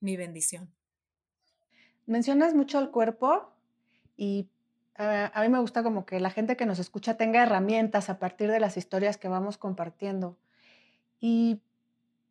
mi 0.00 0.16
bendición. 0.16 0.72
Mencionas 2.06 2.54
mucho 2.54 2.78
el 2.78 2.90
cuerpo 2.90 3.52
y 4.16 4.48
a 4.96 5.40
mí 5.40 5.48
me 5.48 5.60
gusta 5.60 5.82
como 5.82 6.04
que 6.04 6.20
la 6.20 6.30
gente 6.30 6.56
que 6.56 6.66
nos 6.66 6.78
escucha 6.78 7.16
tenga 7.16 7.42
herramientas 7.42 8.10
a 8.10 8.18
partir 8.18 8.50
de 8.50 8.60
las 8.60 8.76
historias 8.76 9.16
que 9.16 9.28
vamos 9.28 9.56
compartiendo. 9.56 10.36
Y 11.20 11.62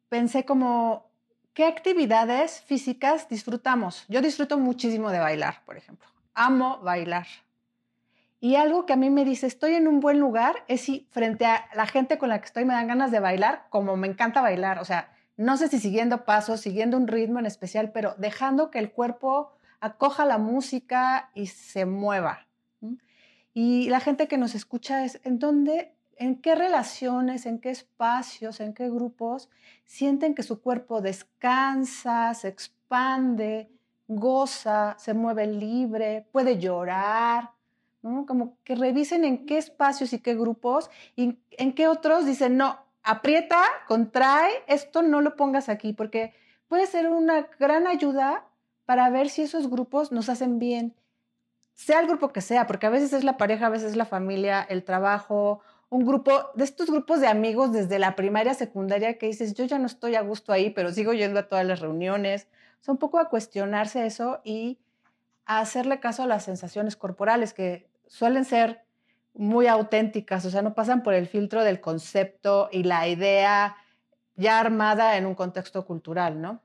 pensé 0.07 0.45
como, 0.45 1.09
¿qué 1.53 1.65
actividades 1.65 2.61
físicas 2.61 3.27
disfrutamos? 3.27 4.05
Yo 4.07 4.21
disfruto 4.21 4.59
muchísimo 4.59 5.09
de 5.09 5.19
bailar, 5.19 5.63
por 5.65 5.77
ejemplo. 5.77 6.07
Amo 6.35 6.79
bailar. 6.81 7.27
Y 8.41 8.55
algo 8.55 8.85
que 8.85 8.93
a 8.93 8.95
mí 8.95 9.09
me 9.09 9.25
dice, 9.25 9.47
estoy 9.47 9.75
en 9.75 9.87
un 9.87 9.99
buen 9.99 10.19
lugar, 10.19 10.63
es 10.67 10.81
si 10.81 11.07
frente 11.11 11.45
a 11.45 11.65
la 11.75 11.85
gente 11.85 12.17
con 12.17 12.29
la 12.29 12.39
que 12.39 12.45
estoy 12.45 12.63
me 12.63 12.73
dan 12.73 12.87
ganas 12.87 13.11
de 13.11 13.19
bailar, 13.19 13.65
como 13.69 13.97
me 13.97 14.07
encanta 14.07 14.41
bailar. 14.41 14.79
O 14.79 14.85
sea, 14.85 15.11
no 15.35 15.57
sé 15.57 15.67
si 15.67 15.79
siguiendo 15.79 16.23
pasos, 16.23 16.61
siguiendo 16.61 16.95
un 16.95 17.07
ritmo 17.07 17.39
en 17.39 17.45
especial, 17.45 17.91
pero 17.91 18.15
dejando 18.17 18.71
que 18.71 18.79
el 18.79 18.91
cuerpo 18.91 19.51
acoja 19.81 20.25
la 20.25 20.37
música 20.37 21.31
y 21.33 21.47
se 21.47 21.85
mueva. 21.85 22.47
Y 23.53 23.89
la 23.89 23.99
gente 23.99 24.27
que 24.27 24.37
nos 24.37 24.55
escucha 24.55 25.03
es, 25.03 25.19
¿en 25.23 25.39
dónde, 25.39 25.93
en 26.15 26.41
qué 26.41 26.55
relaciones, 26.55 27.45
en 27.45 27.59
qué 27.59 27.71
espacios, 27.71 28.61
en 28.61 28.73
qué 28.73 28.89
grupos 28.89 29.49
sienten 29.85 30.35
que 30.35 30.43
su 30.43 30.61
cuerpo 30.61 31.01
descansa, 31.01 32.33
se 32.33 32.47
expande, 32.47 33.69
goza, 34.07 34.95
se 34.97 35.13
mueve 35.13 35.47
libre, 35.47 36.25
puede 36.31 36.57
llorar? 36.57 37.51
Como 38.01 38.57
que 38.63 38.75
revisen 38.75 39.25
en 39.25 39.45
qué 39.45 39.57
espacios 39.57 40.13
y 40.13 40.19
qué 40.19 40.35
grupos 40.35 40.89
y 41.15 41.37
en 41.51 41.73
qué 41.73 41.87
otros 41.87 42.25
dicen, 42.25 42.55
no, 42.55 42.79
aprieta, 43.03 43.61
contrae, 43.87 44.51
esto 44.67 45.01
no 45.01 45.21
lo 45.21 45.35
pongas 45.35 45.67
aquí, 45.67 45.93
porque 45.93 46.33
puede 46.67 46.85
ser 46.87 47.07
una 47.09 47.47
gran 47.59 47.87
ayuda 47.87 48.45
para 48.85 49.09
ver 49.09 49.29
si 49.29 49.41
esos 49.41 49.69
grupos 49.69 50.11
nos 50.11 50.29
hacen 50.29 50.59
bien, 50.59 50.95
sea 51.73 51.99
el 51.99 52.07
grupo 52.07 52.29
que 52.29 52.41
sea, 52.41 52.67
porque 52.67 52.87
a 52.87 52.89
veces 52.89 53.13
es 53.13 53.23
la 53.23 53.37
pareja, 53.37 53.67
a 53.67 53.69
veces 53.69 53.91
es 53.91 53.97
la 53.97 54.05
familia, 54.05 54.61
el 54.61 54.83
trabajo, 54.83 55.61
un 55.89 56.05
grupo, 56.05 56.51
de 56.55 56.63
estos 56.63 56.91
grupos 56.91 57.19
de 57.19 57.27
amigos 57.27 57.71
desde 57.71 57.99
la 57.99 58.15
primaria, 58.15 58.53
secundaria, 58.53 59.17
que 59.17 59.25
dices, 59.25 59.55
yo 59.55 59.65
ya 59.65 59.79
no 59.79 59.87
estoy 59.87 60.15
a 60.15 60.21
gusto 60.21 60.53
ahí, 60.53 60.69
pero 60.69 60.91
sigo 60.91 61.13
yendo 61.13 61.39
a 61.39 61.47
todas 61.47 61.65
las 61.65 61.79
reuniones. 61.79 62.47
O 62.87 62.91
un 62.91 62.97
poco 62.97 63.19
a 63.19 63.29
cuestionarse 63.29 64.05
eso 64.05 64.39
y 64.43 64.77
a 65.45 65.59
hacerle 65.59 65.99
caso 65.99 66.23
a 66.23 66.27
las 66.27 66.43
sensaciones 66.43 66.95
corporales, 66.95 67.53
que 67.53 67.88
suelen 68.09 68.43
ser 68.43 68.81
muy 69.33 69.67
auténticas, 69.67 70.45
o 70.45 70.49
sea, 70.49 70.61
no 70.61 70.73
pasan 70.73 71.03
por 71.03 71.13
el 71.13 71.27
filtro 71.27 71.63
del 71.63 71.79
concepto 71.79 72.67
y 72.71 72.83
la 72.83 73.07
idea 73.07 73.77
ya 74.35 74.59
armada 74.59 75.15
en 75.17 75.25
un 75.25 75.35
contexto 75.35 75.85
cultural, 75.85 76.41
¿no? 76.41 76.61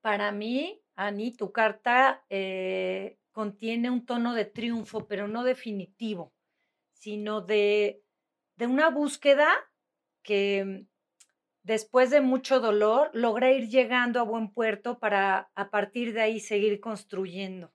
Para 0.00 0.32
mí, 0.32 0.80
Ani, 0.94 1.32
tu 1.32 1.52
carta 1.52 2.24
eh, 2.30 3.18
contiene 3.32 3.90
un 3.90 4.06
tono 4.06 4.34
de 4.34 4.44
triunfo, 4.44 5.06
pero 5.06 5.28
no 5.28 5.42
definitivo, 5.44 6.32
sino 6.92 7.40
de, 7.40 8.02
de 8.56 8.66
una 8.66 8.88
búsqueda 8.88 9.48
que 10.22 10.86
después 11.62 12.10
de 12.10 12.20
mucho 12.20 12.60
dolor 12.60 13.10
logra 13.12 13.50
ir 13.50 13.68
llegando 13.68 14.20
a 14.20 14.24
buen 14.24 14.50
puerto 14.50 14.98
para 14.98 15.50
a 15.54 15.70
partir 15.70 16.14
de 16.14 16.22
ahí 16.22 16.40
seguir 16.40 16.80
construyendo. 16.80 17.72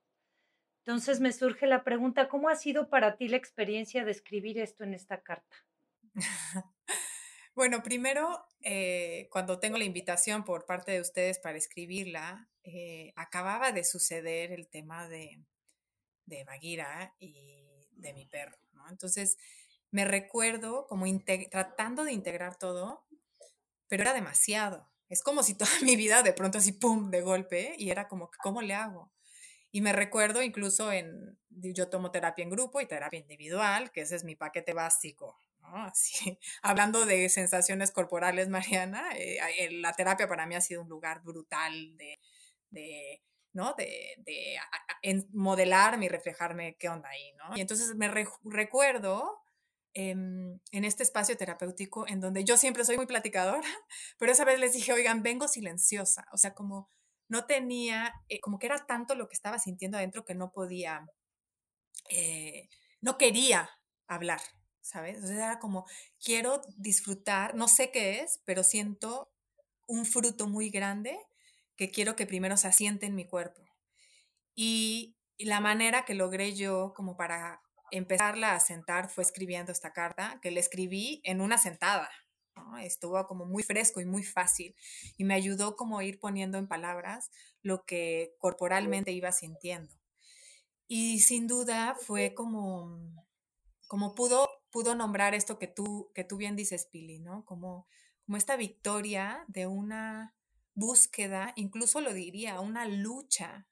Entonces 0.86 1.19
me 1.19 1.32
surge 1.32 1.67
la 1.67 1.84
pregunta, 1.84 2.27
¿cómo 2.27 2.49
ha 2.49 2.55
sido 2.55 2.89
para 2.89 3.15
ti 3.15 3.27
la 3.27 3.38
experiencia 3.38 4.03
de 4.03 4.11
escribir 4.11 4.59
esto 4.59 4.84
en 4.84 4.93
esta 4.95 5.21
carta? 5.21 5.55
bueno, 7.55 7.84
primero, 7.84 8.45
eh, 8.61 9.27
cuando 9.32 9.59
tengo 9.59 9.77
la 9.77 9.84
invitación 9.84 10.43
por 10.43 10.65
parte 10.65 10.91
de 10.91 11.01
ustedes 11.01 11.38
para 11.38 11.57
escribirla, 11.57 12.49
eh, 12.63 13.13
acababa 13.15 13.71
de 13.71 13.84
suceder 13.84 14.51
el 14.51 14.67
tema 14.69 15.07
de, 15.07 15.43
de 16.25 16.43
Bagira 16.45 17.13
y 17.19 17.88
de 17.91 18.13
mi 18.13 18.25
perro. 18.25 18.57
Entonces, 18.89 19.38
me 19.91 20.05
recuerdo 20.05 20.88
como 20.88 21.05
tratando 21.51 22.03
de 22.03 22.13
integrar 22.13 22.57
todo, 22.57 23.05
pero 23.88 24.03
era 24.03 24.13
demasiado. 24.13 24.89
Es 25.09 25.21
como 25.21 25.43
si 25.43 25.53
toda 25.53 25.69
mi 25.84 25.95
vida 25.95 26.23
de 26.23 26.34
pronto 26.34 26.57
así, 26.57 26.71
¡pum!, 26.71 27.11
de 27.11 27.21
golpe, 27.21 27.75
y 27.77 27.89
era 27.91 28.07
como, 28.07 28.32
¿cómo 28.41 28.61
le 28.61 28.73
hago? 28.73 29.11
Y 29.72 29.82
me 29.82 29.93
recuerdo 29.93 30.41
incluso 30.41 30.91
en, 30.91 31.39
yo 31.49 31.89
tomo 31.89 32.11
terapia 32.11 32.43
en 32.43 32.49
grupo 32.49 32.82
y 32.82 32.86
terapia 32.86 33.19
individual, 33.19 33.91
que 33.91 34.01
ese 34.01 34.17
es 34.17 34.24
mi 34.24 34.36
paquete 34.36 34.74
básico, 34.74 35.38
¿no? 35.61 35.69
Así, 35.86 36.38
hablando 36.61 37.05
de 37.05 37.30
sensaciones 37.30 37.91
corporales, 37.91 38.49
Mariana, 38.49 39.09
eh, 39.15 39.39
la 39.72 39.93
terapia 39.93 40.28
para 40.28 40.45
mí 40.45 40.55
ha 40.55 40.61
sido 40.61 40.82
un 40.82 40.89
lugar 40.89 41.22
brutal 41.24 41.95
de, 41.97 42.19
de 42.69 43.22
¿no? 43.53 43.74
De, 43.78 44.15
de 44.19 44.57
modelarme 45.32 46.05
y 46.05 46.09
reflejarme 46.09 46.76
qué 46.78 46.89
onda 46.89 47.09
ahí, 47.09 47.34
¿no? 47.34 47.55
Y 47.57 47.61
entonces 47.61 47.95
me 47.95 48.07
recuerdo 48.07 49.39
en 49.93 50.61
este 50.72 51.03
espacio 51.03 51.36
terapéutico 51.36 52.07
en 52.07 52.22
donde 52.22 52.45
yo 52.45 52.55
siempre 52.55 52.86
soy 52.86 52.95
muy 52.95 53.07
platicadora, 53.07 53.61
pero 54.17 54.32
esa 54.32 54.45
vez 54.45 54.59
les 54.59 54.74
dije, 54.74 54.93
oigan, 54.93 55.24
vengo 55.24 55.47
silenciosa, 55.47 56.26
o 56.32 56.38
sea, 56.38 56.53
como 56.53 56.89
no 57.32 57.45
tenía, 57.45 58.13
eh, 58.27 58.41
como 58.41 58.59
que 58.59 58.65
era 58.65 58.86
tanto 58.86 59.15
lo 59.15 59.29
que 59.29 59.36
estaba 59.36 59.57
sintiendo 59.57 59.97
adentro 59.97 60.25
que 60.25 60.36
no 60.36 60.51
podía, 60.51 61.07
eh, 62.09 62.67
no 62.99 63.17
quería 63.17 63.69
hablar, 64.05 64.41
¿sabes? 64.82 65.21
Sea, 65.25 65.36
era 65.36 65.59
como, 65.59 65.86
quiero 66.21 66.61
disfrutar, 66.75 67.55
no 67.55 67.69
sé 67.69 67.89
qué 67.89 68.19
es, 68.19 68.41
pero 68.43 68.63
siento 68.63 69.32
un 69.88 70.05
fruto 70.05 70.49
muy 70.49 70.69
grande 70.69 71.17
que 71.77 71.89
quiero 71.89 72.17
que 72.17 72.27
primero 72.27 72.57
se 72.57 72.67
asiente 72.67 73.05
en 73.05 73.15
mi 73.15 73.25
cuerpo. 73.25 73.61
Y, 74.53 75.15
la 75.39 75.59
manera 75.59 76.05
que 76.05 76.13
logré 76.13 76.53
yo 76.53 76.93
como 76.95 77.17
para 77.17 77.63
empezarla 77.89 78.53
a 78.53 78.59
sentar 78.59 79.09
fue 79.09 79.23
escribiendo 79.23 79.71
esta 79.71 79.91
carta, 79.91 80.38
que 80.39 80.51
le 80.51 80.59
escribí 80.59 81.19
en 81.23 81.41
una 81.41 81.57
sentada. 81.57 82.11
Estuvo 82.82 83.26
como 83.28 83.45
muy 83.45 83.64
fresco 83.64 84.01
y 84.01 84.05
muy 84.05 84.24
fácil 84.24 84.76
y 85.18 85.24
me 85.24 85.34
ayudó 85.34 85.76
como 85.76 85.99
a 85.99 86.03
ir 86.03 86.20
poniendo 86.20 86.57
en 86.57 86.68
palabras 86.68 87.32
lo 87.62 87.86
que 87.86 88.36
corporalmente 88.39 89.12
iba 89.12 89.32
sintiendo. 89.32 89.95
Y 90.88 91.20
sin 91.20 91.47
duda 91.47 91.95
fue 91.95 92.34
como, 92.34 92.99
como 93.88 94.14
pudo, 94.14 94.49
pudo 94.72 94.95
nombrar 94.95 95.34
esto 95.34 95.57
que 95.57 95.68
tú, 95.68 96.12
que 96.14 96.24
tú 96.24 96.38
bien 96.38 96.55
dices, 96.55 96.86
Pili, 96.86 97.20
¿no? 97.20 97.45
Como, 97.45 97.88
como 98.26 98.38
esta 98.38 98.57
victoria 98.57 99.45
de 99.47 99.68
una 99.68 100.36
búsqueda, 100.74 101.53
incluso 101.55 102.01
lo 102.01 102.14
diría, 102.14 102.59
una 102.59 102.86
lucha 102.86 103.68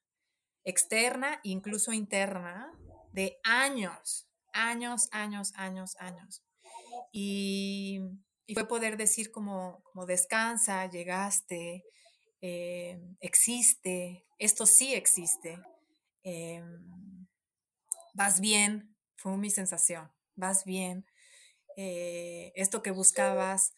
externa, 0.64 1.40
incluso 1.44 1.94
interna, 1.94 2.72
de 3.12 3.40
años, 3.44 4.30
años, 4.54 5.10
años, 5.12 5.54
años, 5.56 5.96
años. 6.00 6.44
Y, 7.12 8.00
fue 8.54 8.68
poder 8.68 8.98
decir 8.98 9.32
como, 9.32 9.82
como 9.84 10.06
descansa, 10.06 10.90
llegaste, 10.90 11.86
eh, 12.42 13.00
existe, 13.20 14.26
esto 14.38 14.66
sí 14.66 14.94
existe. 14.94 15.62
Em, 16.24 17.28
vas 18.14 18.40
bien, 18.40 18.96
fue 19.16 19.38
mi 19.38 19.50
sensación, 19.50 20.12
vas 20.36 20.66
bien, 20.66 21.06
eh, 21.78 22.52
esto 22.56 22.82
que 22.82 22.92
buscabas 22.92 23.74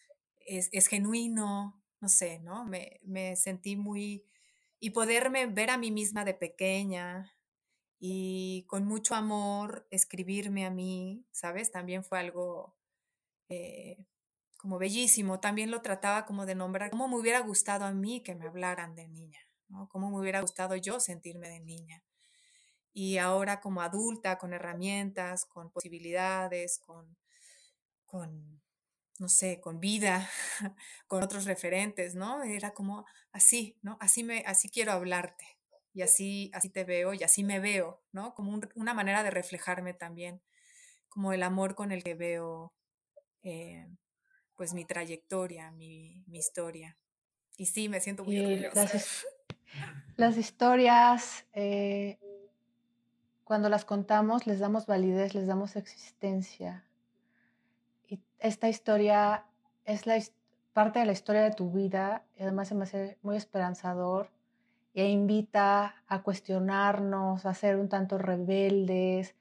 es, 0.46 0.86
genuino, 0.88 1.80
no 2.00 2.08
sé, 2.08 2.40
¿no? 2.40 2.64
Me, 2.64 3.00
me, 3.04 3.36
sentí 3.36 3.76
muy... 3.76 4.26
Y 4.80 4.90
poderme 4.90 5.46
ver 5.46 5.70
a 5.70 5.78
mí 5.78 5.92
misma 5.92 6.24
de 6.24 6.34
pequeña 6.34 7.32
y 8.00 8.64
con 8.66 8.84
mucho 8.84 9.14
amor 9.14 9.86
escribirme 9.90 10.66
a 10.66 10.70
mí, 10.70 11.24
¿sabes? 11.30 11.70
También 11.70 12.02
fue 12.02 12.18
algo 12.18 12.76
eh, 13.48 14.04
como 14.62 14.78
bellísimo. 14.78 15.40
También 15.40 15.72
lo 15.72 15.82
trataba 15.82 16.24
como 16.24 16.46
de 16.46 16.54
nombrar, 16.54 16.90
cómo 16.90 17.08
me 17.08 17.16
hubiera 17.16 17.40
gustado 17.40 17.84
a 17.84 17.92
mí 17.92 18.22
que 18.22 18.36
me 18.36 18.46
hablaran 18.46 18.94
de 18.94 19.08
niña, 19.08 19.40
¿no? 19.68 19.88
Cómo 19.88 20.08
me 20.08 20.20
hubiera 20.20 20.40
gustado 20.40 20.76
yo 20.76 21.00
sentirme 21.00 21.48
de 21.48 21.60
niña 21.60 22.02
y 22.92 23.18
ahora 23.18 23.60
como 23.60 23.82
adulta, 23.82 24.38
con 24.38 24.52
herramientas, 24.52 25.46
con 25.46 25.70
posibilidades, 25.70 26.78
con, 26.78 27.16
con 28.04 28.62
no 29.18 29.28
sé, 29.28 29.60
con 29.60 29.80
vida, 29.80 30.28
con 31.08 31.22
otros 31.24 31.44
referentes, 31.44 32.14
¿no? 32.14 32.44
Era 32.44 32.72
como 32.72 33.04
así, 33.32 33.78
¿no? 33.82 33.96
Así, 34.00 34.22
me, 34.22 34.44
así 34.46 34.68
quiero 34.68 34.92
hablarte 34.92 35.58
y 35.92 36.02
así, 36.02 36.50
así 36.54 36.70
te 36.70 36.84
veo 36.84 37.14
y 37.14 37.24
así 37.24 37.42
me 37.42 37.58
veo, 37.58 38.00
¿no? 38.12 38.34
Como 38.34 38.60
una 38.76 38.94
manera 38.94 39.24
de 39.24 39.30
reflejarme 39.30 39.92
también, 39.92 40.40
como 41.08 41.32
el 41.32 41.42
amor 41.42 41.74
con 41.74 41.90
el 41.90 42.04
que 42.04 42.14
veo, 42.14 42.74
eh, 43.42 43.88
pues, 44.62 44.74
mi 44.74 44.84
trayectoria, 44.84 45.72
mi, 45.72 46.22
mi, 46.28 46.38
historia. 46.38 46.96
Y 47.56 47.66
sí, 47.66 47.88
me 47.88 47.98
siento 47.98 48.22
muy 48.22 48.38
orgullosa. 48.38 48.84
Las, 48.84 49.26
las 50.16 50.36
historias 50.36 51.46
eh, 51.52 52.16
cuando 53.42 53.68
las 53.68 53.84
contamos 53.84 54.46
les 54.46 54.60
damos 54.60 54.86
validez, 54.86 55.34
les 55.34 55.48
damos 55.48 55.74
existencia. 55.74 56.84
Y 58.06 58.20
esta 58.38 58.68
historia 58.68 59.46
es 59.84 60.06
la 60.06 60.16
parte 60.72 61.00
de 61.00 61.06
la 61.06 61.12
historia 61.12 61.42
de 61.42 61.50
tu 61.50 61.72
vida 61.72 62.24
y 62.36 62.44
además 62.44 62.68
se 62.68 62.76
me 62.76 62.84
hace 62.84 63.18
muy 63.22 63.36
esperanzador 63.36 64.30
e 64.94 65.08
invita 65.08 66.04
a 66.06 66.22
cuestionarnos, 66.22 67.46
a 67.46 67.54
ser 67.54 67.74
un 67.78 67.88
tanto 67.88 68.16
rebeldes, 68.16 69.34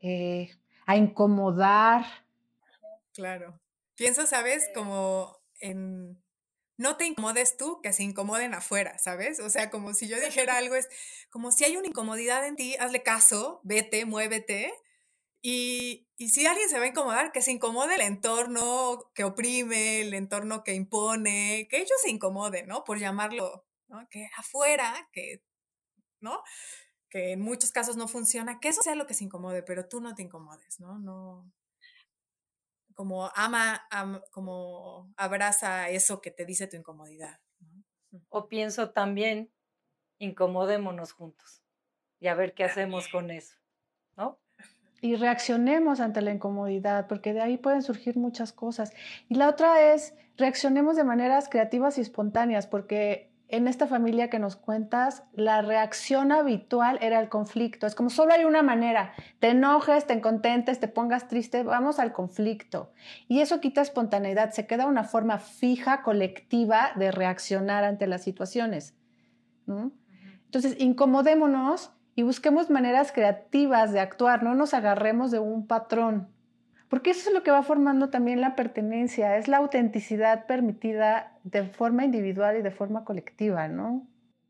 eh, 0.00 0.52
a 0.86 0.96
incomodar. 0.96 2.04
Claro. 3.12 3.61
Pienso, 3.94 4.26
¿sabes? 4.26 4.68
Como 4.74 5.42
en 5.60 6.22
no 6.82 6.96
te 6.96 7.06
incomodes 7.06 7.56
tú, 7.56 7.80
que 7.82 7.92
se 7.92 8.02
incomoden 8.02 8.54
afuera, 8.54 8.98
¿sabes? 8.98 9.40
O 9.40 9.48
sea, 9.50 9.70
como 9.70 9.94
si 9.94 10.08
yo 10.08 10.16
dijera 10.20 10.56
algo, 10.56 10.74
es 10.74 10.88
como 11.30 11.52
si 11.52 11.64
hay 11.64 11.76
una 11.76 11.88
incomodidad 11.88 12.46
en 12.46 12.56
ti, 12.56 12.76
hazle 12.78 13.02
caso, 13.02 13.60
vete, 13.64 14.04
muévete. 14.04 14.72
Y, 15.44 16.08
si 16.18 16.46
alguien 16.46 16.68
se 16.68 16.78
va 16.78 16.84
a 16.84 16.88
incomodar, 16.88 17.32
que 17.32 17.42
se 17.42 17.50
incomode 17.50 17.96
el 17.96 18.02
entorno 18.02 19.10
que 19.14 19.24
oprime, 19.24 20.02
el 20.02 20.14
entorno 20.14 20.62
que 20.62 20.74
impone, 20.74 21.66
que 21.68 21.78
ellos 21.78 21.98
se 22.00 22.10
incomoden, 22.10 22.68
¿no? 22.68 22.84
Por 22.84 22.98
llamarlo, 22.98 23.66
¿no? 23.88 24.06
Que 24.08 24.28
afuera, 24.36 25.08
que, 25.12 25.42
¿no? 26.20 26.42
Que 27.10 27.32
en 27.32 27.40
muchos 27.40 27.72
casos 27.72 27.96
no 27.96 28.06
funciona, 28.06 28.60
que 28.60 28.68
eso 28.68 28.82
sea 28.82 28.94
lo 28.94 29.06
que 29.06 29.14
se 29.14 29.24
incomode, 29.24 29.64
pero 29.64 29.88
tú 29.88 30.00
no 30.00 30.14
te 30.14 30.22
incomodes, 30.22 30.78
¿no? 30.78 30.98
No, 31.00 31.52
como 32.94 33.30
ama, 33.34 33.86
como 34.30 35.12
abraza 35.16 35.88
eso 35.88 36.20
que 36.20 36.30
te 36.30 36.44
dice 36.44 36.66
tu 36.66 36.76
incomodidad. 36.76 37.40
O 38.28 38.48
pienso 38.48 38.90
también, 38.90 39.50
incomodémonos 40.18 41.12
juntos 41.12 41.62
y 42.20 42.28
a 42.28 42.34
ver 42.34 42.54
qué 42.54 42.64
hacemos 42.64 43.08
con 43.08 43.30
eso, 43.30 43.56
¿no? 44.16 44.38
Y 45.00 45.16
reaccionemos 45.16 45.98
ante 45.98 46.20
la 46.20 46.30
incomodidad, 46.30 47.08
porque 47.08 47.32
de 47.32 47.40
ahí 47.40 47.56
pueden 47.58 47.82
surgir 47.82 48.16
muchas 48.16 48.52
cosas. 48.52 48.92
Y 49.28 49.34
la 49.34 49.48
otra 49.48 49.92
es, 49.92 50.14
reaccionemos 50.36 50.94
de 50.94 51.02
maneras 51.02 51.48
creativas 51.48 51.98
y 51.98 52.02
espontáneas, 52.02 52.68
porque 52.68 53.31
en 53.52 53.68
esta 53.68 53.86
familia 53.86 54.30
que 54.30 54.38
nos 54.38 54.56
cuentas, 54.56 55.24
la 55.34 55.60
reacción 55.60 56.32
habitual 56.32 56.98
era 57.02 57.20
el 57.20 57.28
conflicto. 57.28 57.86
Es 57.86 57.94
como 57.94 58.08
solo 58.08 58.32
hay 58.32 58.46
una 58.46 58.62
manera. 58.62 59.12
Te 59.40 59.50
enojes, 59.50 60.06
te 60.06 60.18
contentes, 60.22 60.80
te 60.80 60.88
pongas 60.88 61.28
triste, 61.28 61.62
vamos 61.62 61.98
al 61.98 62.12
conflicto. 62.12 62.92
Y 63.28 63.40
eso 63.40 63.60
quita 63.60 63.82
espontaneidad, 63.82 64.52
se 64.52 64.66
queda 64.66 64.86
una 64.86 65.04
forma 65.04 65.38
fija, 65.38 66.02
colectiva 66.02 66.92
de 66.96 67.12
reaccionar 67.12 67.84
ante 67.84 68.06
las 68.06 68.22
situaciones. 68.22 68.96
Entonces, 69.66 70.76
incomodémonos 70.78 71.92
y 72.14 72.22
busquemos 72.22 72.70
maneras 72.70 73.12
creativas 73.12 73.92
de 73.92 74.00
actuar, 74.00 74.42
no 74.42 74.54
nos 74.54 74.72
agarremos 74.72 75.30
de 75.30 75.40
un 75.40 75.66
patrón 75.66 76.28
porque 76.92 77.08
eso 77.08 77.30
es 77.30 77.34
lo 77.34 77.42
que 77.42 77.50
va 77.50 77.62
formando 77.62 78.10
también 78.10 78.42
la 78.42 78.54
pertenencia, 78.54 79.38
es 79.38 79.48
la 79.48 79.56
autenticidad 79.56 80.44
permitida 80.44 81.32
de 81.42 81.64
forma 81.64 82.04
individual 82.04 82.58
y 82.58 82.60
de 82.60 82.70
forma 82.70 83.06
colectiva, 83.06 83.66
¿no? 83.66 84.06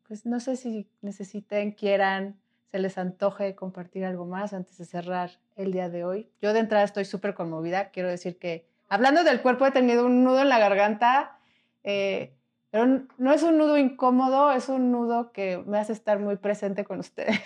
Pues 0.08 0.26
no 0.26 0.40
sé 0.40 0.56
si 0.56 0.88
necesiten, 1.02 1.70
quieran, 1.70 2.40
se 2.72 2.80
les 2.80 2.98
antoje 2.98 3.54
compartir 3.54 4.04
algo 4.04 4.26
más 4.26 4.54
antes 4.54 4.76
de 4.76 4.86
cerrar 4.86 5.30
el 5.54 5.70
día 5.70 5.88
de 5.88 6.04
hoy. 6.04 6.32
Yo 6.40 6.52
de 6.52 6.58
entrada 6.58 6.82
estoy 6.82 7.04
súper 7.04 7.34
conmovida, 7.34 7.90
quiero 7.90 8.08
decir 8.08 8.40
que 8.40 8.66
hablando 8.88 9.22
del 9.22 9.40
cuerpo 9.40 9.64
he 9.64 9.70
tenido 9.70 10.04
un 10.04 10.24
nudo 10.24 10.42
en 10.42 10.48
la 10.48 10.58
garganta, 10.58 11.38
eh, 11.84 12.34
pero 12.72 13.04
no 13.18 13.32
es 13.32 13.44
un 13.44 13.56
nudo 13.56 13.78
incómodo, 13.78 14.50
es 14.50 14.68
un 14.68 14.90
nudo 14.90 15.30
que 15.30 15.62
me 15.64 15.78
hace 15.78 15.92
estar 15.92 16.18
muy 16.18 16.34
presente 16.38 16.82
con 16.82 16.98
ustedes. 16.98 17.38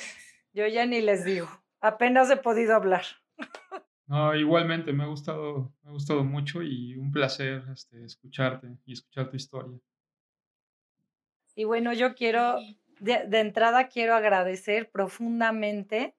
Yo 0.55 0.67
ya 0.67 0.87
ni 0.87 1.03
les 1.03 1.23
digo, 1.23 1.49
apenas 1.83 2.31
he 2.31 2.39
podido 2.39 2.75
hablar. 2.75 3.03
No, 4.07 4.35
igualmente, 4.37 4.93
me 4.93 5.03
ha 5.03 5.07
gustado, 5.07 5.73
me 5.83 5.91
ha 5.91 5.93
gustado 5.93 6.23
mucho 6.23 6.63
y 6.63 6.97
un 6.97 7.11
placer 7.11 7.65
este, 7.73 8.05
escucharte 8.05 8.69
y 8.85 8.93
escuchar 8.93 9.29
tu 9.29 9.37
historia. 9.37 9.79
Y 11.57 11.65
bueno, 11.65 11.93
yo 11.93 12.15
quiero, 12.15 12.59
de, 13.01 13.41
entrada 13.41 13.89
quiero 13.89 14.15
agradecer 14.15 14.91
profundamente 14.91 16.15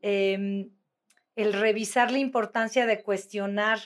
em, 0.00 0.70
el 1.36 1.52
revisar 1.52 2.10
la 2.10 2.18
importancia 2.18 2.86
de 2.86 3.02
cuestionar 3.02 3.78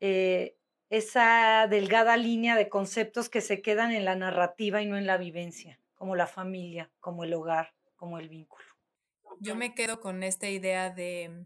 eh, 0.00 0.56
esa 0.90 1.66
delgada 1.68 2.16
línea 2.16 2.56
de 2.56 2.68
conceptos 2.68 3.28
que 3.28 3.42
se 3.42 3.62
quedan 3.62 3.92
en 3.92 4.04
la 4.04 4.16
narrativa 4.16 4.82
y 4.82 4.86
no 4.86 4.96
en 4.96 5.06
la 5.06 5.18
vivencia, 5.18 5.80
como 5.94 6.16
la 6.16 6.26
familia, 6.26 6.90
como 6.98 7.22
el 7.22 7.34
hogar, 7.34 7.74
como 7.94 8.18
el 8.18 8.28
vínculo. 8.28 8.64
Yo 9.38 9.54
me 9.54 9.74
quedo 9.74 10.00
con 10.00 10.22
esta 10.22 10.48
idea 10.48 10.90
de 10.90 11.44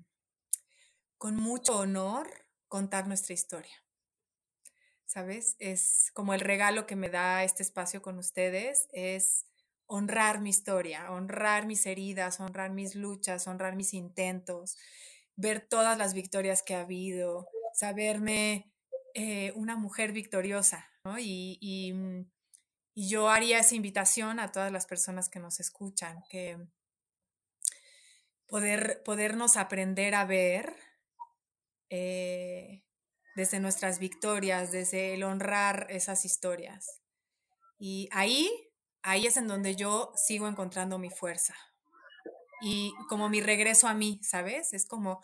con 1.20 1.36
mucho 1.36 1.76
honor 1.76 2.26
contar 2.66 3.06
nuestra 3.06 3.34
historia. 3.34 3.84
¿Sabes? 5.04 5.54
Es 5.58 6.10
como 6.14 6.32
el 6.32 6.40
regalo 6.40 6.86
que 6.86 6.96
me 6.96 7.10
da 7.10 7.44
este 7.44 7.62
espacio 7.62 8.00
con 8.00 8.16
ustedes, 8.18 8.88
es 8.92 9.44
honrar 9.86 10.40
mi 10.40 10.48
historia, 10.48 11.10
honrar 11.10 11.66
mis 11.66 11.84
heridas, 11.84 12.40
honrar 12.40 12.70
mis 12.70 12.94
luchas, 12.94 13.46
honrar 13.46 13.76
mis 13.76 13.92
intentos, 13.92 14.78
ver 15.36 15.60
todas 15.60 15.98
las 15.98 16.14
victorias 16.14 16.62
que 16.62 16.74
ha 16.74 16.80
habido, 16.80 17.48
saberme 17.74 18.72
eh, 19.12 19.52
una 19.56 19.76
mujer 19.76 20.12
victoriosa, 20.12 20.88
¿no? 21.04 21.18
Y, 21.18 21.92
mm, 21.92 22.30
y, 22.94 23.08
yo 23.10 23.28
haría 23.28 23.58
esa 23.58 23.74
invitación 23.74 24.40
a 24.40 24.52
todas 24.52 24.72
las 24.72 24.86
personas 24.86 25.28
que 25.28 25.38
nos 25.38 25.60
escuchan, 25.60 26.22
que 26.30 26.56
poder, 28.46 29.02
podernos 29.04 29.58
aprender 29.58 30.14
a 30.14 30.24
ver 30.24 30.89
eh, 31.90 32.84
desde 33.36 33.60
nuestras 33.60 33.98
victorias, 33.98 34.72
desde 34.72 35.14
el 35.14 35.22
honrar 35.24 35.86
esas 35.90 36.24
historias 36.24 37.00
Y 37.78 38.08
ahí, 38.12 38.50
ahí 39.02 39.26
es 39.26 39.36
en 39.36 39.48
donde 39.48 39.76
yo 39.76 40.12
sigo 40.16 40.48
encontrando 40.48 40.98
mi 40.98 41.10
fuerza. 41.10 41.54
Y 42.60 42.92
como 43.08 43.28
mi 43.28 43.40
regreso 43.40 43.88
a 43.88 43.94
mí, 43.94 44.20
¿sabes? 44.22 44.74
Es 44.74 44.86
como, 44.86 45.22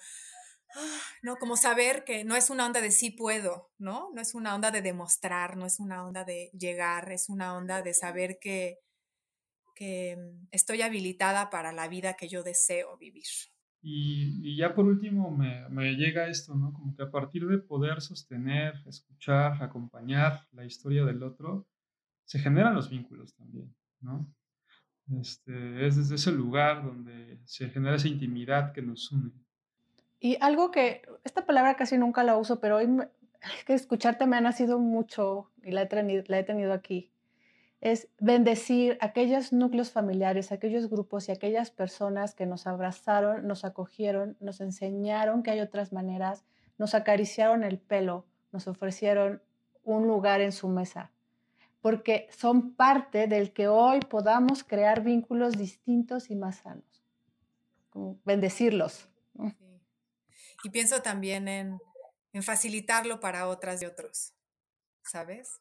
ah, 0.75 1.01
¿no? 1.23 1.37
Como 1.37 1.57
saber 1.57 2.05
que 2.05 2.25
no 2.25 2.37
es 2.37 2.51
una 2.51 2.67
onda 2.67 2.81
de 2.81 2.91
sí 2.91 3.11
puedo, 3.11 3.71
¿no? 3.79 4.11
No 4.14 4.23
es 4.23 4.35
una 4.35 4.55
onda 4.55 4.71
de 4.71 4.83
demostrar, 4.83 5.57
no 5.57 5.67
es 5.67 5.79
una 5.81 6.05
onda 6.07 6.25
de 6.25 6.51
llegar, 6.59 7.12
es 7.12 7.29
una 7.29 7.57
onda 7.57 7.83
de 7.83 7.95
saber 7.95 8.39
que, 8.41 8.79
que 9.75 10.17
mm, 10.17 10.49
estoy 10.53 10.83
habilitada 10.83 11.51
para 11.51 11.73
la 11.73 11.89
vida 11.89 12.14
que 12.14 12.29
yo 12.29 12.43
deseo 12.43 12.97
vivir. 12.97 13.27
Y, 13.89 14.57
ya 14.57 14.74
por 14.74 14.84
último 14.84 15.30
me, 15.30 15.95
llega 15.95 16.26
esto, 16.26 16.57
¿no? 16.57 16.72
Como 16.72 16.97
que 16.97 17.05
a 17.05 17.11
partir 17.12 17.47
de 17.47 17.59
poder 17.59 18.01
sostener, 18.01 18.74
escuchar, 18.84 19.62
acompañar 19.62 20.41
la 20.51 20.64
historia 20.64 21.05
del 21.05 21.22
otro, 21.22 21.68
se 22.24 22.41
generan 22.41 22.74
los 22.74 22.91
vínculos 22.91 23.37
también, 23.37 23.72
¿no? 24.01 24.26
Este, 25.20 25.87
es 25.87 25.95
desde 25.95 26.16
ese 26.16 26.32
lugar 26.32 26.84
donde 26.84 27.39
se 27.45 27.70
genera 27.70 27.95
esa 27.95 28.09
intimidad 28.09 28.72
que 28.72 28.82
nos 28.82 29.12
une. 29.12 29.30
Y 30.18 30.37
algo 30.41 30.72
que, 30.72 31.03
esta 31.22 31.47
palabra 31.47 31.76
casi 31.76 31.97
nunca 31.97 32.24
la 32.24 32.37
uso, 32.37 32.59
pero 32.59 32.78
hoy 32.78 32.89
que 33.66 33.74
escucharte 33.74 34.26
me 34.26 34.37
ha 34.37 34.41
nacido 34.41 34.80
mucho 34.80 35.53
y 35.62 35.70
la 35.70 35.82
he, 35.82 36.24
la 36.26 36.39
he 36.41 36.43
tenido 36.43 36.72
aquí 36.72 37.12
es 37.93 38.09
bendecir 38.18 38.99
aquellos 39.01 39.53
núcleos 39.53 39.93
familiares, 39.93 40.51
aquellos 40.51 40.91
grupos 40.91 41.28
y 41.28 41.32
aquellas 41.32 41.70
personas 41.70 42.34
que 42.34 42.45
nos 42.45 42.66
abrazaron, 42.66 43.47
nos 43.47 43.64
acogieron, 43.64 44.37
nos 44.41 44.61
enseñaron 44.61 45.45
que 45.45 45.53
hay 45.53 45.61
otras 45.61 45.93
maneras, 45.93 46.45
nos 46.78 46.97
acariciaron 46.97 47.62
el 47.62 47.78
pelo, 47.78 48.26
nos 48.51 48.66
ofrecieron 48.66 49.41
un 49.84 50.09
lugar 50.09 50.41
en 50.41 50.51
su 50.51 50.66
mesa, 50.66 51.12
porque 51.80 52.26
son 52.32 52.72
parte 52.74 53.28
del 53.28 53.53
que 53.53 53.68
hoy 53.68 54.01
podamos 54.01 54.64
crear 54.64 55.05
vínculos 55.05 55.57
distintos 55.57 56.28
y 56.28 56.34
más 56.34 56.57
sanos. 56.57 57.05
bendecirlos. 58.24 59.09
Y 60.64 60.70
pienso 60.70 61.03
también 61.03 61.47
en, 61.47 61.78
en 62.32 62.43
facilitarlo 62.43 63.20
para 63.20 63.47
otras 63.47 63.80
y 63.80 63.87
otros, 63.87 64.34
¿sabes? 65.05 65.61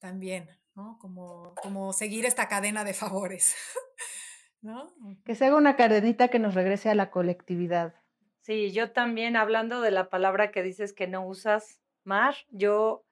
También, 0.00 0.48
como, 0.74 1.54
como 1.62 1.92
seguir 1.92 2.26
esta 2.26 2.48
cadena 2.48 2.84
de 2.84 2.94
favores, 2.94 3.54
¿no? 4.60 4.92
Que 5.24 5.34
se 5.34 5.46
haga 5.46 5.56
una 5.56 5.76
cadenita 5.76 6.28
que 6.28 6.38
nos 6.38 6.54
regrese 6.54 6.90
a 6.90 6.94
la 6.94 7.10
colectividad. 7.10 7.94
Sí, 8.40 8.72
yo 8.72 8.92
también, 8.92 9.36
hablando 9.36 9.80
de 9.80 9.90
la 9.90 10.10
palabra 10.10 10.50
que 10.50 10.62
dices 10.62 10.92
que 10.92 11.06
no 11.06 11.26
usas, 11.26 11.80
Mar, 12.04 12.34
yo 12.50 13.06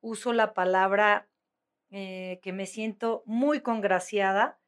uso 0.00 0.32
la 0.32 0.52
palabra 0.52 1.28
eh, 1.90 2.40
que 2.42 2.52
me 2.52 2.66
siento 2.66 3.22
muy 3.24 3.60
congraciada 3.60 4.60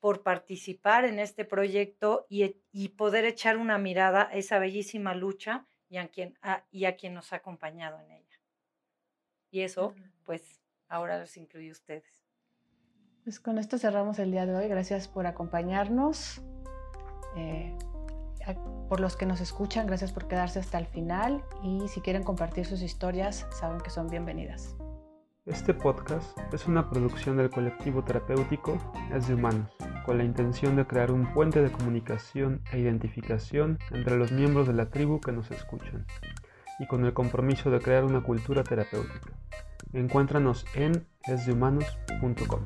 por 0.00 0.22
participar 0.22 1.04
en 1.04 1.18
este 1.18 1.44
proyecto 1.44 2.26
y, 2.28 2.56
y, 2.72 2.88
poder 2.88 3.24
echar 3.24 3.56
una 3.56 3.78
mirada 3.78 4.28
a 4.28 4.34
esa 4.34 4.58
bellísima 4.58 5.14
lucha 5.14 5.66
y 5.88 5.96
a 5.96 6.08
quien, 6.08 6.38
y 6.70 6.84
a 6.86 6.96
quien 6.96 7.14
nos 7.14 7.32
ha 7.32 7.36
acompañado 7.36 8.00
en 8.00 8.10
ella. 8.10 8.40
Y 9.50 9.60
eso, 9.60 9.94
pues, 10.24 10.63
ahora 10.88 11.18
los 11.18 11.36
incluye 11.36 11.70
ustedes. 11.70 12.24
Pues 13.24 13.40
con 13.40 13.58
esto 13.58 13.78
cerramos 13.78 14.18
el 14.18 14.30
día 14.30 14.46
de 14.46 14.54
hoy. 14.54 14.68
Gracias 14.68 15.08
por 15.08 15.26
acompañarnos. 15.26 16.42
Eh, 17.36 17.76
por 18.88 19.00
los 19.00 19.16
que 19.16 19.26
nos 19.26 19.40
escuchan, 19.40 19.86
gracias 19.86 20.12
por 20.12 20.28
quedarse 20.28 20.58
hasta 20.58 20.78
el 20.78 20.86
final 20.86 21.42
y 21.62 21.88
si 21.88 22.00
quieren 22.00 22.22
compartir 22.22 22.66
sus 22.66 22.82
historias, 22.82 23.46
saben 23.50 23.80
que 23.80 23.90
son 23.90 24.08
bienvenidas. 24.08 24.76
Este 25.46 25.74
podcast 25.74 26.38
es 26.54 26.66
una 26.66 26.88
producción 26.88 27.36
del 27.36 27.50
colectivo 27.50 28.02
terapéutico 28.02 28.78
Es 29.12 29.28
de 29.28 29.34
Humanos, 29.34 29.70
con 30.06 30.16
la 30.16 30.24
intención 30.24 30.74
de 30.76 30.86
crear 30.86 31.10
un 31.10 31.32
puente 31.34 31.60
de 31.60 31.70
comunicación 31.70 32.62
e 32.72 32.78
identificación 32.78 33.78
entre 33.90 34.16
los 34.16 34.32
miembros 34.32 34.66
de 34.66 34.72
la 34.72 34.88
tribu 34.88 35.20
que 35.20 35.32
nos 35.32 35.50
escuchan, 35.50 36.06
y 36.78 36.86
con 36.86 37.04
el 37.04 37.12
compromiso 37.12 37.70
de 37.70 37.80
crear 37.80 38.04
una 38.04 38.22
cultura 38.22 38.64
terapéutica. 38.64 39.32
Encuéntranos 39.94 40.66
en 40.74 41.06
esdehumanos.com. 41.26 42.64